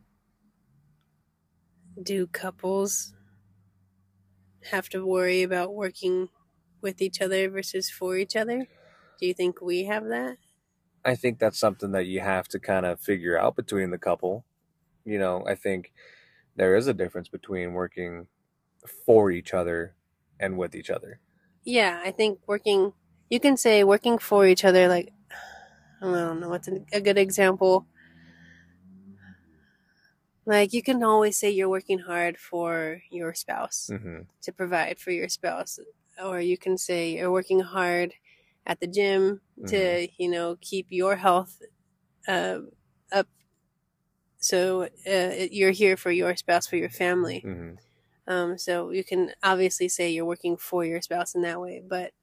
do 2.01 2.25
couples 2.27 3.13
have 4.71 4.89
to 4.89 5.05
worry 5.05 5.43
about 5.43 5.73
working 5.73 6.29
with 6.81 7.01
each 7.01 7.21
other 7.21 7.49
versus 7.49 7.89
for 7.89 8.17
each 8.17 8.35
other? 8.35 8.67
Do 9.19 9.25
you 9.25 9.33
think 9.33 9.61
we 9.61 9.85
have 9.85 10.05
that? 10.05 10.37
I 11.05 11.15
think 11.15 11.39
that's 11.39 11.57
something 11.59 11.91
that 11.91 12.05
you 12.05 12.19
have 12.19 12.47
to 12.49 12.59
kind 12.59 12.85
of 12.85 12.99
figure 12.99 13.37
out 13.37 13.55
between 13.55 13.91
the 13.91 13.97
couple. 13.97 14.45
You 15.05 15.19
know, 15.19 15.45
I 15.47 15.55
think 15.55 15.93
there 16.55 16.75
is 16.75 16.87
a 16.87 16.95
difference 16.95 17.29
between 17.29 17.73
working 17.73 18.27
for 19.05 19.31
each 19.31 19.53
other 19.53 19.95
and 20.39 20.57
with 20.57 20.75
each 20.75 20.89
other. 20.91 21.21
Yeah, 21.63 22.01
I 22.03 22.11
think 22.11 22.39
working, 22.47 22.93
you 23.29 23.39
can 23.39 23.57
say 23.57 23.83
working 23.83 24.17
for 24.17 24.47
each 24.47 24.65
other, 24.65 24.87
like, 24.87 25.13
I 26.01 26.05
don't 26.05 26.39
know 26.39 26.49
what's 26.49 26.67
a, 26.67 27.01
good 27.01 27.17
example. 27.17 27.87
Like, 30.45 30.73
you 30.73 30.81
can 30.81 31.03
always 31.03 31.37
say 31.37 31.49
you're 31.49 31.69
working 31.69 31.99
hard 31.99 32.37
for 32.37 33.01
your 33.11 33.33
spouse. 33.33 33.89
hmm 33.89 34.21
to 34.41 34.53
provide 34.53 34.99
for 34.99 35.11
your 35.11 35.27
spouse 35.27 35.79
or 36.23 36.39
you 36.39 36.57
can 36.57 36.77
say 36.77 37.11
you're 37.15 37.31
working 37.31 37.59
hard 37.59 38.13
at 38.65 38.79
the 38.79 38.87
gym 38.87 39.41
to 39.65 40.07
you 40.17 40.29
know 40.29 40.57
keep 40.61 40.87
your 40.89 41.17
health 41.17 41.61
uh, 42.27 42.59
up 43.11 43.27
so 44.39 44.83
uh, 45.09 45.33
you're 45.51 45.71
here 45.71 45.97
for 45.97 46.11
your 46.11 46.35
spouse 46.35 46.67
for 46.67 46.77
your 46.77 46.89
family 46.89 47.47
hmm 47.47 47.75
um, 48.27 48.57
so 48.57 48.91
you 48.91 49.03
can 49.03 49.31
obviously 49.43 49.89
say 49.89 50.09
you're 50.11 50.25
working 50.25 50.57
for 50.57 50.85
your 50.85 51.01
spouse 51.01 51.35
in 51.35 51.41
that 51.41 51.61
way 51.61 51.81
but 51.87 52.13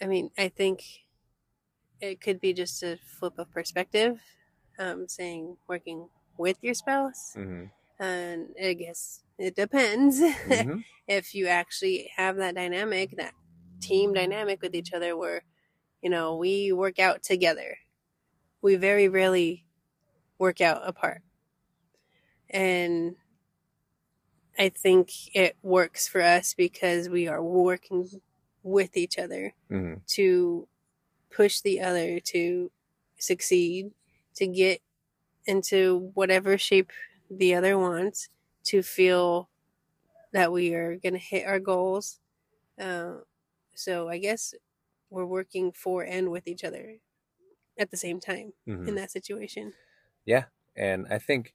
i 0.00 0.06
mean 0.06 0.30
i 0.38 0.48
think 0.48 1.06
it 2.00 2.20
could 2.20 2.40
be 2.40 2.52
just 2.52 2.82
a 2.82 2.98
flip 2.98 3.38
of 3.38 3.50
perspective 3.50 4.22
um, 4.78 5.08
saying 5.08 5.56
working 5.68 6.08
with 6.36 6.58
your 6.62 6.74
spouse 6.74 7.36
hmm 7.36 7.70
and 7.98 8.54
i 8.62 8.74
guess 8.74 9.24
it 9.38 9.56
depends 9.56 10.20
hmm 10.44 10.80
if 11.08 11.34
you 11.34 11.46
actually 11.48 12.10
have 12.16 12.36
that 12.36 12.54
dynamic, 12.54 13.16
that 13.16 13.34
team 13.80 14.14
dynamic 14.14 14.62
with 14.62 14.74
each 14.74 14.92
other 14.92 15.16
where, 15.16 15.42
you 16.02 16.10
know, 16.10 16.36
we 16.36 16.72
work 16.72 16.98
out 16.98 17.22
together. 17.22 17.78
We 18.62 18.76
very 18.76 19.08
rarely 19.08 19.66
work 20.38 20.60
out 20.60 20.82
apart. 20.86 21.22
And 22.50 23.16
I 24.58 24.68
think 24.70 25.34
it 25.34 25.56
works 25.62 26.08
for 26.08 26.20
us 26.20 26.54
because 26.54 27.08
we 27.08 27.28
are 27.28 27.42
working 27.42 28.08
with 28.68 28.96
each 28.96 29.18
other 29.18 29.54
hmm 29.68 29.94
to 30.08 30.68
push 31.30 31.60
the 31.60 31.80
other 31.80 32.20
to 32.20 32.70
succeed, 33.18 33.92
to 34.34 34.46
get 34.46 34.82
into 35.46 36.10
whatever 36.14 36.58
shape 36.58 36.92
the 37.30 37.54
other 37.54 37.78
wants, 37.78 38.28
to 38.64 38.82
feel 38.82 39.48
that 40.32 40.52
we 40.52 40.74
are 40.74 40.96
going 40.96 41.14
to 41.14 41.18
hit 41.18 41.46
our 41.46 41.60
goals. 41.60 42.20
Uh, 42.78 43.18
so 43.74 44.08
I 44.08 44.18
guess 44.18 44.54
we're 45.10 45.26
working 45.26 45.72
for 45.72 46.04
and 46.04 46.30
with 46.30 46.46
each 46.46 46.64
other 46.64 46.96
at 47.78 47.90
the 47.90 47.96
same 47.96 48.20
time 48.20 48.54
hmm 48.66 48.86
in 48.86 48.94
that 48.96 49.10
situation. 49.10 49.74
Yeah. 50.24 50.46
And 50.76 51.06
I 51.10 51.18
think 51.18 51.54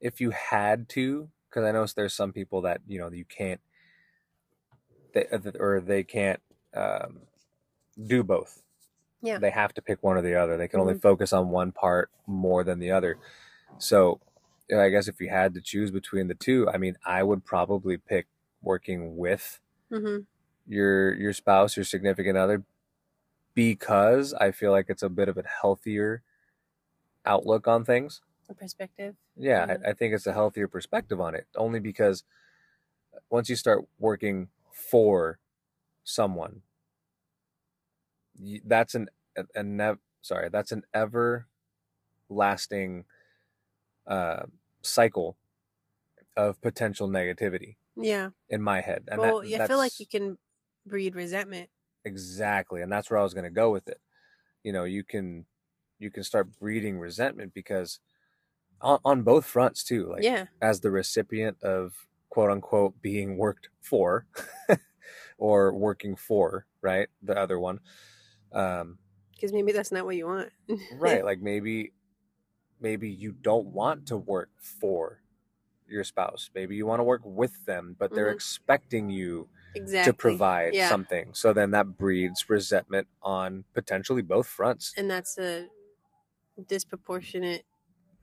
if 0.00 0.20
you 0.20 0.30
had 0.30 0.88
to, 0.90 1.30
because 1.48 1.64
I 1.64 1.72
know 1.72 1.86
there's 1.86 2.14
some 2.14 2.32
people 2.32 2.62
that 2.62 2.82
you 2.86 2.98
know 2.98 3.10
you 3.10 3.24
can't, 3.24 3.60
they, 5.12 5.26
or 5.58 5.80
they 5.80 6.04
can't 6.04 6.40
um, 6.76 7.22
do 8.06 8.22
both. 8.22 8.62
Yeah. 9.22 9.38
They 9.38 9.50
have 9.50 9.74
to 9.74 9.82
pick 9.82 10.02
one 10.02 10.16
or 10.16 10.22
the 10.22 10.34
other. 10.36 10.56
They 10.56 10.68
can 10.68 10.80
only 10.80 10.94
Mhm. 10.94 11.02
focus 11.02 11.32
on 11.32 11.50
one 11.50 11.72
part 11.72 12.10
more 12.26 12.64
than 12.64 12.78
the 12.78 12.90
other. 12.92 13.18
So, 13.78 14.20
you 14.68 14.76
know, 14.76 14.82
I 14.82 14.90
guess 14.90 15.08
if 15.08 15.20
you 15.20 15.28
had 15.30 15.54
to 15.54 15.60
choose 15.60 15.90
between 15.90 16.28
the 16.28 16.34
two, 16.34 16.68
I 16.68 16.78
mean, 16.78 16.96
I 17.04 17.22
would 17.22 17.44
probably 17.44 17.96
pick 17.98 18.26
working 18.62 19.16
with 19.16 19.60
hmm 19.90 20.18
your 20.66 21.14
your 21.14 21.32
spouse, 21.32 21.76
your 21.76 21.84
significant 21.84 22.36
other, 22.36 22.64
because 23.54 24.34
I 24.34 24.52
feel 24.52 24.72
like 24.72 24.86
it's 24.90 25.02
a 25.02 25.08
bit 25.08 25.28
of 25.28 25.38
a 25.38 25.44
healthier 25.62 26.22
outlook 27.24 27.66
on 27.68 27.84
things. 27.84 28.22
A 28.48 28.54
perspective. 28.54 29.16
Yeah. 29.36 29.78
I, 29.84 29.90
I 29.90 29.92
think 29.92 30.14
it's 30.14 30.26
a 30.26 30.32
healthier 30.32 30.68
perspective 30.68 31.20
on 31.20 31.34
it. 31.34 31.46
Only 31.56 31.80
because 31.80 32.24
once 33.30 33.48
you 33.48 33.56
start 33.56 33.86
working 33.98 34.48
for 34.72 35.38
someone, 36.04 36.62
that's 38.64 38.94
an 38.94 39.08
a, 39.54 39.62
nev- 39.62 39.98
sorry, 40.22 40.48
that's 40.50 40.72
an 40.72 40.82
ever 40.94 41.48
lasting 42.28 43.06
uh, 44.06 44.44
cycle 44.82 45.36
of 46.36 46.60
potential 46.60 47.08
negativity 47.08 47.76
Yeah. 47.96 48.30
in 48.48 48.62
my 48.62 48.80
head. 48.80 49.08
And 49.10 49.20
well, 49.20 49.42
that, 49.42 49.48
yeah, 49.48 49.64
I 49.64 49.68
feel 49.68 49.78
like 49.78 49.98
you 50.00 50.06
can 50.06 50.38
breed 50.86 51.14
resentment. 51.16 51.70
exactly 52.04 52.82
and 52.82 52.92
that's 52.92 53.10
where 53.10 53.18
i 53.18 53.22
was 53.22 53.34
going 53.34 53.44
to 53.44 53.50
go 53.50 53.70
with 53.70 53.88
it 53.88 54.00
you 54.64 54.72
know 54.72 54.84
you 54.84 55.04
can 55.04 55.46
you 55.98 56.10
can 56.10 56.22
start 56.24 56.58
breeding 56.58 56.98
resentment 56.98 57.54
because 57.54 58.00
on, 58.80 59.00
on 59.04 59.22
both 59.22 59.46
fronts 59.46 59.84
too 59.84 60.08
like 60.10 60.22
yeah. 60.24 60.46
as 60.62 60.80
the 60.80 60.90
recipient 60.90 61.62
of 61.62 62.06
quote 62.30 62.50
unquote 62.50 63.00
being 63.02 63.38
worked 63.38 63.70
for 63.80 64.26
or 65.38 65.74
working 65.74 66.16
for 66.16 66.66
right 66.82 67.08
the 67.22 67.36
other 67.38 67.58
one 67.58 67.80
um 68.56 68.98
Because 69.32 69.52
maybe 69.52 69.72
that's 69.72 69.92
not 69.92 70.04
what 70.04 70.16
you 70.16 70.26
want. 70.26 70.52
right 70.90 71.24
like 71.24 71.40
maybe 71.40 71.92
maybe 72.80 73.10
you 73.10 73.32
don't 73.32 73.68
want 73.68 74.06
to 74.08 74.16
work 74.16 74.50
for 74.58 75.22
your 75.88 76.04
spouse 76.04 76.50
maybe 76.54 76.76
you 76.76 76.86
want 76.86 77.00
to 77.00 77.04
work 77.04 77.22
with 77.24 77.66
them 77.66 77.96
but 77.98 78.14
they're 78.14 78.30
Mhm. 78.30 78.34
expecting 78.34 79.10
you 79.10 79.48
exactly. 79.74 80.12
to 80.12 80.14
provide 80.14 80.74
Yeah. 80.74 80.88
something. 80.88 81.34
So 81.34 81.52
then 81.52 81.72
that 81.72 81.98
breeds 81.98 82.50
resentment 82.50 83.08
on 83.22 83.64
potentially 83.74 84.22
both 84.22 84.46
fronts. 84.48 84.94
And 84.96 85.10
that's 85.10 85.38
a 85.38 85.68
disproportionate 86.66 87.64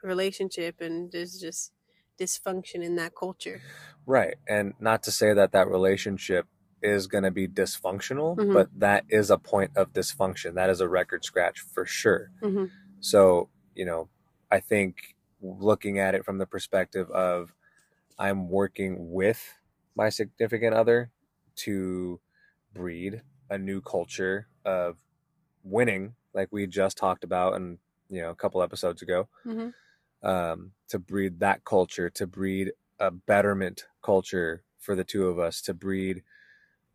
relationship, 0.03 0.81
and 0.81 1.11
there's 1.11 1.39
just 1.39 1.73
dysfunction 2.19 2.83
in 2.83 2.95
that 2.97 3.15
culture. 3.15 3.61
Right. 4.05 4.35
And 4.47 4.73
not 4.79 5.03
to 5.03 5.11
say 5.11 5.33
that 5.33 5.51
that 5.53 5.67
relationship 5.67 6.47
is 6.83 7.07
going 7.07 7.25
to 7.25 7.31
be 7.31 7.47
dysfunctional, 7.47 8.37
Mhm. 8.37 8.53
but 8.53 8.69
that 8.79 9.05
is 9.09 9.31
a 9.31 9.37
point 9.39 9.71
of 9.77 9.93
dysfunction. 9.93 10.55
That 10.55 10.69
is 10.69 10.81
a 10.81 10.89
record 10.89 11.25
scratch 11.25 11.61
for 11.61 11.85
sure. 11.85 12.31
hmm 12.41 12.65
So, 13.01 13.49
you 13.75 13.85
know, 13.85 14.09
I 14.51 14.59
think 14.59 15.15
looking 15.41 15.99
at 15.99 16.15
it 16.15 16.25
from 16.25 16.37
the 16.37 16.45
perspective 16.45 17.09
of 17.11 17.53
I'm 18.19 18.49
working 18.49 19.11
with 19.11 19.55
my 19.95 20.09
significant 20.09 20.75
other 20.75 21.11
to 21.57 22.21
breed 22.73 23.23
a 23.49 23.57
new 23.57 23.81
culture 23.81 24.47
of 24.65 24.99
winning, 25.63 26.15
like 26.33 26.49
we 26.51 26.67
just 26.67 26.97
talked 26.97 27.23
about 27.23 27.55
and 27.55 27.79
you 28.09 28.21
know 28.21 28.31
a 28.31 28.35
couple 28.35 28.61
episodes 28.63 29.01
ago, 29.01 29.29
hmm 29.45 29.69
um, 30.23 30.73
to 30.89 30.99
breed 30.99 31.39
that 31.39 31.65
culture, 31.65 32.09
to 32.11 32.27
breed 32.27 32.71
a 32.99 33.11
betterment 33.11 33.85
culture 34.01 34.63
for 34.79 34.95
the 34.95 35.03
two 35.03 35.27
of 35.27 35.39
us, 35.39 35.61
to 35.61 35.73
breed 35.73 36.23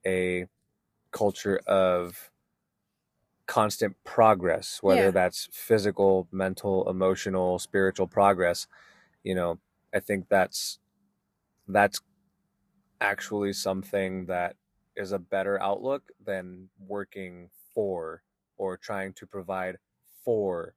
a 0.09 0.49
culture 1.13 1.59
of 1.67 2.33
constant 3.47 3.97
progress, 4.05 4.83
whether 4.83 5.11
Yeah. 5.11 5.11
that's 5.11 5.49
physical, 5.53 6.29
mental, 6.31 6.89
emotional, 6.89 7.59
spiritual 7.59 8.07
progress. 8.07 8.67
You 9.25 9.35
know, 9.37 9.61
I 9.95 10.01
think 10.01 10.29
that's 10.29 10.81
that's 11.69 12.01
actually 13.01 13.53
something 13.53 14.27
that 14.27 14.57
is 14.97 15.13
a 15.13 15.19
better 15.19 15.61
outlook 15.63 16.11
than 16.21 16.71
working 16.79 17.51
for 17.75 18.23
or 18.57 18.77
trying 18.77 19.13
to 19.15 19.27
provide 19.27 19.79
for 20.25 20.75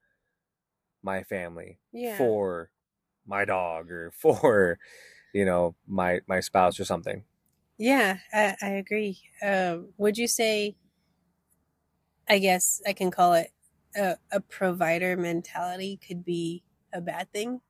my 1.02 1.24
family, 1.24 1.80
Yeah. 1.92 2.18
for 2.18 2.72
my 3.26 3.46
dog 3.46 3.92
or 3.92 4.12
for 4.16 4.80
you 5.34 5.46
know 5.46 5.76
my 5.88 6.22
my 6.28 6.40
spouse 6.40 6.80
or 6.80 6.86
something. 6.86 7.26
Yeah, 7.82 8.20
I, 8.32 8.56
I 8.62 8.70
agree. 8.74 9.20
Um, 9.42 9.88
would 9.98 10.16
you 10.16 10.28
say, 10.28 10.76
I 12.30 12.38
guess 12.38 12.80
I 12.86 12.94
can 12.94 13.10
call 13.10 13.34
it 13.34 13.52
a, 13.96 14.18
a 14.32 14.40
provider 14.40 15.18
mentality 15.18 15.98
could 16.08 16.24
be 16.24 16.62
a 16.94 17.02
bad 17.02 17.34
thing 17.34 17.62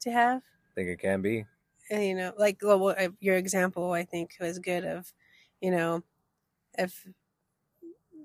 to 0.00 0.12
have? 0.12 0.38
I 0.38 0.70
think 0.74 0.88
it 0.88 0.98
can 0.98 1.20
be. 1.20 1.44
And, 1.90 2.02
you 2.02 2.14
know, 2.14 2.32
like 2.38 2.60
well, 2.62 2.94
uh, 2.98 3.08
your 3.20 3.36
example, 3.36 3.92
I 3.92 4.04
think 4.04 4.30
was 4.40 4.58
good 4.58 4.86
of, 4.86 5.12
you 5.60 5.70
know, 5.70 6.04
if 6.78 7.06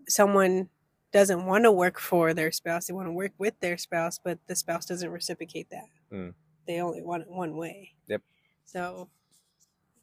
someone 0.08 0.70
doesn't 1.12 1.46
want 1.46 1.66
to 1.66 1.72
work 1.74 2.00
for 2.00 2.34
their 2.34 2.54
spouse, 2.54 2.86
they 2.86 2.94
want 2.94 3.10
to 3.10 3.12
work 3.12 3.34
with 3.38 3.60
their 3.60 3.78
spouse, 3.78 4.22
but 4.24 4.40
the 4.48 4.56
spouse 4.56 4.86
doesn't 4.86 5.12
reciprocate 5.12 5.70
that. 5.70 5.90
Mm. 6.14 6.34
They 6.66 6.80
only 6.80 7.02
want 7.02 7.24
it 7.24 7.30
one 7.30 7.58
way. 7.58 7.92
Yep. 8.08 8.22
So 8.64 9.10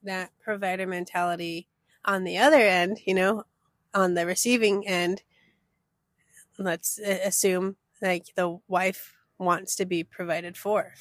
that 0.02 0.32
provider 0.40 0.86
mentality 0.86 1.68
on 2.04 2.24
the 2.24 2.38
other 2.38 2.58
end, 2.60 3.00
you 3.06 3.14
know, 3.14 3.44
on 3.94 4.14
the 4.14 4.26
receiving 4.26 4.86
end, 4.86 5.22
let's 6.58 6.98
assume 6.98 7.76
like 8.00 8.34
the 8.34 8.58
wife 8.68 9.16
wants 9.38 9.76
to 9.76 9.86
be 9.86 10.04
provided 10.04 10.56
for. 10.56 10.92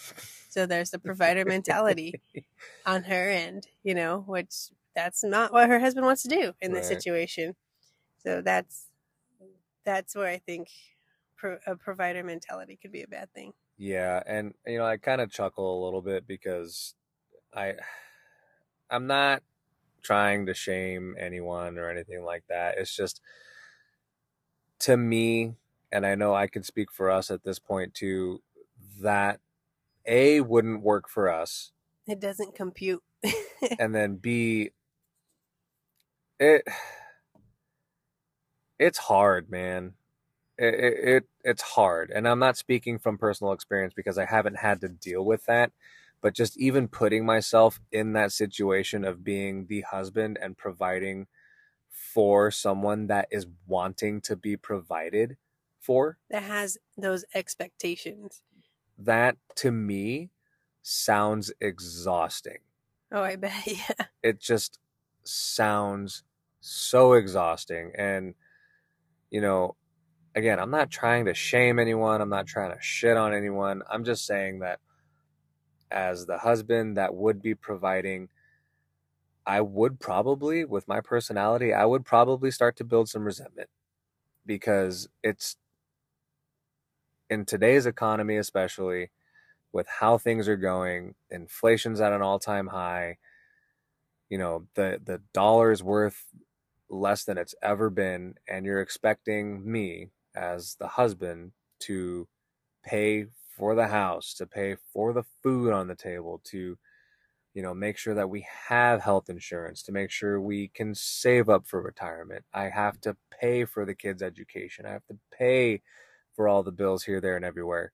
So 0.49 0.65
there's 0.65 0.91
the 0.91 0.99
provider 0.99 1.45
mentality 1.45 2.19
on 2.85 3.03
her 3.05 3.29
end, 3.29 3.67
you 3.83 3.95
know, 3.95 4.21
which 4.21 4.71
that's 4.95 5.23
not 5.23 5.53
what 5.53 5.69
her 5.69 5.79
husband 5.79 6.05
wants 6.07 6.23
to 6.23 6.29
do 6.29 6.53
in 6.61 6.73
this 6.73 6.87
Right. 6.87 6.87
situation. 6.87 7.55
So 8.19 8.41
that's 8.41 8.89
that's 9.85 10.15
where 10.15 10.27
I 10.29 10.39
think 10.39 10.69
pro- 11.37 11.59
a 11.67 11.75
provider 11.75 12.23
mentality 12.23 12.77
could 12.77 12.91
be 12.91 13.03
a 13.03 13.07
bad 13.07 13.33
thing. 13.33 13.53
Yeah, 13.77 14.21
and 14.25 14.53
you 14.65 14.77
know, 14.77 14.85
I 14.85 14.97
kind 14.97 15.21
of 15.21 15.31
chuckle 15.31 15.81
a 15.81 15.83
little 15.83 16.01
bit 16.01 16.27
because 16.27 16.95
I 17.53 17.75
I'm 18.91 19.07
not 19.07 19.43
trying 20.03 20.47
to 20.47 20.53
shame 20.55 21.15
anyone 21.19 21.77
or 21.79 21.89
anything 21.89 22.23
like 22.25 22.43
that. 22.49 22.77
It's 22.77 22.95
just 22.95 23.21
to 24.79 24.97
me, 24.97 25.55
and 25.91 26.05
I 26.05 26.15
know 26.15 26.33
I 26.35 26.47
can 26.47 26.63
speak 26.63 26.91
for 26.91 27.09
us 27.11 27.31
at 27.31 27.43
this 27.43 27.59
point 27.59 27.93
too, 27.93 28.41
that 29.01 29.39
A 30.07 30.41
wouldn't 30.41 30.83
work 30.83 31.09
for 31.09 31.29
us, 31.29 31.71
It 32.07 32.19
doesn't 32.19 32.55
compute. 32.55 33.03
and 33.79 33.93
then 33.95 34.17
B 34.17 34.71
it 36.39 36.63
it's 38.79 38.97
hard, 38.97 39.49
man. 39.49 39.93
It, 40.57 40.73
it 40.75 41.09
it 41.09 41.23
it's 41.43 41.61
hard, 41.61 42.11
and 42.11 42.27
I'm 42.27 42.39
not 42.39 42.57
speaking 42.57 42.99
from 42.99 43.17
personal 43.17 43.53
experience 43.53 43.93
because 43.95 44.17
I 44.17 44.25
haven't 44.25 44.57
had 44.57 44.81
to 44.81 44.89
deal 44.89 45.25
with 45.25 45.45
that. 45.45 45.71
But 46.21 46.35
just 46.35 46.57
even 46.59 46.87
putting 46.87 47.25
myself 47.25 47.79
in 47.91 48.13
that 48.13 48.31
situation 48.31 49.03
of 49.03 49.23
being 49.23 49.65
the 49.67 49.81
husband 49.81 50.37
and 50.41 50.57
providing 50.57 51.27
for 51.89 52.51
someone 52.51 53.07
that 53.07 53.27
is 53.31 53.47
wanting 53.67 54.21
to 54.21 54.35
be 54.35 54.55
provided 54.55 55.37
for, 55.79 56.17
that 56.29 56.43
has 56.43 56.77
those 56.97 57.25
expectations. 57.33 58.43
that 58.97 59.35
to 59.55 59.71
me 59.71 60.29
sounds 60.83 61.51
exhausting. 61.59 62.57
Oh, 63.11 63.21
I 63.23 63.35
bet. 63.35 63.53
Yeah. 63.65 64.05
it 64.23 64.39
just 64.39 64.79
sounds 65.23 66.23
so 66.59 67.13
exhausting 67.13 67.91
and 67.97 68.35
you 69.31 69.41
know 69.41 69.75
again 70.35 70.59
i'm 70.59 70.69
not 70.71 70.89
trying 70.91 71.25
to 71.25 71.33
shame 71.33 71.79
anyone 71.79 72.21
i'm 72.21 72.29
not 72.29 72.45
trying 72.47 72.71
to 72.71 72.77
shit 72.81 73.17
on 73.17 73.33
anyone 73.33 73.81
i'm 73.91 74.03
just 74.03 74.25
saying 74.27 74.59
that 74.59 74.79
as 75.91 76.25
the 76.25 76.39
husband 76.39 76.97
that 76.97 77.13
would 77.15 77.41
be 77.41 77.55
providing 77.55 78.29
i 79.45 79.59
would 79.61 79.99
probably 79.99 80.63
with 80.65 80.87
my 80.87 81.01
personality 81.01 81.73
i 81.73 81.85
would 81.85 82.05
probably 82.05 82.51
start 82.51 82.75
to 82.75 82.83
build 82.83 83.09
some 83.09 83.23
resentment 83.23 83.69
because 84.45 85.07
it's 85.23 85.57
in 87.29 87.45
today's 87.45 87.85
economy 87.85 88.37
especially 88.37 89.09
with 89.71 89.87
how 89.99 90.17
things 90.17 90.47
are 90.47 90.57
going 90.57 91.15
inflation's 91.29 92.01
at 92.01 92.13
an 92.13 92.21
all-time 92.21 92.67
high 92.67 93.17
you 94.29 94.37
know 94.37 94.67
the 94.75 94.99
the 95.03 95.21
dollar 95.33 95.71
is 95.71 95.83
worth 95.83 96.25
less 96.89 97.23
than 97.23 97.37
it's 97.37 97.55
ever 97.61 97.89
been 97.89 98.35
and 98.47 98.65
you're 98.65 98.81
expecting 98.81 99.69
me 99.69 100.09
as 100.35 100.75
the 100.79 100.87
husband 100.87 101.51
to 101.79 102.27
pay 102.83 103.25
for 103.61 103.75
the 103.75 103.87
house 103.87 104.33
to 104.35 104.47
pay 104.47 104.75
for 104.75 105.13
the 105.13 105.23
food 105.43 105.73
on 105.73 105.87
the 105.87 105.95
table 105.95 106.41
to 106.45 106.79
you 107.53 107.61
know 107.61 107.73
make 107.73 107.97
sure 107.97 108.15
that 108.15 108.29
we 108.29 108.47
have 108.69 109.01
health 109.01 109.29
insurance 109.29 109.83
to 109.83 109.91
make 109.91 110.11
sure 110.11 110.41
we 110.41 110.69
can 110.69 110.95
save 110.95 111.49
up 111.49 111.67
for 111.67 111.81
retirement 111.81 112.45
i 112.53 112.69
have 112.69 113.01
to 113.01 113.17
pay 113.31 113.65
for 113.65 113.85
the 113.85 113.95
kids 113.95 114.23
education 114.23 114.85
i 114.85 114.91
have 114.91 115.05
to 115.07 115.19
pay 115.31 115.81
for 116.35 116.47
all 116.47 116.63
the 116.63 116.71
bills 116.71 117.05
here 117.05 117.21
there 117.21 117.37
and 117.37 117.45
everywhere 117.45 117.93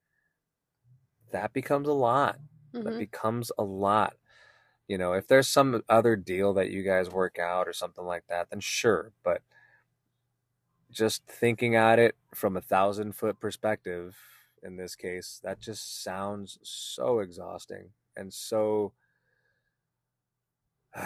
that 1.32 1.54
becomes 1.54 1.88
a 1.88 1.94
lot 1.94 2.40
that 2.84 2.96
Mhm. 2.96 2.98
becomes 2.98 3.52
a 3.58 3.64
lot. 3.64 4.16
You 4.88 4.98
know, 4.98 5.14
if 5.14 5.28
there's 5.28 5.48
some 5.50 5.84
other 5.90 6.16
deal 6.16 6.54
that 6.56 6.72
you 6.72 6.84
guys 6.84 7.10
work 7.10 7.40
out 7.40 7.68
or 7.68 7.74
something 7.74 8.06
like 8.06 8.28
that, 8.30 8.50
then 8.52 8.62
sure. 8.62 9.14
But 9.24 9.44
just 10.92 11.26
thinking 11.28 11.76
at 11.76 12.00
it 12.00 12.16
from 12.34 12.56
a 12.56 12.62
thousand 12.62 13.14
foot 13.14 13.40
perspective, 13.40 14.18
in 14.68 14.76
this 14.78 14.96
case, 14.96 15.40
that 15.44 15.60
just 15.60 16.04
sounds 16.04 16.60
so 16.62 17.20
exhausting 17.20 17.90
and 18.16 18.32
so. 18.34 18.92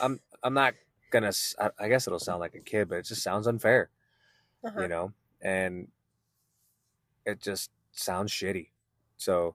I'm 0.00 0.20
I'm 0.42 0.54
not 0.54 0.74
gonna. 1.10 1.32
I 1.78 1.88
guess 1.88 2.06
it'll 2.06 2.18
sound 2.18 2.40
like 2.40 2.54
a 2.54 2.60
kid, 2.60 2.88
but 2.88 2.96
it 2.98 3.04
just 3.06 3.22
sounds 3.22 3.46
unfair, 3.46 3.90
Uh-huh. 4.64 4.80
you 4.82 4.88
know, 4.88 5.12
and 5.40 5.88
it 7.24 7.40
just 7.40 7.70
sounds 7.92 8.30
shitty. 8.32 8.68
So 9.16 9.54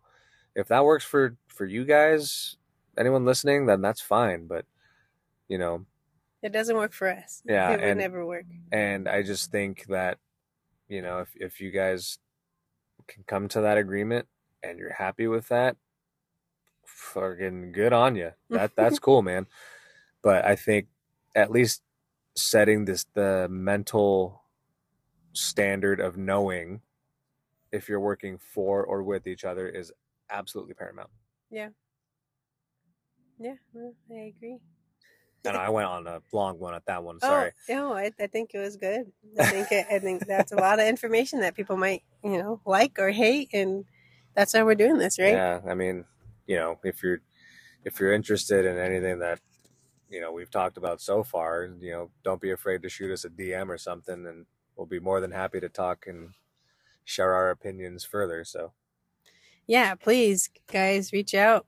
if 0.55 0.67
that 0.67 0.85
works 0.85 1.05
for 1.05 1.37
for 1.47 1.65
you 1.65 1.85
guys, 1.85 2.57
anyone 2.97 3.25
listening, 3.25 3.65
then 3.65 3.81
that's 3.81 4.01
fine. 4.01 4.47
But 4.47 4.65
you 5.47 5.57
know, 5.57 5.85
It 6.41 6.51
doesn't 6.51 6.75
work 6.75 6.93
for 6.93 7.07
us. 7.09 7.41
Yeah, 7.45 7.69
It 7.71 7.79
would 7.79 7.89
and- 7.89 7.99
never 7.99 8.25
work. 8.25 8.45
and 8.71 9.07
I 9.07 9.21
just 9.23 9.51
think 9.51 9.85
that 9.87 10.17
you 10.89 11.01
know 11.01 11.19
if 11.19 11.29
if 11.35 11.61
you 11.61 11.71
guys 11.71 12.19
can 13.11 13.23
come 13.27 13.47
to 13.49 13.61
that 13.61 13.77
agreement 13.77 14.27
and 14.63 14.79
you're 14.79 14.93
happy 14.93 15.27
with 15.27 15.47
that, 15.49 15.77
fucking 16.85 17.71
good 17.71 17.93
on 17.93 18.15
you. 18.15 18.31
That 18.49 18.75
that's 18.75 18.99
cool, 18.99 19.21
man. 19.21 19.47
But 20.21 20.45
I 20.45 20.55
think 20.55 20.87
at 21.35 21.51
least 21.51 21.81
setting 22.35 22.85
this 22.85 23.05
the 23.13 23.47
mental 23.49 24.43
standard 25.33 25.99
of 25.99 26.17
knowing 26.17 26.81
if 27.71 27.87
you're 27.89 27.99
working 27.99 28.37
for 28.37 28.83
or 28.83 29.03
with 29.03 29.27
each 29.27 29.45
other 29.45 29.67
is 29.67 29.91
absolutely 30.29 30.73
paramount. 30.73 31.09
Yeah, 31.49 31.69
Yeah, 33.39 33.55
I 34.11 34.33
agree. 34.35 34.59
And 35.43 35.57
I 35.57 35.69
went 35.69 35.87
on 35.87 36.05
a 36.05 36.21
long 36.31 36.59
one 36.59 36.75
at 36.75 36.85
that 36.85 37.03
one. 37.03 37.17
Oh, 37.21 37.27
Sorry. 37.27 37.51
no, 37.67 37.93
I, 37.93 38.11
I 38.19 38.27
think 38.27 38.51
it 38.53 38.59
was 38.59 38.77
good. 38.77 39.11
I 39.39 39.45
think 39.45 39.71
it, 39.71 39.87
I 39.91 39.97
think 39.97 40.27
that's 40.27 40.51
a 40.51 40.55
lot 40.55 40.79
of 40.79 40.85
information 40.85 41.39
that 41.41 41.55
people 41.55 41.77
might, 41.77 42.03
you 42.23 42.37
know, 42.37 42.61
like 42.65 42.99
or 42.99 43.09
hate, 43.09 43.49
and 43.53 43.85
that's 44.35 44.53
why 44.53 44.61
we're 44.61 44.75
doing 44.75 44.97
this, 44.99 45.17
right? 45.17 45.33
Yeah, 45.33 45.61
I 45.67 45.73
mean, 45.73 46.05
you 46.45 46.57
know, 46.57 46.77
if 46.83 47.01
you're 47.01 47.21
if 47.83 47.99
you're 47.99 48.13
interested 48.13 48.65
in 48.65 48.77
anything 48.77 49.19
that 49.19 49.39
you 50.09 50.21
know 50.21 50.31
we've 50.31 50.51
talked 50.51 50.77
about 50.77 51.01
so 51.01 51.23
far, 51.23 51.67
you 51.79 51.91
know, 51.91 52.11
don't 52.23 52.41
be 52.41 52.51
afraid 52.51 52.83
to 52.83 52.89
shoot 52.89 53.11
us 53.11 53.25
a 53.25 53.29
DM 53.29 53.69
or 53.69 53.77
something, 53.79 54.27
and 54.27 54.45
we'll 54.75 54.85
be 54.85 54.99
more 54.99 55.19
than 55.19 55.31
happy 55.31 55.59
to 55.59 55.69
talk 55.69 56.05
and 56.05 56.35
share 57.03 57.33
our 57.33 57.49
opinions 57.49 58.05
further. 58.05 58.43
So 58.43 58.73
Yeah, 59.65 59.95
please, 59.95 60.51
guys, 60.71 61.11
reach 61.11 61.33
out. 61.33 61.65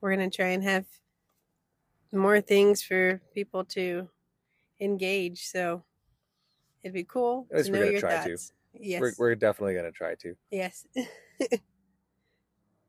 We're 0.00 0.10
gonna 0.14 0.30
try 0.30 0.48
and 0.48 0.64
have 0.64 0.86
more 2.12 2.40
things 2.40 2.82
for 2.82 3.22
people 3.34 3.64
to 3.66 4.10
engage. 4.80 5.46
So 5.46 5.84
it'd 6.82 6.94
be 6.94 7.04
cool 7.04 7.48
At 7.50 7.56
least 7.58 7.70
to 7.70 7.72
we're 7.72 7.78
know 7.78 7.86
gonna 7.86 7.92
try 7.92 8.16
to. 8.18 8.30
thoughts. 8.30 8.52
Yes, 8.72 9.00
we're 9.00 9.14
we're 9.18 9.34
definitely 9.34 9.74
gonna 9.74 9.92
try 9.92 10.14
to. 10.16 10.36
yes. 10.50 10.86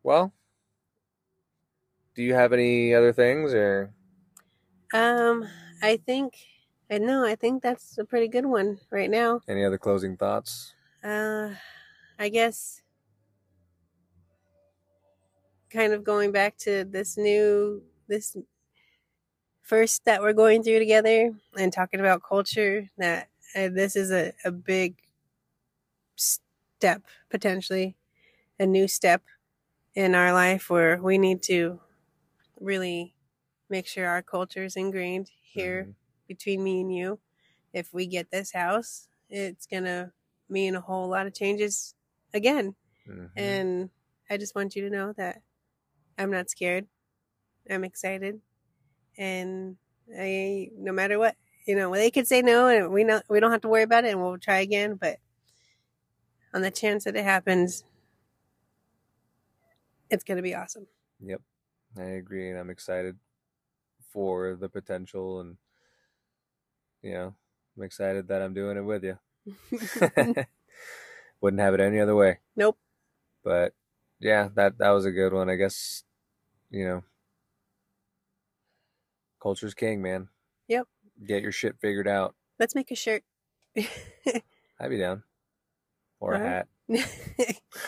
Well, 0.03 0.33
do 2.13 2.21
you 2.23 2.33
have 2.35 2.53
any 2.53 2.93
other 2.93 3.11
things 3.13 3.51
or 3.53 3.93
um, 4.93 5.47
I 5.81 5.97
think 5.97 6.37
I 6.89 6.97
know. 6.97 7.23
I 7.23 7.35
think 7.35 7.61
that's 7.61 7.97
a 7.97 8.05
pretty 8.05 8.27
good 8.27 8.45
one 8.45 8.79
right 8.89 9.09
now. 9.09 9.41
any 9.47 9.63
other 9.65 9.77
closing 9.77 10.15
thoughts? 10.17 10.75
Uh, 11.03 11.55
I 12.19 12.29
guess 12.29 12.81
kind 15.69 15.93
of 15.93 16.03
going 16.03 16.31
back 16.31 16.57
to 16.57 16.83
this 16.85 17.17
new 17.17 17.83
this 18.07 18.35
first 19.69 20.05
that 20.05 20.21
we're 20.21 20.33
going 20.33 20.63
through 20.63 20.79
together 20.79 21.31
and 21.57 21.73
talking 21.73 22.01
about 22.01 22.23
culture 22.23 22.89
that 22.97 23.29
uh, 23.55 23.69
this 23.69 23.95
is 23.95 24.11
a, 24.11 24.33
a 24.45 24.51
big 24.51 24.95
step 26.15 27.03
potentially 27.29 27.95
a 28.59 28.65
new 28.65 28.87
step 28.87 29.23
in 29.95 30.15
our 30.15 30.33
life 30.33 30.69
where 30.69 31.01
we 31.01 31.17
need 31.17 31.43
to 31.43 31.79
really 32.59 33.15
make 33.69 33.87
sure 33.87 34.07
our 34.07 34.23
culture 34.23 34.63
is 34.65 34.77
ingrained 34.77 35.31
here 35.41 35.85
Mhm. 35.85 35.95
between 36.27 36.63
me 36.63 36.81
and 36.81 36.93
you 36.95 37.19
if 37.73 37.93
we 37.93 38.07
get 38.07 38.31
this 38.31 38.53
house 38.53 39.09
it's 39.29 39.67
gonna 39.67 40.13
mean 40.49 40.75
a 40.75 40.81
whole 40.81 41.09
lot 41.09 41.27
of 41.27 41.33
changes 41.33 41.95
again 42.33 42.75
Mhm. 43.07 43.29
and 43.37 43.91
I 44.29 44.37
just 44.37 44.55
want 44.55 44.75
you 44.75 44.83
to 44.83 44.91
know 44.91 45.13
that 45.13 45.41
I'm 46.17 46.31
not 46.31 46.49
scared. 46.49 46.87
I'm 47.69 47.83
excited. 47.83 48.41
And 49.19 49.75
I 50.17 50.71
no 50.77 50.91
matter 50.91 51.19
what, 51.19 51.35
you 51.67 51.75
know, 51.75 51.93
they 51.93 52.09
could 52.09 52.27
say 52.27 52.41
no 52.41 52.67
and 52.67 52.91
we 52.91 53.03
know 53.03 53.21
we 53.29 53.39
don't 53.39 53.51
have 53.51 53.61
to 53.61 53.67
worry 53.67 53.83
about 53.83 54.05
it 54.05 54.11
and 54.11 54.21
we'll 54.21 54.39
try 54.39 54.59
again, 54.59 54.95
but 54.95 55.17
on 56.53 56.61
the 56.61 56.71
chance 56.71 57.03
that 57.03 57.15
it 57.15 57.25
happens, 57.25 57.83
it's 60.09 60.23
gonna 60.23 60.41
be 60.41 60.55
awesome. 60.55 60.87
Yep, 61.21 61.41
I 61.97 62.03
agree, 62.03 62.49
and 62.49 62.57
I'm 62.57 62.69
excited 62.69 63.17
for 64.11 64.55
the 64.55 64.69
potential, 64.69 65.41
and 65.41 65.57
you 67.01 67.13
know, 67.13 67.35
I'm 67.77 67.83
excited 67.83 68.27
that 68.29 68.41
I'm 68.41 68.53
doing 68.53 68.77
it 68.77 68.81
with 68.81 69.03
you. 69.03 69.19
Wouldn't 71.41 71.61
have 71.61 71.73
it 71.73 71.79
any 71.81 71.99
other 71.99 72.15
way. 72.15 72.39
Nope. 72.55 72.77
But 73.43 73.73
yeah, 74.19 74.49
that 74.55 74.77
that 74.79 74.89
was 74.89 75.05
a 75.05 75.11
good 75.11 75.33
one. 75.33 75.49
I 75.49 75.55
guess 75.55 76.03
you 76.69 76.85
know, 76.85 77.03
culture's 79.41 79.73
king, 79.73 80.01
man. 80.01 80.27
Yep. 80.67 80.87
Get 81.25 81.41
your 81.41 81.51
shit 81.51 81.75
figured 81.81 82.07
out. 82.07 82.35
Let's 82.59 82.75
make 82.75 82.91
a 82.91 82.95
shirt. 82.95 83.23
I'd 83.77 84.89
be 84.89 84.97
down. 84.97 85.23
Or 86.19 86.33
a 86.33 86.37
Alright. 86.37 86.65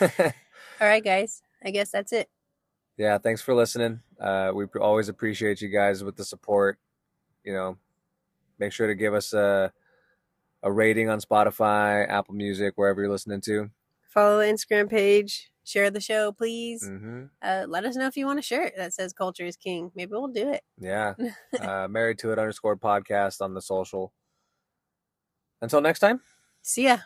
hat. 0.00 0.34
All 0.80 0.88
right, 0.88 1.04
guys. 1.04 1.42
I 1.64 1.70
guess 1.70 1.90
that's 1.90 2.12
it. 2.12 2.28
yeah, 2.96 3.18
thanks 3.18 3.40
for 3.42 3.54
listening. 3.54 4.00
Uh, 4.20 4.50
we 4.54 4.64
always 4.80 5.08
appreciate 5.08 5.60
you 5.60 5.68
guys 5.68 6.02
with 6.02 6.16
the 6.16 6.24
support. 6.24 6.78
You 7.44 7.52
know, 7.52 7.76
make 8.58 8.72
sure 8.72 8.86
to 8.86 8.94
give 8.94 9.14
us 9.14 9.32
a 9.32 9.72
a 10.64 10.72
rating 10.72 11.08
on 11.08 11.20
Spotify, 11.20 12.08
Apple 12.08 12.34
Music, 12.34 12.72
wherever 12.76 13.00
you're 13.02 13.10
listening 13.10 13.40
to. 13.42 13.70
Follow 14.08 14.38
the 14.38 14.44
Instagram 14.44 14.88
page. 14.88 15.51
Share 15.64 15.90
the 15.90 16.00
show, 16.00 16.32
please. 16.32 16.84
hmm 16.86 17.24
Uh, 17.42 17.64
let 17.68 17.84
us 17.84 17.96
know 17.96 18.06
if 18.06 18.16
you 18.16 18.26
want 18.26 18.38
a 18.38 18.42
shirt 18.42 18.72
that 18.76 18.92
says 18.94 19.12
"Culture 19.12 19.44
is 19.44 19.56
King." 19.56 19.90
Maybe 19.94 20.10
we'll 20.12 20.28
do 20.28 20.50
it. 20.50 20.62
Yeah, 20.78 21.14
uh, 21.60 21.86
married 21.88 22.18
to 22.20 22.32
it 22.32 22.38
underscore 22.38 22.76
podcast 22.76 23.40
on 23.40 23.54
the 23.54 23.62
social. 23.62 24.12
Until 25.60 25.80
next 25.80 26.00
time. 26.00 26.20
See 26.62 26.84
ya. 26.84 26.98